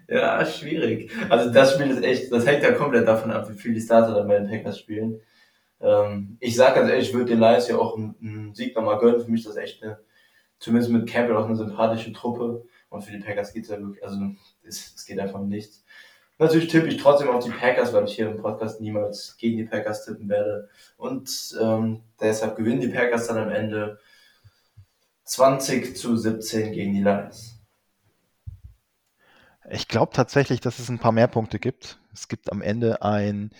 ja, 0.08 0.46
schwierig. 0.46 1.12
Also 1.30 1.52
das 1.52 1.74
Spiel 1.74 1.92
ist 1.92 2.04
echt, 2.04 2.32
das 2.32 2.48
hängt 2.48 2.64
ja 2.64 2.72
komplett 2.72 3.06
davon 3.06 3.32
ab, 3.32 3.50
wie 3.50 3.58
viel 3.58 3.74
die 3.74 3.82
Starter 3.82 4.14
dann 4.14 4.28
bei 4.30 4.40
den 4.40 4.50
Packers 4.50 4.80
spielen. 4.80 5.20
Ähm, 5.80 6.38
ich 6.40 6.56
sag 6.56 6.76
ganz 6.76 6.90
ehrlich, 6.90 7.10
ich 7.10 7.14
würde 7.14 7.32
den 7.32 7.40
Lions 7.40 7.68
ja 7.68 7.78
auch 7.78 7.96
einen, 7.96 8.16
einen 8.22 8.56
Sieg 8.56 8.76
nochmal 8.76 9.00
gönnen. 9.00 9.22
Für 9.22 9.32
mich 9.32 9.42
ist 9.42 9.50
das 9.50 9.58
echt 9.58 9.84
eine, 9.84 10.00
zumindest 10.60 10.92
mit 10.92 11.10
Campbell 11.10 11.38
auch 11.38 11.46
eine 11.46 11.56
sympathische 11.56 12.14
Truppe. 12.14 12.66
Und 12.90 13.02
für 13.04 13.12
die 13.12 13.24
Packers 13.24 13.54
geht's 13.54 13.70
ja 13.70 13.80
wirklich, 13.80 14.04
also 14.04 14.18
es, 14.64 14.94
es 14.96 15.06
geht 15.06 15.20
einfach 15.20 15.40
um 15.40 15.50
nichts. 15.50 15.84
Natürlich 16.40 16.68
tippe 16.68 16.88
ich 16.88 16.98
trotzdem 16.98 17.30
auf 17.30 17.44
die 17.44 17.52
Packers, 17.52 17.94
weil 17.94 18.06
ich 18.06 18.16
hier 18.16 18.30
im 18.30 18.38
Podcast 18.38 18.80
niemals 18.80 19.38
gegen 19.38 19.58
die 19.58 19.66
Packers 19.66 20.06
tippen 20.06 20.30
werde. 20.30 20.70
Und 20.96 21.58
ähm, 21.60 22.04
deshalb 22.20 22.56
gewinnen 22.56 22.82
die 22.82 22.90
Packers 22.90 23.28
dann 23.28 23.38
am 23.38 23.50
Ende 23.50 24.00
20 25.24 25.98
zu 25.98 26.16
17 26.16 26.72
gegen 26.72 26.94
die 26.94 27.02
Lions. 27.02 27.60
Ich 29.70 29.88
glaube 29.88 30.14
tatsächlich, 30.14 30.62
dass 30.62 30.80
es 30.80 30.90
ein 30.90 31.00
paar 31.00 31.12
mehr 31.12 31.28
Punkte 31.28 31.60
gibt. 31.60 32.00
Es 32.14 32.28
gibt 32.28 32.52
am 32.52 32.62
Ende 32.62 33.02
ein 33.02 33.52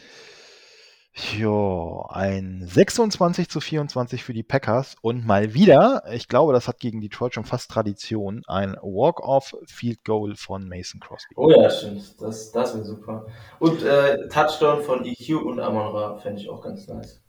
Jo, 1.18 2.06
ein 2.10 2.62
26 2.64 3.50
zu 3.50 3.60
24 3.60 4.24
für 4.24 4.34
die 4.34 4.44
Packers 4.44 4.96
und 5.02 5.26
mal 5.26 5.56
wieder, 5.56 6.04
ich 6.12 6.28
glaube, 6.28 6.54
das 6.54 6.68
hat 6.68 6.80
gegen 6.80 7.02
Detroit 7.02 7.34
schon 7.34 7.44
fast 7.44 7.72
Tradition, 7.72 8.44
ein 8.46 8.76
Walk-off-Field-Goal 8.84 10.36
von 10.36 10.70
Mason 10.70 11.00
Crosby. 11.00 11.34
Oh 11.36 11.50
ja, 11.50 11.72
stimmt. 11.72 12.22
Das, 12.22 12.52
das 12.52 12.76
wäre 12.76 12.86
super. 12.86 13.26
Und 13.58 13.84
äh, 13.84 14.28
Touchdown 14.28 14.84
von 14.84 15.06
EQ 15.06 15.44
und 15.44 15.60
Amon 15.60 16.20
fände 16.20 16.40
ich 16.40 16.50
auch 16.50 16.62
ganz 16.62 16.88
nice. 16.88 17.20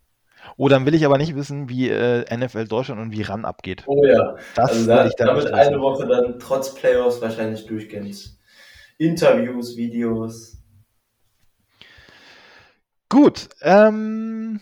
Oh, 0.59 0.69
dann 0.69 0.85
will 0.85 0.95
ich 0.95 1.07
aber 1.07 1.17
nicht 1.17 1.35
wissen, 1.35 1.71
wie 1.71 1.89
äh, 1.89 2.25
NFL 2.37 2.67
Deutschland 2.67 3.01
und 3.01 3.13
wie 3.13 3.23
RAN 3.23 3.47
abgeht. 3.47 3.85
Oh 3.87 4.05
ja. 4.05 4.37
Das 4.55 4.71
also 4.71 4.87
da, 4.87 5.07
ich 5.07 5.15
dann 5.15 5.29
damit 5.29 5.51
eine 5.53 5.81
Woche 5.81 6.07
dann 6.07 6.39
trotz 6.39 6.75
Playoffs 6.75 7.23
wahrscheinlich 7.23 7.65
durchgehend. 7.65 8.37
Interviews, 8.99 9.77
Videos. 9.79 10.58
Gut, 13.09 13.49
ähm, 13.63 14.61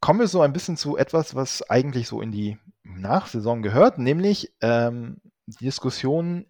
kommen 0.00 0.20
wir 0.20 0.28
so 0.28 0.40
ein 0.40 0.54
bisschen 0.54 0.78
zu 0.78 0.96
etwas, 0.96 1.34
was 1.34 1.68
eigentlich 1.68 2.08
so 2.08 2.22
in 2.22 2.32
die 2.32 2.58
Nachsaison 2.84 3.62
gehört, 3.62 3.98
nämlich 3.98 4.52
ähm, 4.62 5.20
die 5.46 5.64
Diskussion 5.64 6.46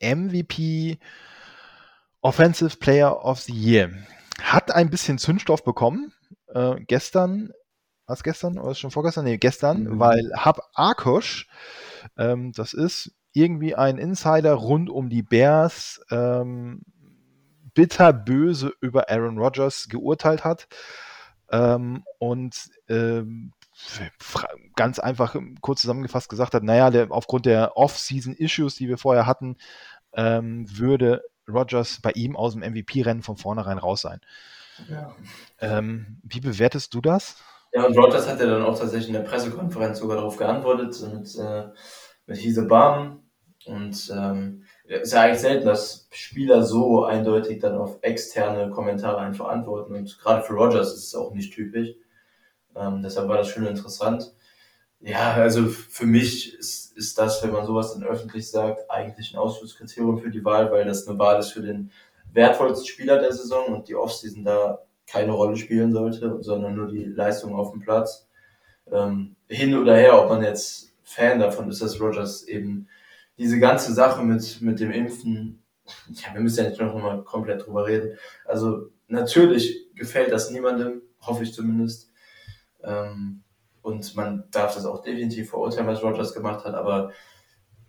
MVP 0.00 0.98
Offensive 2.22 2.78
Player 2.78 3.24
of 3.24 3.40
the 3.40 3.52
Year. 3.52 3.90
Hat 4.40 4.70
ein 4.70 4.90
bisschen 4.90 5.18
Zündstoff 5.18 5.62
bekommen. 5.62 6.12
Äh, 6.48 6.76
gestern, 6.86 7.52
was 8.06 8.22
gestern 8.22 8.58
oder 8.58 8.74
schon 8.74 8.90
vorgestern? 8.90 9.24
Nee, 9.24 9.36
gestern, 9.36 9.84
mhm. 9.84 10.00
weil 10.00 10.32
Hab 10.34 10.60
Arkosch, 10.72 11.48
ähm, 12.16 12.52
das 12.52 12.72
ist 12.72 13.12
irgendwie 13.32 13.74
ein 13.74 13.98
Insider 13.98 14.54
rund 14.54 14.88
um 14.88 15.10
die 15.10 15.22
Bears, 15.22 16.00
ähm, 16.10 16.82
bitterböse 17.78 18.72
über 18.80 19.08
Aaron 19.08 19.38
Rodgers 19.38 19.88
geurteilt 19.88 20.42
hat. 20.42 20.66
Ähm, 21.48 22.02
und 22.18 22.56
ähm, 22.88 23.52
ganz 24.74 24.98
einfach 24.98 25.36
kurz 25.60 25.82
zusammengefasst 25.82 26.28
gesagt 26.28 26.54
hat, 26.54 26.64
naja, 26.64 26.90
der, 26.90 27.12
aufgrund 27.12 27.46
der 27.46 27.76
Off-Season-Issues, 27.76 28.74
die 28.74 28.88
wir 28.88 28.98
vorher 28.98 29.26
hatten, 29.26 29.58
ähm, 30.12 30.66
würde 30.76 31.22
Rodgers 31.48 32.00
bei 32.02 32.10
ihm 32.10 32.34
aus 32.34 32.54
dem 32.54 32.62
MVP-Rennen 32.62 33.22
von 33.22 33.36
vornherein 33.36 33.78
raus 33.78 34.00
sein. 34.00 34.20
Ja. 34.90 35.14
Ähm, 35.60 36.20
wie 36.24 36.40
bewertest 36.40 36.92
du 36.94 37.00
das? 37.00 37.36
Ja, 37.72 37.84
und 37.84 37.96
Rodgers 37.96 38.28
hat 38.28 38.40
ja 38.40 38.46
dann 38.46 38.64
auch 38.64 38.76
tatsächlich 38.76 39.06
in 39.06 39.14
der 39.14 39.20
Pressekonferenz 39.20 40.00
sogar 40.00 40.16
darauf 40.16 40.36
geantwortet 40.36 41.00
mit, 41.14 41.32
äh, 41.38 41.68
mit 42.26 42.38
Hise 42.38 42.66
Bam 42.66 43.22
und 43.66 44.12
ähm, 44.12 44.64
ist 44.88 45.12
ja 45.12 45.22
eigentlich 45.22 45.40
selten, 45.40 45.66
dass 45.66 46.08
Spieler 46.10 46.62
so 46.62 47.04
eindeutig 47.04 47.60
dann 47.60 47.76
auf 47.76 47.98
externe 48.00 48.70
Kommentare 48.70 49.18
einfach 49.18 49.48
antworten. 49.48 49.94
Und 49.94 50.18
gerade 50.18 50.42
für 50.42 50.54
Rogers 50.54 50.94
ist 50.94 51.08
es 51.08 51.14
auch 51.14 51.32
nicht 51.32 51.52
typisch. 51.52 51.90
Ähm, 52.74 53.02
deshalb 53.02 53.28
war 53.28 53.36
das 53.36 53.48
schon 53.48 53.66
interessant. 53.66 54.32
Ja, 55.00 55.34
also 55.34 55.66
für 55.66 56.06
mich 56.06 56.58
ist, 56.58 56.96
ist 56.96 57.18
das, 57.18 57.42
wenn 57.42 57.52
man 57.52 57.66
sowas 57.66 57.92
dann 57.92 58.02
öffentlich 58.02 58.50
sagt, 58.50 58.90
eigentlich 58.90 59.32
ein 59.32 59.38
Ausschlusskriterium 59.38 60.18
für 60.18 60.30
die 60.30 60.44
Wahl, 60.44 60.72
weil 60.72 60.84
das 60.84 61.06
eine 61.06 61.18
Wahl 61.18 61.38
ist 61.38 61.52
für 61.52 61.62
den 61.62 61.92
wertvollsten 62.32 62.86
Spieler 62.86 63.18
der 63.18 63.32
Saison 63.32 63.66
und 63.74 63.88
die 63.88 63.94
Offseason 63.94 64.44
da 64.44 64.80
keine 65.06 65.32
Rolle 65.32 65.56
spielen 65.56 65.92
sollte, 65.92 66.42
sondern 66.42 66.74
nur 66.74 66.88
die 66.88 67.04
Leistung 67.04 67.54
auf 67.54 67.70
dem 67.70 67.80
Platz. 67.80 68.28
Ähm, 68.90 69.36
hin 69.48 69.76
oder 69.76 69.96
her, 69.96 70.20
ob 70.22 70.30
man 70.30 70.42
jetzt 70.42 70.92
Fan 71.04 71.38
davon 71.38 71.70
ist, 71.70 71.80
dass 71.80 72.00
Rogers 72.00 72.42
eben 72.44 72.88
diese 73.38 73.58
ganze 73.58 73.92
Sache 73.94 74.22
mit, 74.22 74.60
mit 74.60 74.80
dem 74.80 74.90
Impfen, 74.90 75.62
ja, 76.08 76.34
wir 76.34 76.40
müssen 76.40 76.64
ja 76.64 76.70
nicht 76.70 76.80
noch 76.80 76.94
mal 76.94 77.22
komplett 77.24 77.66
drüber 77.66 77.86
reden. 77.86 78.18
Also 78.44 78.90
natürlich 79.06 79.88
gefällt 79.94 80.32
das 80.32 80.50
niemandem, 80.50 81.02
hoffe 81.20 81.44
ich 81.44 81.54
zumindest. 81.54 82.10
Ähm, 82.82 83.42
und 83.82 84.14
man 84.16 84.44
darf 84.50 84.74
das 84.74 84.84
auch 84.84 85.02
definitiv 85.02 85.50
verurteilen, 85.50 85.86
was 85.86 86.02
Rogers 86.02 86.34
gemacht 86.34 86.64
hat, 86.64 86.74
aber 86.74 87.12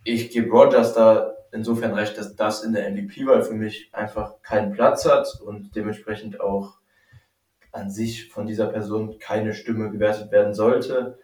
ich 0.03 0.29
gebe 0.29 0.49
Rogers 0.49 0.93
da 0.93 1.35
insofern 1.51 1.93
recht, 1.93 2.17
dass 2.17 2.35
das 2.35 2.63
in 2.63 2.73
der 2.73 2.89
MVP-Wahl 2.89 3.43
für 3.43 3.55
mich 3.55 3.89
einfach 3.91 4.41
keinen 4.41 4.71
Platz 4.71 5.05
hat 5.05 5.41
und 5.41 5.75
dementsprechend 5.75 6.39
auch 6.39 6.79
an 7.71 7.91
sich 7.91 8.29
von 8.29 8.45
dieser 8.45 8.67
Person 8.67 9.19
keine 9.19 9.53
Stimme 9.53 9.91
gewertet 9.91 10.31
werden 10.31 10.53
sollte. 10.53 11.19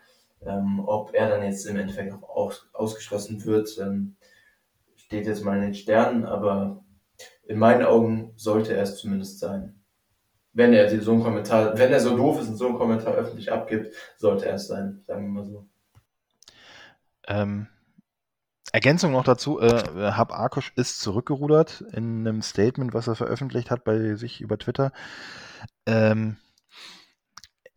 Ähm, 0.45 0.83
ob 0.85 1.13
er 1.13 1.29
dann 1.29 1.43
jetzt 1.43 1.65
im 1.65 1.77
Endeffekt 1.77 2.13
auch 2.13 2.29
aus, 2.29 2.69
ausgeschlossen 2.73 3.43
wird, 3.45 3.77
ähm, 3.79 4.15
steht 4.95 5.25
jetzt 5.25 5.43
mal 5.43 5.57
in 5.57 5.63
den 5.63 5.73
Sternen, 5.73 6.25
aber 6.25 6.83
in 7.47 7.59
meinen 7.59 7.85
Augen 7.85 8.33
sollte 8.35 8.73
er 8.73 8.83
es 8.83 8.97
zumindest 8.97 9.39
sein. 9.39 9.81
Wenn 10.53 10.73
er 10.73 11.01
so 11.01 11.11
einen 11.11 11.23
Kommentar, 11.23 11.77
wenn 11.77 11.91
er 11.91 11.99
so 11.99 12.15
doof 12.15 12.41
ist 12.41 12.47
und 12.47 12.55
so 12.55 12.67
einen 12.67 12.77
Kommentar 12.77 13.13
öffentlich 13.13 13.51
abgibt, 13.51 13.93
sollte 14.17 14.45
er 14.45 14.55
es 14.55 14.67
sein, 14.67 15.03
sagen 15.05 15.23
wir 15.23 15.41
mal 15.41 15.45
so. 15.45 15.67
Ähm, 17.27 17.67
Ergänzung 18.71 19.11
noch 19.11 19.23
dazu, 19.23 19.59
äh, 19.59 20.11
Hab 20.11 20.33
Arkush 20.33 20.73
ist 20.75 20.99
zurückgerudert 21.01 21.81
in 21.93 22.27
einem 22.27 22.41
Statement, 22.41 22.93
was 22.93 23.07
er 23.07 23.15
veröffentlicht 23.15 23.71
hat 23.71 23.83
bei 23.83 24.15
sich 24.15 24.41
über 24.41 24.57
Twitter. 24.57 24.91
Ähm, 25.85 26.37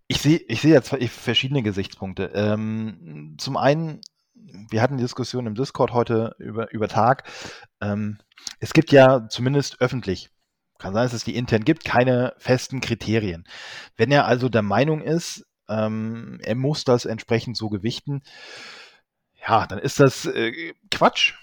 ich 0.09 0.21
sehe 0.21 0.39
ich 0.49 0.61
sehe 0.61 0.73
jetzt 0.73 0.89
verschiedene 0.89 1.63
Gesichtspunkte. 1.63 2.33
Ähm, 2.35 3.37
zum 3.39 3.57
einen 3.57 4.01
wir 4.71 4.83
hatten 4.83 4.97
die 4.97 5.03
Diskussion 5.03 5.47
im 5.47 5.55
Discord 5.55 5.93
heute 5.93 6.35
über, 6.39 6.73
über 6.73 6.89
Tag. 6.89 7.25
Ähm, 7.81 8.19
es 8.61 8.73
gibt 8.73 8.93
ja 8.93 9.29
zumindest 9.29 9.81
öffentlich, 9.81 10.31
kann 10.79 10.95
sein, 10.95 11.05
dass 11.05 11.13
es 11.13 11.25
die 11.25 11.37
intern 11.37 11.65
gibt, 11.65 11.85
keine 11.85 12.35
festen 12.39 12.81
Kriterien. 12.81 13.47
Wenn 13.97 14.11
er 14.11 14.27
also 14.27 14.49
der 14.49 14.63
Meinung 14.63 15.03
ist, 15.03 15.47
ähm, 15.69 16.41
er 16.43 16.55
muss 16.55 16.85
das 16.85 17.05
entsprechend 17.05 17.57
so 17.57 17.69
gewichten, 17.69 18.23
ja, 19.47 19.67
dann 19.67 19.79
ist 19.79 20.01
das 20.01 20.27
äh, 20.27 20.75
Quatsch. 20.91 21.35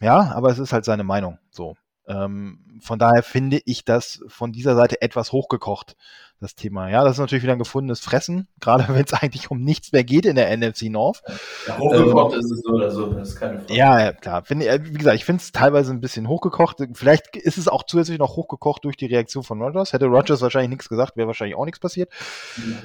Ja, 0.00 0.32
aber 0.32 0.50
es 0.50 0.58
ist 0.58 0.72
halt 0.72 0.84
seine 0.84 1.04
Meinung. 1.04 1.38
So. 1.50 1.76
Ähm, 2.08 2.78
von 2.80 2.98
daher 2.98 3.22
finde 3.22 3.60
ich 3.64 3.84
das 3.84 4.20
von 4.28 4.52
dieser 4.52 4.74
Seite 4.74 5.02
etwas 5.02 5.32
hochgekocht, 5.32 5.96
das 6.40 6.54
Thema. 6.54 6.88
Ja, 6.88 7.04
das 7.04 7.14
ist 7.14 7.18
natürlich 7.18 7.42
wieder 7.42 7.52
ein 7.52 7.58
gefundenes 7.58 8.00
Fressen, 8.00 8.48
gerade 8.60 8.86
wenn 8.88 9.04
es 9.04 9.12
eigentlich 9.12 9.50
um 9.50 9.60
nichts 9.60 9.92
mehr 9.92 10.04
geht 10.04 10.24
in 10.24 10.36
der 10.36 10.56
NFC 10.56 10.84
North. 10.84 11.22
Ja, 11.66 11.78
hochgekocht 11.78 12.34
ähm, 12.34 12.40
ist 12.40 12.50
es 12.50 12.62
so 12.62 12.72
oder 12.72 12.90
so, 12.90 13.12
das 13.12 13.30
ist 13.30 13.36
keine 13.36 13.58
Frage. 13.58 13.74
Ja, 13.74 14.12
klar. 14.12 14.42
Find, 14.44 14.62
äh, 14.62 14.80
wie 14.82 14.98
gesagt, 14.98 15.16
ich 15.16 15.24
finde 15.24 15.42
es 15.42 15.52
teilweise 15.52 15.92
ein 15.92 16.00
bisschen 16.00 16.28
hochgekocht. 16.28 16.78
Vielleicht 16.94 17.36
ist 17.36 17.58
es 17.58 17.68
auch 17.68 17.82
zusätzlich 17.82 18.18
noch 18.18 18.36
hochgekocht 18.36 18.84
durch 18.84 18.96
die 18.96 19.06
Reaktion 19.06 19.42
von 19.42 19.60
Rogers. 19.60 19.92
Hätte 19.92 20.06
Rogers 20.06 20.40
wahrscheinlich 20.40 20.70
nichts 20.70 20.88
gesagt, 20.88 21.16
wäre 21.16 21.26
wahrscheinlich 21.26 21.56
auch 21.56 21.64
nichts 21.64 21.80
passiert. 21.80 22.10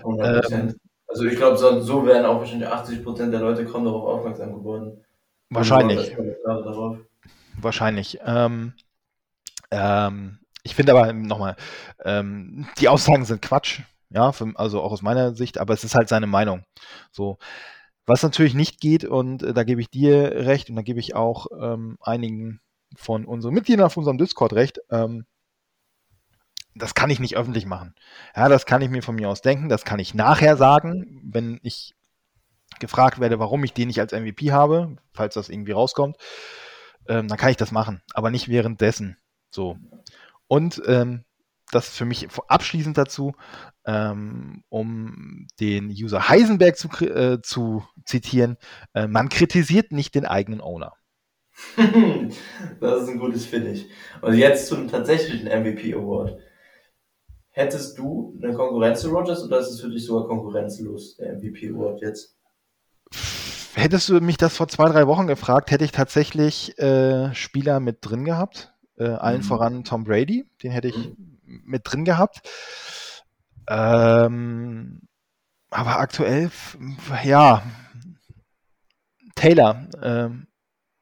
100%. 0.04 0.54
Ähm, 0.54 0.76
also 1.08 1.26
ich 1.26 1.36
glaube, 1.36 1.58
so, 1.58 1.80
so 1.80 2.06
wären 2.06 2.26
auch 2.26 2.40
wahrscheinlich 2.40 2.68
80% 2.68 3.30
der 3.30 3.40
Leute 3.40 3.66
kaum 3.66 3.86
darauf 3.86 4.04
aufmerksam 4.04 4.54
geworden. 4.54 5.04
Wahrscheinlich. 5.50 6.18
Wahrscheinlich. 7.62 8.20
Ähm, 8.26 8.74
ähm, 9.74 10.40
ich 10.64 10.76
finde 10.76 10.94
aber 10.94 11.12
nochmal, 11.12 11.56
ähm, 12.06 12.68
die 12.78 12.88
Aussagen 12.88 13.26
sind 13.26 13.42
Quatsch, 13.42 13.82
ja, 14.10 14.32
für, 14.32 14.54
also 14.56 14.82
auch 14.82 14.92
aus 14.92 15.02
meiner 15.02 15.34
Sicht, 15.36 15.58
aber 15.58 15.74
es 15.74 15.84
ist 15.84 15.96
halt 15.96 16.10
seine 16.10 16.28
Meinung. 16.28 16.64
So. 17.12 17.38
Was 18.06 18.22
natürlich 18.22 18.54
nicht 18.54 18.80
geht, 18.80 19.06
und 19.06 19.44
äh, 19.44 19.54
da 19.54 19.64
gebe 19.64 19.82
ich 19.82 19.90
dir 19.90 20.46
recht, 20.46 20.70
und 20.70 20.76
da 20.76 20.82
gebe 20.82 21.00
ich 21.00 21.16
auch 21.16 21.48
ähm, 21.60 21.98
einigen 22.02 22.62
von 22.96 23.26
unseren 23.26 23.54
Mitgliedern 23.54 23.86
auf 23.86 23.98
unserem 23.98 24.18
Discord 24.18 24.54
recht, 24.54 24.80
ähm, 24.92 25.26
das 26.76 26.96
kann 26.96 27.10
ich 27.10 27.20
nicht 27.20 27.38
öffentlich 27.38 27.66
machen. 27.66 27.96
Ja, 28.36 28.50
das 28.50 28.66
kann 28.66 28.82
ich 28.82 28.90
mir 28.90 29.02
von 29.02 29.16
mir 29.16 29.30
aus 29.30 29.42
denken, 29.42 29.70
das 29.70 29.86
kann 29.86 30.00
ich 30.00 30.14
nachher 30.14 30.58
sagen, 30.58 31.22
wenn 31.24 31.60
ich 31.64 31.96
gefragt 32.80 33.20
werde, 33.20 33.40
warum 33.40 33.64
ich 33.64 33.74
den 33.74 33.88
nicht 33.88 34.00
als 34.00 34.12
MVP 34.12 34.52
habe, 34.52 34.98
falls 35.14 35.36
das 35.36 35.50
irgendwie 35.50 35.72
rauskommt, 35.72 36.18
ähm, 37.08 37.28
dann 37.28 37.38
kann 37.38 37.52
ich 37.52 37.58
das 37.58 37.72
machen, 37.72 38.02
aber 38.14 38.32
nicht 38.32 38.50
währenddessen. 38.50 39.18
So. 39.54 39.78
Und 40.48 40.82
ähm, 40.88 41.24
das 41.72 41.90
für 41.90 42.06
mich 42.06 42.28
abschließend 42.48 42.98
dazu, 42.98 43.34
ähm, 43.86 44.64
um 44.70 45.48
den 45.60 45.90
User 45.90 46.30
Heisenberg 46.30 46.78
zu, 46.78 46.90
äh, 47.06 47.42
zu 47.42 47.84
zitieren, 48.06 48.58
äh, 48.94 49.08
man 49.08 49.30
kritisiert 49.30 49.92
nicht 49.92 50.16
den 50.16 50.26
eigenen 50.26 50.62
Owner. 50.62 50.94
das 52.80 53.04
ist 53.04 53.10
ein 53.10 53.20
gutes 53.20 53.46
Finish. 53.46 53.86
Und 54.22 54.36
jetzt 54.36 54.68
zum 54.68 54.88
tatsächlichen 54.88 55.48
MVP 55.48 55.94
Award. 55.94 56.40
Hättest 57.52 58.00
du 58.00 58.36
eine 58.42 58.54
Konkurrenz 58.56 59.02
zu 59.02 59.10
Rogers 59.10 59.44
oder 59.44 59.60
ist 59.60 59.70
es 59.70 59.82
für 59.82 59.90
dich 59.90 60.06
sogar 60.06 60.28
konkurrenzlos, 60.28 61.18
der 61.18 61.38
MVP 61.38 61.70
Award 61.70 62.02
jetzt? 62.02 62.36
Hättest 63.76 64.10
du 64.10 64.20
mich 64.22 64.38
das 64.38 64.56
vor 64.56 64.68
zwei, 64.68 64.90
drei 64.90 65.08
Wochen 65.08 65.28
gefragt, 65.28 65.70
hätte 65.72 65.86
ich 65.86 65.92
tatsächlich 65.92 66.78
äh, 66.80 67.34
Spieler 67.34 67.80
mit 67.80 68.00
drin 68.02 68.26
gehabt. 68.26 68.73
Äh, 68.98 69.06
allen 69.06 69.42
mhm. 69.42 69.46
voran 69.46 69.84
Tom 69.84 70.04
Brady, 70.04 70.46
den 70.62 70.72
hätte 70.72 70.90
ich 70.90 70.98
mhm. 70.98 71.40
mit 71.66 71.82
drin 71.86 72.06
gehabt. 72.06 72.42
Ähm, 73.68 75.02
aber 75.70 76.00
aktuell, 76.00 76.52
ja, 77.24 77.64
Taylor, 79.36 79.88
ähm, 80.02 80.48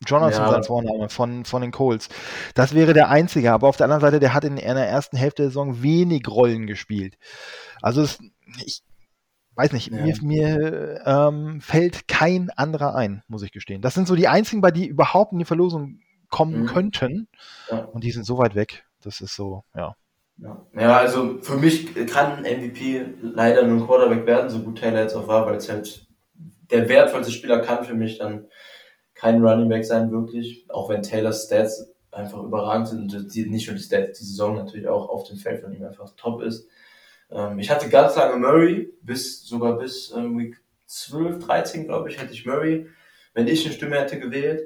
Jonathan 0.05 0.45
ja. 0.45 0.51
sein 0.51 0.63
Vorname 0.63 1.09
von, 1.09 1.45
von 1.45 1.61
den 1.61 1.71
Coles. 1.71 2.09
Das 2.55 2.73
wäre 2.73 2.93
der 2.93 3.09
einzige, 3.09 3.51
aber 3.51 3.67
auf 3.67 3.77
der 3.77 3.85
anderen 3.85 4.01
Seite, 4.01 4.19
der 4.19 4.33
hat 4.33 4.43
in 4.43 4.57
einer 4.57 4.85
ersten 4.85 5.17
Hälfte 5.17 5.43
der 5.43 5.49
Saison 5.49 5.83
wenig 5.83 6.27
Rollen 6.27 6.65
gespielt. 6.65 7.17
Also 7.81 8.01
es, 8.01 8.19
ich 8.65 8.83
weiß 9.55 9.73
nicht, 9.73 9.91
ja. 9.91 10.01
mir, 10.01 10.15
mir 10.21 11.01
ähm, 11.05 11.61
fällt 11.61 12.07
kein 12.07 12.49
anderer 12.51 12.95
ein, 12.95 13.23
muss 13.27 13.43
ich 13.43 13.51
gestehen. 13.51 13.81
Das 13.81 13.93
sind 13.93 14.07
so 14.07 14.15
die 14.15 14.27
einzigen, 14.27 14.61
bei 14.61 14.71
die 14.71 14.87
überhaupt 14.87 15.33
in 15.33 15.39
die 15.39 15.45
Verlosung 15.45 15.99
kommen 16.31 16.61
mhm. 16.61 16.65
könnten. 16.65 17.27
Ja. 17.69 17.85
Und 17.85 18.03
die 18.03 18.11
sind 18.11 18.25
so 18.25 18.39
weit 18.39 18.55
weg. 18.55 18.85
Das 19.03 19.21
ist 19.21 19.35
so, 19.35 19.63
ja. 19.75 19.95
Ja. 20.37 20.65
ja, 20.75 20.97
also 20.97 21.37
für 21.41 21.57
mich 21.57 21.93
kann 22.07 22.41
MVP 22.41 23.05
leider 23.21 23.67
nur 23.67 23.77
ein 23.77 23.85
Quarterback 23.85 24.25
werden, 24.25 24.49
so 24.49 24.59
gut 24.59 24.79
Taylor 24.79 25.01
jetzt 25.01 25.13
auch 25.13 25.27
war, 25.27 25.45
weil 25.45 25.57
es 25.57 25.69
halt 25.69 26.07
der 26.71 26.89
wertvollste 26.89 27.31
Spieler 27.31 27.59
kann 27.59 27.85
für 27.85 27.93
mich 27.93 28.17
dann 28.17 28.47
kein 29.13 29.43
Running 29.45 29.69
Back 29.69 29.85
sein, 29.85 30.11
wirklich. 30.11 30.65
Auch 30.69 30.89
wenn 30.89 31.03
Taylors 31.03 31.45
Stats 31.45 31.93
einfach 32.09 32.41
überragend 32.41 32.87
sind 32.87 33.13
und 33.13 33.35
die, 33.35 33.45
nicht 33.45 33.67
nur 33.67 33.75
die 33.75 33.83
Stats, 33.83 34.17
die 34.17 34.25
Saison 34.25 34.55
natürlich 34.55 34.87
auch 34.87 35.09
auf 35.09 35.27
dem 35.27 35.37
Feld 35.37 35.61
von 35.61 35.73
ihm 35.73 35.83
einfach 35.83 36.09
top 36.15 36.41
ist. 36.41 36.67
Ähm, 37.29 37.59
ich 37.59 37.69
hatte 37.69 37.89
ganz 37.89 38.15
lange 38.15 38.37
Murray, 38.37 38.91
bis 39.01 39.43
sogar 39.43 39.77
bis 39.77 40.11
ähm, 40.15 40.39
Week 40.39 40.57
12, 40.87 41.45
13, 41.45 41.85
glaube 41.85 42.09
ich, 42.09 42.19
hatte 42.19 42.33
ich 42.33 42.45
Murray, 42.45 42.87
wenn 43.33 43.47
ich 43.47 43.63
eine 43.63 43.73
Stimme 43.73 43.99
hätte 43.99 44.19
gewählt. 44.19 44.61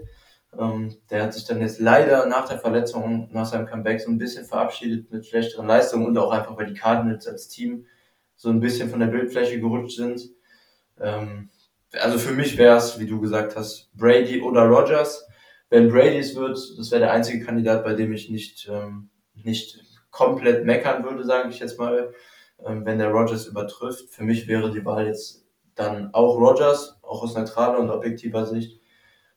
Ähm, 0.59 0.95
der 1.09 1.23
hat 1.23 1.33
sich 1.33 1.45
dann 1.45 1.61
jetzt 1.61 1.79
leider 1.79 2.25
nach 2.27 2.47
der 2.47 2.59
Verletzung, 2.59 3.29
nach 3.31 3.45
seinem 3.45 3.65
Comeback 3.65 4.01
so 4.01 4.09
ein 4.09 4.17
bisschen 4.17 4.45
verabschiedet 4.45 5.11
mit 5.11 5.25
schlechteren 5.25 5.67
Leistungen 5.67 6.05
und 6.05 6.17
auch 6.17 6.31
einfach, 6.31 6.57
weil 6.57 6.67
die 6.67 6.73
Cardinals 6.73 7.27
als 7.27 7.47
Team 7.47 7.85
so 8.35 8.49
ein 8.49 8.59
bisschen 8.59 8.89
von 8.89 8.99
der 8.99 9.07
Bildfläche 9.07 9.59
gerutscht 9.59 9.97
sind. 9.97 10.29
Ähm, 10.99 11.49
also 11.93 12.17
für 12.17 12.33
mich 12.33 12.57
wäre 12.57 12.77
es, 12.77 12.99
wie 12.99 13.05
du 13.05 13.19
gesagt 13.21 13.55
hast, 13.55 13.89
Brady 13.95 14.41
oder 14.41 14.63
Rogers. 14.63 15.27
Wenn 15.69 15.89
Brady 15.89 16.19
es 16.19 16.35
wird, 16.35 16.57
das 16.77 16.91
wäre 16.91 17.01
der 17.01 17.11
einzige 17.11 17.43
Kandidat, 17.43 17.83
bei 17.83 17.93
dem 17.93 18.13
ich 18.13 18.29
nicht, 18.29 18.69
ähm, 18.69 19.09
nicht 19.33 19.81
komplett 20.11 20.65
meckern 20.65 21.03
würde, 21.03 21.23
sage 21.25 21.49
ich 21.49 21.59
jetzt 21.59 21.79
mal, 21.79 22.13
ähm, 22.65 22.85
wenn 22.85 22.99
der 22.99 23.09
Rogers 23.09 23.47
übertrifft. 23.47 24.09
Für 24.09 24.23
mich 24.23 24.47
wäre 24.47 24.71
die 24.71 24.85
Wahl 24.85 25.07
jetzt 25.07 25.45
dann 25.75 26.13
auch 26.13 26.37
Rogers, 26.37 26.97
auch 27.01 27.23
aus 27.23 27.35
neutraler 27.35 27.79
und 27.79 27.89
objektiver 27.89 28.45
Sicht. 28.45 28.79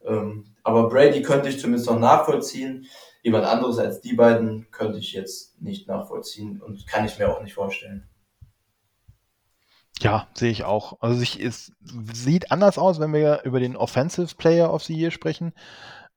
Ähm, 0.04 0.44
aber 0.68 0.88
Brady 0.88 1.22
könnte 1.22 1.48
ich 1.48 1.58
zumindest 1.58 1.88
noch 1.88 1.98
nachvollziehen. 1.98 2.86
Jemand 3.22 3.44
anderes 3.44 3.78
als 3.78 4.00
die 4.00 4.14
beiden 4.14 4.70
könnte 4.70 4.98
ich 4.98 5.12
jetzt 5.12 5.60
nicht 5.60 5.88
nachvollziehen 5.88 6.60
und 6.60 6.86
kann 6.86 7.04
ich 7.04 7.18
mir 7.18 7.28
auch 7.28 7.42
nicht 7.42 7.54
vorstellen. 7.54 8.08
Ja, 10.00 10.28
sehe 10.34 10.50
ich 10.50 10.64
auch. 10.64 10.98
Also 11.00 11.20
ich, 11.20 11.42
es 11.42 11.72
sieht 12.12 12.52
anders 12.52 12.78
aus, 12.78 13.00
wenn 13.00 13.12
wir 13.12 13.42
über 13.42 13.58
den 13.58 13.76
Offensive 13.76 14.36
Player 14.36 14.72
of 14.72 14.84
the 14.84 14.94
Year 14.94 15.10
sprechen. 15.10 15.52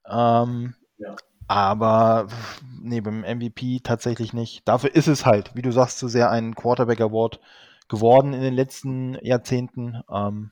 Ähm, 0.08 0.76
ja. 0.98 1.16
Aber 1.48 2.28
nee, 2.82 3.02
beim 3.02 3.22
MVP 3.22 3.80
tatsächlich 3.84 4.34
nicht. 4.34 4.68
Dafür 4.68 4.94
ist 4.94 5.08
es 5.08 5.26
halt, 5.26 5.56
wie 5.56 5.62
du 5.62 5.72
sagst, 5.72 5.98
zu 5.98 6.08
sehr 6.08 6.30
ein 6.30 6.56
Quarterback 6.56 7.02
Award 7.02 7.40
geworden 7.90 8.34
in 8.34 8.42
den 8.42 8.54
letzten 8.54 9.18
Jahrzehnten. 9.22 10.02
Ähm, 10.10 10.52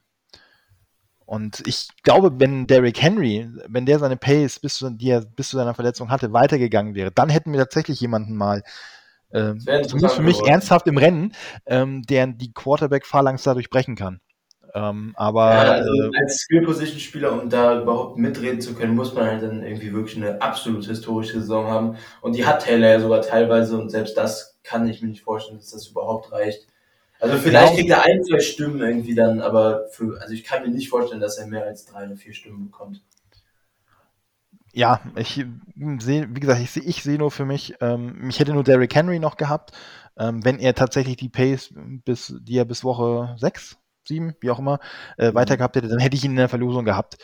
und 1.29 1.61
ich 1.67 1.89
glaube, 2.01 2.39
wenn 2.39 2.65
Derrick 2.65 2.99
Henry, 2.99 3.47
wenn 3.67 3.85
der 3.85 3.99
seine 3.99 4.17
Pace 4.17 4.57
bis 4.57 4.77
zu, 4.77 4.89
die 4.89 5.11
er 5.11 5.21
bis 5.21 5.49
zu 5.49 5.57
seiner 5.57 5.75
Verletzung 5.75 6.09
hatte, 6.09 6.33
weitergegangen 6.33 6.95
wäre, 6.95 7.11
dann 7.11 7.29
hätten 7.29 7.51
wir 7.51 7.59
tatsächlich 7.59 8.01
jemanden 8.01 8.35
mal, 8.35 8.63
ähm, 9.31 9.59
zumindest 9.59 10.15
für 10.15 10.23
mich 10.23 10.37
geworden. 10.37 10.53
ernsthaft 10.53 10.87
im 10.87 10.97
Rennen, 10.97 11.33
ähm, 11.67 12.01
der 12.01 12.25
die 12.25 12.51
Quarterback-Phalanx 12.51 13.43
dadurch 13.43 13.69
brechen 13.69 13.95
kann. 13.95 14.21
Ähm, 14.73 15.13
aber 15.17 15.53
ja, 15.53 15.71
also 15.73 15.93
äh, 15.93 16.09
als 16.19 16.37
Skill-Position-Spieler, 16.37 17.39
um 17.39 17.47
da 17.47 17.79
überhaupt 17.79 18.17
mitreden 18.17 18.59
zu 18.59 18.73
können, 18.73 18.95
muss 18.95 19.13
man 19.13 19.25
halt 19.25 19.43
dann 19.43 19.61
irgendwie 19.61 19.93
wirklich 19.93 20.17
eine 20.17 20.41
absolut 20.41 20.83
historische 20.85 21.41
Saison 21.41 21.67
haben. 21.67 21.97
Und 22.21 22.37
die 22.37 22.47
hat 22.47 22.63
Taylor 22.63 22.89
ja 22.89 22.99
sogar 22.99 23.21
teilweise 23.21 23.77
und 23.77 23.89
selbst 23.89 24.17
das 24.17 24.57
kann 24.63 24.89
ich 24.89 25.03
mir 25.03 25.09
nicht 25.09 25.21
vorstellen, 25.21 25.59
dass 25.59 25.69
das 25.69 25.89
überhaupt 25.89 26.31
reicht. 26.31 26.65
Also 27.19 27.37
vielleicht 27.37 27.75
kriegt 27.75 27.89
er 27.89 28.03
ein, 28.05 28.23
zwei 28.23 28.39
Stimmen 28.39 28.79
irgendwie 28.81 29.13
dann, 29.13 29.41
aber 29.41 29.87
für, 29.91 30.21
also 30.21 30.33
ich 30.33 30.43
kann 30.43 30.63
mir 30.63 30.69
nicht 30.69 30.89
vorstellen, 30.89 31.19
dass 31.21 31.37
er 31.37 31.47
mehr 31.47 31.65
als 31.65 31.85
drei 31.85 32.05
oder 32.05 32.15
vier 32.15 32.33
Stimmen 32.33 32.65
bekommt. 32.65 33.03
Ja, 34.71 35.01
ich 35.15 35.43
sehe, 35.99 36.29
wie 36.33 36.39
gesagt, 36.39 36.61
ich 36.61 36.71
sehe 36.71 36.83
ich 36.83 37.03
seh 37.03 37.17
nur 37.17 37.31
für 37.31 37.45
mich, 37.45 37.75
ähm, 37.81 38.29
ich 38.29 38.39
hätte 38.39 38.53
nur 38.53 38.63
Derrick 38.63 38.93
Henry 38.95 39.19
noch 39.19 39.35
gehabt, 39.35 39.71
ähm, 40.17 40.45
wenn 40.45 40.59
er 40.59 40.75
tatsächlich 40.75 41.17
die 41.17 41.29
Pace, 41.29 41.73
bis, 41.75 42.35
die 42.41 42.57
er 42.57 42.65
bis 42.65 42.83
Woche 42.83 43.35
sechs, 43.37 43.77
sieben, 44.05 44.35
wie 44.41 44.51
auch 44.51 44.59
immer, 44.59 44.79
äh, 45.17 45.31
mhm. 45.31 45.35
weiter 45.35 45.57
gehabt 45.57 45.75
hätte, 45.75 45.87
dann 45.87 45.99
hätte 45.99 46.15
ich 46.15 46.23
ihn 46.23 46.31
in 46.31 46.37
der 46.37 46.49
Verlosung 46.49 46.85
gehabt. 46.85 47.17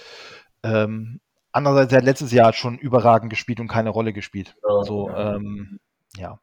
Ähm, 0.64 1.20
andererseits, 1.52 1.94
er 1.94 2.00
hat 2.00 2.06
letztes 2.06 2.32
Jahr 2.32 2.52
schon 2.54 2.78
überragend 2.78 3.30
gespielt 3.30 3.60
und 3.60 3.68
keine 3.68 3.92
Rolle 3.92 4.12
gespielt. 4.12 4.56
Ja, 4.68 4.84
so, 4.84 5.10
ja. 5.10 5.36
Ähm, 5.36 5.80
ja. 6.18 6.40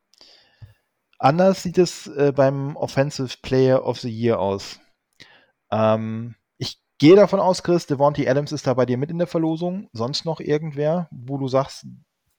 Anders 1.22 1.62
sieht 1.62 1.78
es 1.78 2.08
äh, 2.08 2.32
beim 2.34 2.76
Offensive 2.76 3.36
Player 3.42 3.86
of 3.86 4.00
the 4.00 4.10
Year 4.10 4.40
aus. 4.40 4.80
Ähm, 5.70 6.34
ich 6.58 6.80
gehe 6.98 7.14
davon 7.14 7.38
aus, 7.38 7.62
Chris, 7.62 7.86
Devontae 7.86 8.28
Adams 8.28 8.50
ist 8.50 8.66
da 8.66 8.74
bei 8.74 8.86
dir 8.86 8.98
mit 8.98 9.10
in 9.10 9.18
der 9.18 9.28
Verlosung. 9.28 9.88
Sonst 9.92 10.24
noch 10.24 10.40
irgendwer, 10.40 11.08
wo 11.12 11.38
du 11.38 11.46
sagst, 11.46 11.86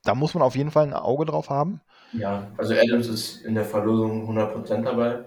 da 0.03 0.15
muss 0.15 0.33
man 0.33 0.43
auf 0.43 0.57
jeden 0.57 0.71
Fall 0.71 0.85
ein 0.85 0.93
Auge 0.93 1.25
drauf 1.25 1.49
haben? 1.49 1.79
Ja, 2.11 2.51
also 2.57 2.73
Adams 2.73 3.07
ist 3.07 3.45
in 3.45 3.55
der 3.55 3.63
Verlosung 3.63 4.29
100% 4.29 4.83
dabei. 4.83 5.23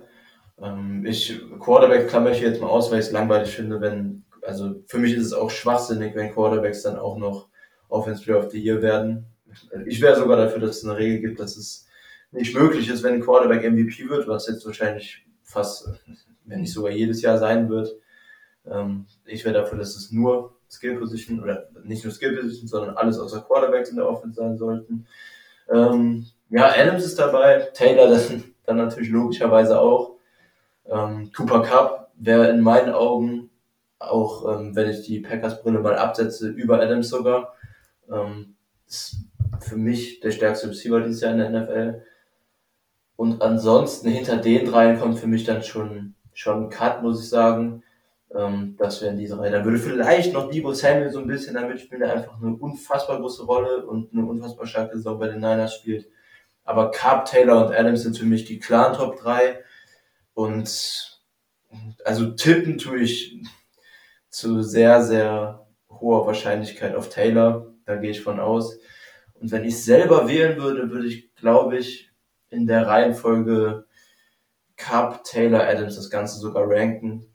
Ähm, 0.60 1.06
ich, 1.06 1.40
Quarterback 1.58 2.08
klammer 2.08 2.32
ich 2.32 2.40
jetzt 2.40 2.60
mal 2.60 2.68
aus, 2.68 2.90
weil 2.90 3.00
ich 3.00 3.06
es 3.06 3.12
langweilig 3.12 3.56
finde, 3.56 3.80
wenn 3.80 4.26
also 4.46 4.82
für 4.86 4.98
mich 4.98 5.14
ist 5.14 5.26
es 5.26 5.32
auch 5.32 5.50
schwachsinnig, 5.50 6.14
wenn 6.14 6.32
Quarterbacks 6.32 6.82
dann 6.82 6.98
auch 6.98 7.16
noch 7.16 7.48
Offense 7.88 8.22
Player 8.22 8.38
of 8.38 8.50
the 8.50 8.62
Year 8.62 8.82
werden. 8.82 9.26
Ich 9.86 10.00
wäre 10.02 10.16
sogar 10.16 10.36
dafür, 10.36 10.60
dass 10.60 10.76
es 10.76 10.84
eine 10.84 10.98
Regel 10.98 11.20
gibt, 11.20 11.40
dass 11.40 11.56
es 11.56 11.85
nicht 12.36 12.54
möglich 12.54 12.88
ist, 12.88 13.02
wenn 13.02 13.14
ein 13.14 13.20
Quarterback 13.20 13.64
MVP 13.64 14.08
wird, 14.08 14.28
was 14.28 14.48
jetzt 14.48 14.64
wahrscheinlich 14.66 15.26
fast, 15.42 15.88
wenn 16.44 16.60
nicht 16.60 16.72
sogar 16.72 16.90
jedes 16.90 17.22
Jahr 17.22 17.38
sein 17.38 17.68
wird. 17.68 17.96
Ähm, 18.66 19.06
ich 19.24 19.44
wäre 19.44 19.54
dafür, 19.54 19.78
dass 19.78 19.96
es 19.96 20.12
nur 20.12 20.56
Skill 20.70 20.98
Position 20.98 21.42
oder 21.42 21.68
nicht 21.84 22.04
nur 22.04 22.12
Skill 22.12 22.36
Position, 22.36 22.68
sondern 22.68 22.96
alles 22.96 23.18
außer 23.18 23.40
Quarterbacks 23.42 23.90
in 23.90 23.96
der 23.96 24.08
Offense 24.08 24.36
sein 24.36 24.56
sollten. 24.56 25.06
Ähm, 25.68 26.26
ja, 26.50 26.72
Adams 26.76 27.04
ist 27.04 27.18
dabei, 27.18 27.68
Taylor 27.74 28.08
dann, 28.08 28.44
dann 28.64 28.76
natürlich 28.76 29.10
logischerweise 29.10 29.80
auch. 29.80 30.16
Ähm, 30.86 31.30
Cooper 31.34 31.62
Cup 31.62 32.12
wäre 32.16 32.48
in 32.50 32.60
meinen 32.60 32.92
Augen 32.92 33.50
auch, 33.98 34.58
ähm, 34.58 34.76
wenn 34.76 34.90
ich 34.90 35.02
die 35.02 35.20
Packers-Brille 35.20 35.80
mal 35.80 35.96
absetze, 35.96 36.48
über 36.48 36.80
Adams 36.80 37.08
sogar. 37.08 37.54
Ähm, 38.10 38.56
ist 38.86 39.16
für 39.60 39.76
mich 39.76 40.20
der 40.20 40.30
stärkste 40.30 40.68
Receiver 40.68 41.00
dieses 41.00 41.22
Jahr 41.22 41.32
in 41.32 41.38
der 41.38 41.50
NFL. 41.50 42.02
Und 43.16 43.42
ansonsten 43.42 44.08
hinter 44.08 44.36
den 44.36 44.66
dreien 44.66 45.00
kommt 45.00 45.18
für 45.18 45.26
mich 45.26 45.44
dann 45.44 45.62
schon, 45.62 46.14
schon 46.34 46.64
ein 46.64 46.70
Cut, 46.70 47.02
muss 47.02 47.22
ich 47.22 47.28
sagen. 47.30 47.82
Ähm, 48.34 48.76
das 48.78 49.00
wären 49.00 49.16
diese 49.16 49.36
drei. 49.36 49.50
Da 49.50 49.64
würde 49.64 49.78
vielleicht 49.78 50.32
noch 50.32 50.50
Debo 50.50 50.72
Samuel 50.72 51.10
so 51.10 51.20
ein 51.20 51.26
bisschen 51.26 51.54
damit 51.54 51.80
spielen, 51.80 52.02
der 52.02 52.12
einfach 52.12 52.40
eine 52.40 52.54
unfassbar 52.54 53.18
große 53.18 53.44
Rolle 53.44 53.86
und 53.86 54.12
eine 54.12 54.26
unfassbar 54.26 54.66
starke 54.66 54.96
Saison 54.96 55.18
bei 55.18 55.28
den 55.28 55.40
Niners 55.40 55.74
spielt. 55.74 56.08
Aber 56.64 56.90
Carp, 56.90 57.24
Taylor 57.26 57.64
und 57.64 57.74
Adams 57.74 58.02
sind 58.02 58.18
für 58.18 58.26
mich 58.26 58.44
die 58.44 58.58
klaren 58.58 58.94
Top 58.94 59.18
3. 59.20 59.60
Und 60.34 61.20
also 62.04 62.32
tippen 62.32 62.76
tue 62.78 62.98
ich 62.98 63.40
zu 64.28 64.62
sehr, 64.62 65.02
sehr 65.02 65.66
hoher 65.88 66.26
Wahrscheinlichkeit 66.26 66.94
auf 66.94 67.08
Taylor. 67.08 67.72
Da 67.86 67.96
gehe 67.96 68.10
ich 68.10 68.20
von 68.20 68.40
aus. 68.40 68.78
Und 69.34 69.50
wenn 69.52 69.64
ich 69.64 69.82
selber 69.82 70.28
wählen 70.28 70.60
würde, 70.60 70.90
würde 70.90 71.06
ich, 71.06 71.34
glaube 71.36 71.78
ich, 71.78 72.10
in 72.56 72.66
der 72.66 72.86
Reihenfolge 72.86 73.84
Cup, 74.76 75.24
Taylor, 75.24 75.66
Adams 75.66 75.96
das 75.96 76.10
Ganze 76.10 76.38
sogar 76.38 76.68
ranken. 76.68 77.26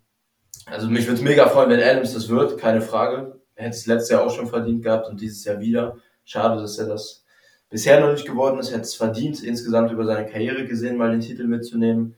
Also 0.66 0.90
mich 0.90 1.06
würde 1.06 1.18
es 1.20 1.24
mega 1.24 1.48
freuen, 1.48 1.70
wenn 1.70 1.82
Adams 1.82 2.14
das 2.14 2.30
wird, 2.30 2.58
keine 2.58 2.82
Frage. 2.82 3.40
Er 3.56 3.66
hätte 3.66 3.78
es 3.78 3.88
letztes 3.88 4.10
Jahr 4.10 4.26
auch 4.26 4.32
schon 4.32 4.48
verdient 4.48 4.84
gehabt 4.84 5.08
und 5.08 5.22
dieses 5.22 5.44
Jahr 5.44 5.60
wieder. 5.60 5.98
Schade, 6.24 6.62
dass 6.62 6.78
er 6.78 6.88
das 6.88 7.26
bisher 7.70 8.00
noch 8.00 8.12
nicht 8.12 8.26
geworden 8.26 8.60
ist. 8.60 8.70
Er 8.70 8.78
hätte 8.78 8.84
es 8.84 8.96
verdient, 8.96 9.44
insgesamt 9.44 9.92
über 9.92 10.06
seine 10.06 10.30
Karriere 10.30 10.66
gesehen, 10.66 10.98
mal 10.98 11.12
den 11.12 11.22
Titel 11.22 11.46
mitzunehmen. 11.46 12.16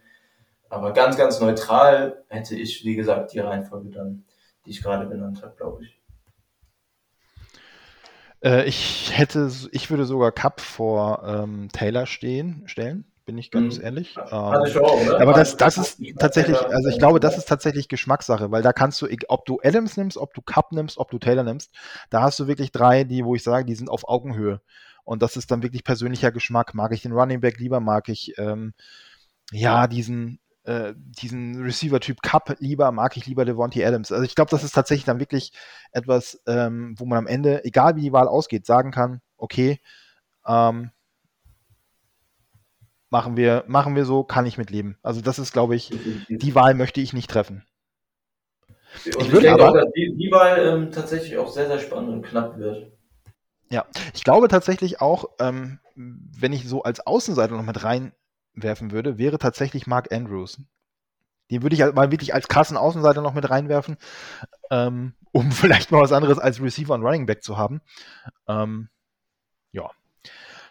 Aber 0.70 0.92
ganz, 0.92 1.18
ganz 1.18 1.40
neutral 1.40 2.24
hätte 2.28 2.56
ich, 2.56 2.84
wie 2.84 2.96
gesagt, 2.96 3.34
die 3.34 3.40
Reihenfolge 3.40 3.90
dann, 3.92 4.26
die 4.66 4.72
ich 4.72 4.82
gerade 4.82 5.06
benannt 5.06 5.42
habe, 5.42 5.56
glaube 5.56 5.84
ich. 5.84 6.03
Äh, 8.44 8.66
ich 8.66 9.12
hätte, 9.14 9.50
ich 9.72 9.90
würde 9.90 10.06
sogar 10.06 10.32
Cup 10.32 10.62
vor 10.62 11.24
ähm, 11.26 11.70
Taylor 11.72 12.06
stehen, 12.06 12.64
stellen 12.66 13.06
bin 13.26 13.38
ich 13.38 13.52
ganz 13.52 13.78
mhm. 13.78 13.84
ehrlich. 13.84 14.18
Ähm, 14.18 14.24
auch, 14.34 15.20
aber 15.20 15.34
das, 15.34 15.58
das 15.58 15.78
ist 15.78 16.02
tatsächlich, 16.20 16.58
also 16.58 16.90
ich 16.90 17.00
glaube, 17.00 17.20
das 17.20 17.38
ist 17.38 17.48
tatsächlich 17.48 17.88
Geschmackssache, 17.88 18.52
weil 18.52 18.62
da 18.62 18.74
kannst 18.74 19.02
du, 19.02 19.08
ob 19.28 19.46
du 19.46 19.60
Adams 19.64 19.98
nimmst, 19.98 20.18
ob 20.18 20.34
du 20.34 20.42
Cup 20.42 20.72
nimmst, 20.72 20.98
ob 20.98 21.12
du 21.12 21.20
Taylor 21.20 21.44
nimmst, 21.44 21.72
da 22.10 22.22
hast 22.22 22.40
du 22.40 22.48
wirklich 22.48 22.72
drei, 22.72 23.04
die, 23.04 23.24
wo 23.24 23.36
ich 23.36 23.44
sage, 23.44 23.66
die 23.66 23.76
sind 23.76 23.90
auf 23.90 24.08
Augenhöhe. 24.08 24.62
Und 25.06 25.22
das 25.22 25.36
ist 25.36 25.52
dann 25.52 25.64
wirklich 25.64 25.84
persönlicher 25.84 26.32
Geschmack. 26.32 26.74
Mag 26.74 26.94
ich 26.94 27.02
den 27.02 27.12
Running 27.12 27.42
Back 27.42 27.60
lieber, 27.60 27.80
mag 27.80 28.08
ich 28.08 28.38
ähm, 28.38 28.74
ja 29.52 29.88
diesen 29.88 30.40
äh, 30.64 30.94
diesen 30.96 31.62
Receiver-Typ 31.62 32.22
Cup 32.22 32.56
lieber, 32.60 32.92
mag 32.92 33.18
ich 33.18 33.26
lieber 33.26 33.46
Devontae 33.46 33.86
Adams. 33.86 34.12
Also 34.12 34.24
ich 34.24 34.36
glaube, 34.36 34.52
das 34.52 34.64
ist 34.64 34.74
tatsächlich 34.74 35.06
dann 35.06 35.20
wirklich 35.20 35.52
etwas, 35.92 36.42
ähm, 36.48 36.96
wo 36.98 37.06
man 37.06 37.18
am 37.18 37.28
Ende, 37.28 37.66
egal 37.66 37.96
wie 37.96 38.02
die 38.02 38.14
Wahl 38.14 38.28
ausgeht, 38.28 38.66
sagen 38.66 38.92
kann, 38.92 39.22
okay, 39.38 39.80
ähm, 40.48 40.92
machen 43.10 43.38
wir, 43.38 43.64
machen 43.68 43.96
wir 43.96 44.06
so, 44.06 44.24
kann 44.24 44.46
ich 44.46 44.58
mitleben. 44.58 44.98
Also 45.04 45.22
das 45.22 45.40
ist, 45.40 45.54
glaube 45.54 45.76
ich, 45.76 45.92
die 46.30 46.56
Wahl 46.56 46.74
möchte 46.74 47.02
ich 47.02 47.14
nicht 47.14 47.30
treffen. 47.30 47.64
Und 49.06 49.16
ich, 49.18 49.28
ich 49.28 49.32
würde 49.32 49.52
aber, 49.52 49.70
auch, 49.70 49.74
dass 49.74 49.92
die, 49.96 50.16
die 50.18 50.32
Wahl 50.32 50.60
ähm, 50.60 50.92
tatsächlich 50.92 51.38
auch 51.38 51.50
sehr, 51.50 51.68
sehr 51.68 51.80
spannend 51.80 52.10
und 52.10 52.22
knapp 52.24 52.58
wird. 52.58 52.92
Ja, 53.70 53.86
ich 54.14 54.24
glaube 54.24 54.48
tatsächlich 54.48 55.02
auch, 55.02 55.26
ähm, 55.40 55.80
wenn 55.96 56.54
ich 56.54 56.68
so 56.68 56.84
als 56.84 57.06
Außenseiter 57.06 57.56
noch 57.56 57.66
mit 57.66 57.84
rein 57.84 58.14
werfen 58.54 58.92
würde, 58.92 59.18
wäre 59.18 59.38
tatsächlich 59.38 59.88
Mark 59.88 60.12
Andrews. 60.12 60.60
Den 61.52 61.62
würde 61.62 61.76
ich 61.76 61.82
halt 61.82 61.96
mal 61.96 62.12
wirklich 62.12 62.34
als 62.34 62.48
krassen 62.48 62.78
Außenseiter 62.78 63.22
noch 63.22 63.34
mit 63.34 63.50
reinwerfen, 63.50 63.98
ähm, 64.72 65.14
um 65.32 65.52
vielleicht 65.52 65.92
mal 65.92 66.02
was 66.02 66.12
anderes 66.12 66.40
als 66.40 66.62
Receiver 66.62 66.94
und 66.94 67.04
Running 67.04 67.26
Back 67.26 67.44
zu 67.44 67.58
haben. 67.58 67.82
Ähm, 68.48 68.90
ja. 69.72 69.90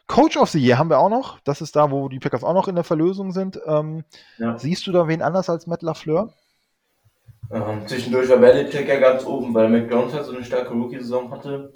Coach 0.06 0.36
of 0.36 0.50
the 0.50 0.58
Year 0.58 0.78
haben 0.78 0.90
wir 0.90 0.98
auch 0.98 1.08
noch. 1.08 1.40
Das 1.40 1.60
ist 1.60 1.76
da, 1.76 1.90
wo 1.90 2.08
die 2.08 2.18
Packers 2.18 2.44
auch 2.44 2.54
noch 2.54 2.68
in 2.68 2.74
der 2.74 2.84
Verlösung 2.84 3.32
sind. 3.32 3.60
Ähm, 3.66 4.04
ja. 4.38 4.58
Siehst 4.58 4.86
du 4.86 4.92
da 4.92 5.08
wen 5.08 5.22
anders 5.22 5.48
als 5.48 5.66
Matt 5.66 5.82
LaFleur? 5.82 6.32
Ähm, 7.50 7.86
zwischendurch 7.86 8.28
war 8.28 8.38
Belichick 8.38 8.88
ja 8.88 8.98
ganz 8.98 9.24
oben, 9.24 9.54
weil 9.54 9.68
McDonald 9.68 10.14
halt 10.14 10.24
so 10.24 10.32
eine 10.32 10.44
starke 10.44 10.72
Rookie-Saison 10.72 11.30
hatte. 11.30 11.72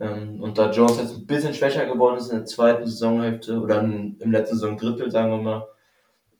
Ähm, 0.00 0.42
und 0.42 0.56
da 0.56 0.70
Jones 0.70 0.98
jetzt 0.98 1.14
ein 1.14 1.26
bisschen 1.26 1.52
schwächer 1.54 1.84
geworden 1.84 2.16
ist 2.16 2.30
in 2.30 2.38
der 2.38 2.46
zweiten 2.46 2.86
Saisonhälfte 2.86 3.60
oder 3.60 3.80
im 3.80 4.16
letzten 4.18 4.56
Saisondrittel, 4.56 5.10
sagen 5.10 5.30
wir 5.30 5.42
mal, 5.42 5.68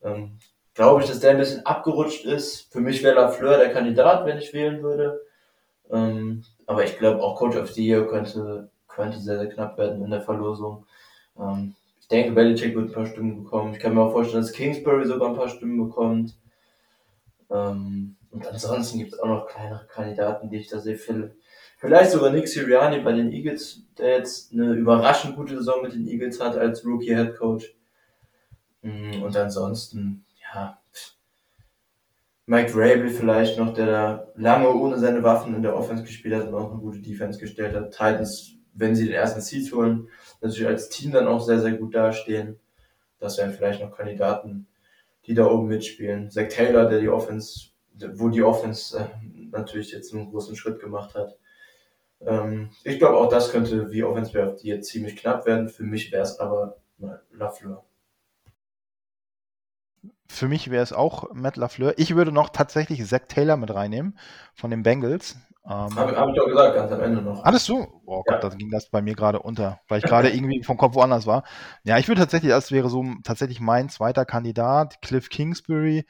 ähm, 0.02 0.38
glaube 0.74 1.02
ich, 1.02 1.08
dass 1.08 1.20
der 1.20 1.32
ein 1.32 1.38
bisschen 1.38 1.66
abgerutscht 1.66 2.24
ist. 2.24 2.72
Für 2.72 2.80
mich 2.80 3.02
wäre 3.02 3.16
Lafleur 3.16 3.58
der 3.58 3.72
Kandidat, 3.72 4.24
wenn 4.24 4.38
ich 4.38 4.54
wählen 4.54 4.82
würde. 4.82 5.20
Ähm, 5.90 6.42
aber 6.66 6.84
ich 6.84 6.98
glaube, 6.98 7.22
auch 7.22 7.36
Coach 7.36 7.56
of 7.56 7.70
the 7.72 7.86
Year 7.86 8.06
könnte, 8.06 8.70
könnte 8.88 9.18
sehr, 9.18 9.38
sehr 9.38 9.48
knapp 9.50 9.76
werden 9.76 10.02
in 10.02 10.10
der 10.10 10.22
Verlosung. 10.22 10.86
Ähm, 11.38 11.74
ich 12.00 12.08
denke, 12.08 12.32
Belichick 12.32 12.74
wird 12.74 12.88
ein 12.88 12.94
paar 12.94 13.06
Stimmen 13.06 13.44
bekommen. 13.44 13.74
Ich 13.74 13.80
kann 13.80 13.94
mir 13.94 14.02
auch 14.02 14.12
vorstellen, 14.12 14.42
dass 14.42 14.52
Kingsbury 14.52 15.04
sogar 15.06 15.28
ein 15.28 15.36
paar 15.36 15.48
Stimmen 15.48 15.86
bekommt. 15.86 16.34
Ähm, 17.50 18.16
und 18.30 18.46
ansonsten 18.46 18.98
gibt 18.98 19.12
es 19.12 19.18
auch 19.18 19.26
noch 19.26 19.48
kleinere 19.48 19.86
Kandidaten, 19.86 20.48
die 20.48 20.58
ich 20.58 20.68
da 20.68 20.78
sehe. 20.78 20.96
Vielleicht 21.80 22.10
sogar 22.10 22.30
Nick 22.30 22.46
Sirianni 22.46 23.00
bei 23.00 23.12
den 23.12 23.32
Eagles, 23.32 23.82
der 23.96 24.18
jetzt 24.18 24.52
eine 24.52 24.74
überraschend 24.74 25.34
gute 25.34 25.56
Saison 25.56 25.82
mit 25.82 25.94
den 25.94 26.06
Eagles 26.06 26.38
hat 26.38 26.56
als 26.58 26.84
Rookie 26.84 27.14
Head 27.14 27.36
Coach. 27.36 27.74
Mm, 28.82 29.22
und 29.22 29.34
ansonsten, 29.34 30.26
ja, 30.52 30.78
Mike 32.44 32.72
Rabel 32.74 33.08
vielleicht 33.08 33.58
noch, 33.58 33.72
der 33.72 33.86
da 33.86 34.28
lange 34.34 34.68
ohne 34.74 34.98
seine 34.98 35.22
Waffen 35.22 35.54
in 35.54 35.62
der 35.62 35.74
Offense 35.74 36.04
gespielt 36.04 36.34
hat 36.34 36.48
und 36.48 36.54
auch 36.54 36.70
eine 36.70 36.80
gute 36.80 36.98
Defense 36.98 37.38
gestellt 37.38 37.74
hat. 37.74 37.92
Titans, 37.92 38.56
wenn 38.74 38.94
sie 38.94 39.06
den 39.06 39.14
ersten 39.14 39.40
Seed 39.40 39.72
holen, 39.72 40.08
natürlich 40.42 40.68
als 40.68 40.90
Team 40.90 41.12
dann 41.12 41.28
auch 41.28 41.40
sehr, 41.40 41.60
sehr 41.60 41.72
gut 41.72 41.94
dastehen. 41.94 42.60
Das 43.20 43.38
wären 43.38 43.52
vielleicht 43.52 43.80
noch 43.80 43.96
Kandidaten, 43.96 44.66
die 45.24 45.32
da 45.32 45.46
oben 45.46 45.68
mitspielen. 45.68 46.30
Zach 46.30 46.48
Taylor, 46.48 46.90
der 46.90 47.00
die 47.00 47.08
Offense, 47.08 47.70
wo 48.14 48.28
die 48.28 48.42
Offense 48.42 48.98
äh, 48.98 49.06
natürlich 49.50 49.92
jetzt 49.92 50.12
einen 50.12 50.30
großen 50.30 50.56
Schritt 50.56 50.78
gemacht 50.78 51.14
hat. 51.14 51.38
Ähm, 52.26 52.70
ich 52.84 52.98
glaube, 52.98 53.16
auch 53.16 53.28
das 53.28 53.50
könnte 53.50 53.90
wie 53.90 54.04
Offense 54.04 54.30
Player 54.30 54.52
of 54.52 54.58
the 54.60 54.80
ziemlich 54.80 55.16
knapp 55.16 55.46
werden. 55.46 55.68
Für 55.68 55.84
mich 55.84 56.12
wäre 56.12 56.22
es 56.22 56.38
aber 56.38 56.76
Lafleur. 57.32 57.84
Für 60.28 60.48
mich 60.48 60.70
wäre 60.70 60.82
es 60.82 60.92
auch 60.92 61.32
Matt 61.32 61.56
Lafleur. 61.56 61.94
Ich 61.96 62.14
würde 62.14 62.30
noch 62.30 62.50
tatsächlich 62.50 63.04
Zach 63.04 63.22
Taylor 63.26 63.56
mit 63.56 63.74
reinnehmen 63.74 64.18
von 64.54 64.70
den 64.70 64.82
Bengals. 64.82 65.36
Ähm, 65.64 65.94
Habe 65.96 66.16
hab 66.16 66.28
ich 66.28 66.36
doch 66.36 66.46
gesagt, 66.46 66.74
ganz 66.74 66.92
am 66.92 67.00
Ende 67.00 67.20
noch. 67.20 67.44
Hattest 67.44 67.68
du? 67.68 67.86
Oh 68.06 68.22
Gott, 68.22 68.42
ja. 68.42 68.48
dann 68.48 68.56
ging 68.56 68.70
das 68.70 68.88
bei 68.88 69.02
mir 69.02 69.14
gerade 69.14 69.40
unter, 69.40 69.80
weil 69.88 69.98
ich 69.98 70.04
gerade 70.04 70.30
irgendwie 70.34 70.62
vom 70.62 70.76
Kopf 70.76 70.94
woanders 70.94 71.26
war. 71.26 71.44
Ja, 71.84 71.98
ich 71.98 72.08
würde 72.08 72.20
tatsächlich, 72.20 72.50
das 72.50 72.70
wäre 72.70 72.88
so 72.88 73.04
tatsächlich 73.24 73.60
mein 73.60 73.88
zweiter 73.88 74.24
Kandidat, 74.24 75.02
Cliff 75.02 75.28
Kingsbury. 75.28 76.06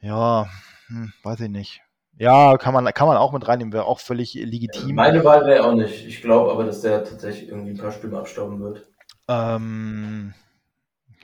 Ja, 0.00 0.48
hm, 0.88 1.12
weiß 1.22 1.40
ich 1.40 1.48
nicht. 1.48 1.82
Ja, 2.22 2.56
kann 2.56 2.72
man, 2.72 2.84
kann 2.94 3.08
man 3.08 3.16
auch 3.16 3.32
mit 3.32 3.48
reinnehmen, 3.48 3.72
wäre 3.72 3.86
auch 3.86 3.98
völlig 3.98 4.34
legitim. 4.34 4.94
Meine 4.94 5.24
Wahl 5.24 5.44
wäre 5.44 5.64
auch 5.64 5.74
nicht. 5.74 6.06
Ich 6.06 6.22
glaube 6.22 6.52
aber, 6.52 6.62
dass 6.62 6.80
der 6.80 7.02
tatsächlich 7.02 7.48
irgendwie 7.48 7.72
ein 7.72 7.78
paar 7.78 7.90
Stimmen 7.90 8.14
abstauben 8.14 8.60
wird. 8.60 8.86
Ähm, 9.26 10.32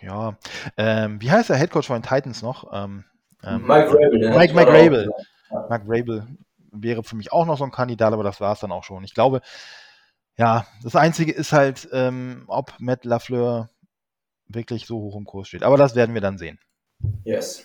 ja. 0.03 0.37
Ähm, 0.77 1.23
wie 1.23 1.31
heißt 1.31 1.51
der 1.51 1.57
Headcoach 1.57 1.85
von 1.85 2.01
den 2.01 2.09
Titans 2.09 2.43
noch? 2.43 2.73
Ähm, 2.73 3.05
ähm, 3.45 3.65
Mike 3.65 3.91
Rabel. 3.91 4.37
Mike, 4.37 4.55
Mike 4.55 4.73
Rabel. 4.73 5.09
Mike 5.71 5.85
Rabel 5.87 6.27
wäre 6.73 7.05
für 7.05 7.15
mich 7.15 7.31
auch 7.31 7.47
noch 7.47 7.59
so 7.59 7.63
ein 7.63 7.71
Kandidat, 7.71 8.13
aber 8.13 8.25
das 8.25 8.41
war 8.41 8.55
es 8.55 8.59
dann 8.59 8.73
auch 8.73 8.83
schon. 8.83 9.05
Ich 9.05 9.15
glaube, 9.15 9.41
ja, 10.37 10.67
das 10.83 10.97
Einzige 10.97 11.31
ist 11.31 11.53
halt, 11.53 11.89
ähm, 11.93 12.43
ob 12.49 12.75
Matt 12.81 13.05
LaFleur 13.05 13.71
wirklich 14.49 14.87
so 14.87 14.99
hoch 14.99 15.15
im 15.15 15.27
Kurs 15.27 15.47
steht. 15.47 15.63
Aber 15.63 15.77
das 15.77 15.95
werden 15.95 16.15
wir 16.15 16.23
dann 16.23 16.39
sehen. 16.39 16.59
Yes. 17.23 17.65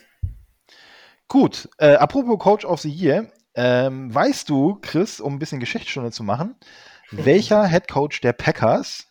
Gut, 1.34 1.68
äh, 1.80 1.96
apropos 1.96 2.38
Coach 2.38 2.64
of 2.64 2.80
the 2.82 2.92
Year, 2.92 3.26
ähm, 3.56 4.14
weißt 4.14 4.48
du, 4.48 4.78
Chris, 4.84 5.20
um 5.20 5.34
ein 5.34 5.40
bisschen 5.40 5.60
Geschichtsstunde 5.60 6.12
zu 6.12 6.24
machen, 6.24 6.56
welcher 7.12 7.66
Head 7.66 7.88
Coach 7.88 8.22
der 8.22 8.34
Packers 8.34 9.08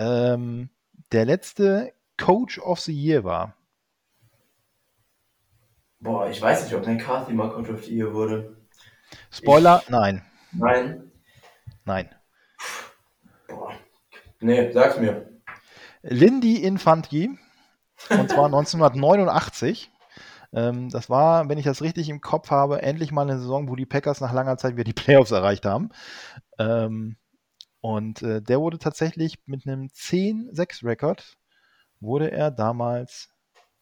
ähm, 0.00 0.68
der 1.12 1.26
letzte 1.26 1.92
Coach 2.16 2.58
of 2.58 2.80
the 2.80 2.92
Year 2.92 3.22
war? 3.22 3.54
Boah, 6.00 6.28
ich 6.28 6.42
weiß 6.42 6.64
nicht, 6.64 6.74
ob 6.74 6.84
McCarthy 6.84 7.32
mal 7.32 7.50
Coach 7.50 7.70
of 7.70 7.84
the 7.84 7.94
Year 7.96 8.12
wurde. 8.12 8.56
Spoiler, 9.30 9.82
Ich- 9.84 9.90
nein. 9.90 10.24
Nein. 10.50 11.12
Nein. 11.84 12.12
Boah. 13.46 13.74
Nee, 14.40 14.72
sag's 14.72 14.98
mir. 14.98 15.40
Lindy 16.02 16.56
Infanti, 16.64 17.30
und 18.10 18.28
zwar 18.28 18.46
1989. 18.52 19.92
Ähm, 20.52 20.88
das 20.88 21.10
war, 21.10 21.48
wenn 21.48 21.58
ich 21.58 21.64
das 21.64 21.82
richtig 21.82 22.08
im 22.08 22.20
Kopf 22.20 22.50
habe, 22.50 22.82
endlich 22.82 23.12
mal 23.12 23.22
eine 23.22 23.38
Saison, 23.38 23.68
wo 23.68 23.76
die 23.76 23.86
Packers 23.86 24.20
nach 24.20 24.32
langer 24.32 24.56
Zeit 24.56 24.74
wieder 24.74 24.84
die 24.84 24.92
Playoffs 24.94 25.30
erreicht 25.30 25.66
haben. 25.66 25.90
Ähm, 26.58 27.16
und 27.80 28.22
äh, 28.22 28.42
der 28.42 28.60
wurde 28.60 28.78
tatsächlich 28.78 29.38
mit 29.46 29.66
einem 29.66 29.86
10-6-Rekord, 29.86 31.36
wurde 32.00 32.30
er 32.30 32.50
damals 32.50 33.30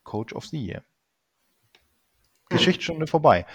Coach 0.05 0.35
of 0.35 0.47
the 0.47 0.65
Year. 0.65 0.83
Geschichtsstunde 2.49 3.07
vorbei. 3.07 3.47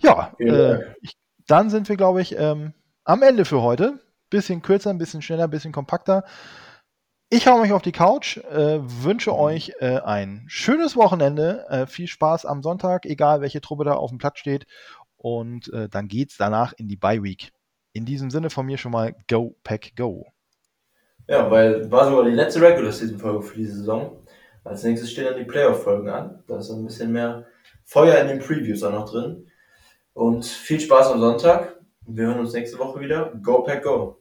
Ja, 0.00 0.32
Vielen 0.36 0.54
äh, 0.54 0.94
ich, 1.02 1.16
dann 1.46 1.70
sind 1.70 1.88
wir, 1.88 1.96
glaube 1.96 2.20
ich, 2.22 2.36
ähm, 2.36 2.74
am 3.04 3.22
Ende 3.22 3.44
für 3.44 3.62
heute. 3.62 4.00
Bisschen 4.28 4.62
kürzer, 4.62 4.90
ein 4.90 4.98
bisschen 4.98 5.22
schneller, 5.22 5.44
ein 5.44 5.50
bisschen 5.50 5.72
kompakter. 5.72 6.24
Ich 7.32 7.46
hau 7.46 7.58
mich 7.58 7.70
auf 7.72 7.82
die 7.82 7.92
Couch, 7.92 8.38
äh, 8.38 8.80
wünsche 8.82 9.36
euch 9.36 9.72
äh, 9.78 10.00
ein 10.00 10.42
schönes 10.48 10.96
Wochenende, 10.96 11.64
äh, 11.68 11.86
viel 11.86 12.08
Spaß 12.08 12.44
am 12.44 12.60
Sonntag, 12.60 13.06
egal 13.06 13.40
welche 13.40 13.60
Truppe 13.60 13.84
da 13.84 13.92
auf 13.92 14.10
dem 14.10 14.18
Platz 14.18 14.40
steht. 14.40 14.66
Und 15.16 15.72
äh, 15.72 15.88
dann 15.88 16.08
geht's 16.08 16.36
danach 16.36 16.72
in 16.72 16.88
die 16.88 16.96
Bye 16.96 17.22
Week. 17.22 17.52
In 17.92 18.04
diesem 18.04 18.32
Sinne 18.32 18.50
von 18.50 18.66
mir 18.66 18.78
schon 18.78 18.90
mal 18.90 19.14
Go 19.28 19.54
Pack 19.62 19.94
Go. 19.94 20.26
Ja, 21.28 21.48
weil 21.52 21.88
war 21.92 22.06
sogar 22.06 22.24
die 22.24 22.34
letzte 22.34 22.60
Regular 22.62 22.90
Season 22.90 23.20
Folge 23.20 23.42
für 23.42 23.56
diese 23.58 23.76
Saison. 23.76 24.26
Als 24.64 24.82
nächstes 24.82 25.12
stehen 25.12 25.26
dann 25.26 25.36
die 25.36 25.44
Playoff 25.44 25.84
Folgen 25.84 26.08
an. 26.08 26.42
Da 26.48 26.58
ist 26.58 26.70
ein 26.70 26.84
bisschen 26.84 27.12
mehr 27.12 27.46
Feuer 27.84 28.18
in 28.22 28.26
den 28.26 28.40
Previews 28.40 28.82
auch 28.82 28.90
noch 28.90 29.08
drin. 29.08 29.46
Und 30.14 30.44
viel 30.44 30.80
Spaß 30.80 31.12
am 31.12 31.20
Sonntag. 31.20 31.76
Wir 32.08 32.26
hören 32.26 32.40
uns 32.40 32.54
nächste 32.54 32.80
Woche 32.80 32.98
wieder. 32.98 33.32
Go 33.40 33.62
Pack 33.62 33.84
Go. 33.84 34.19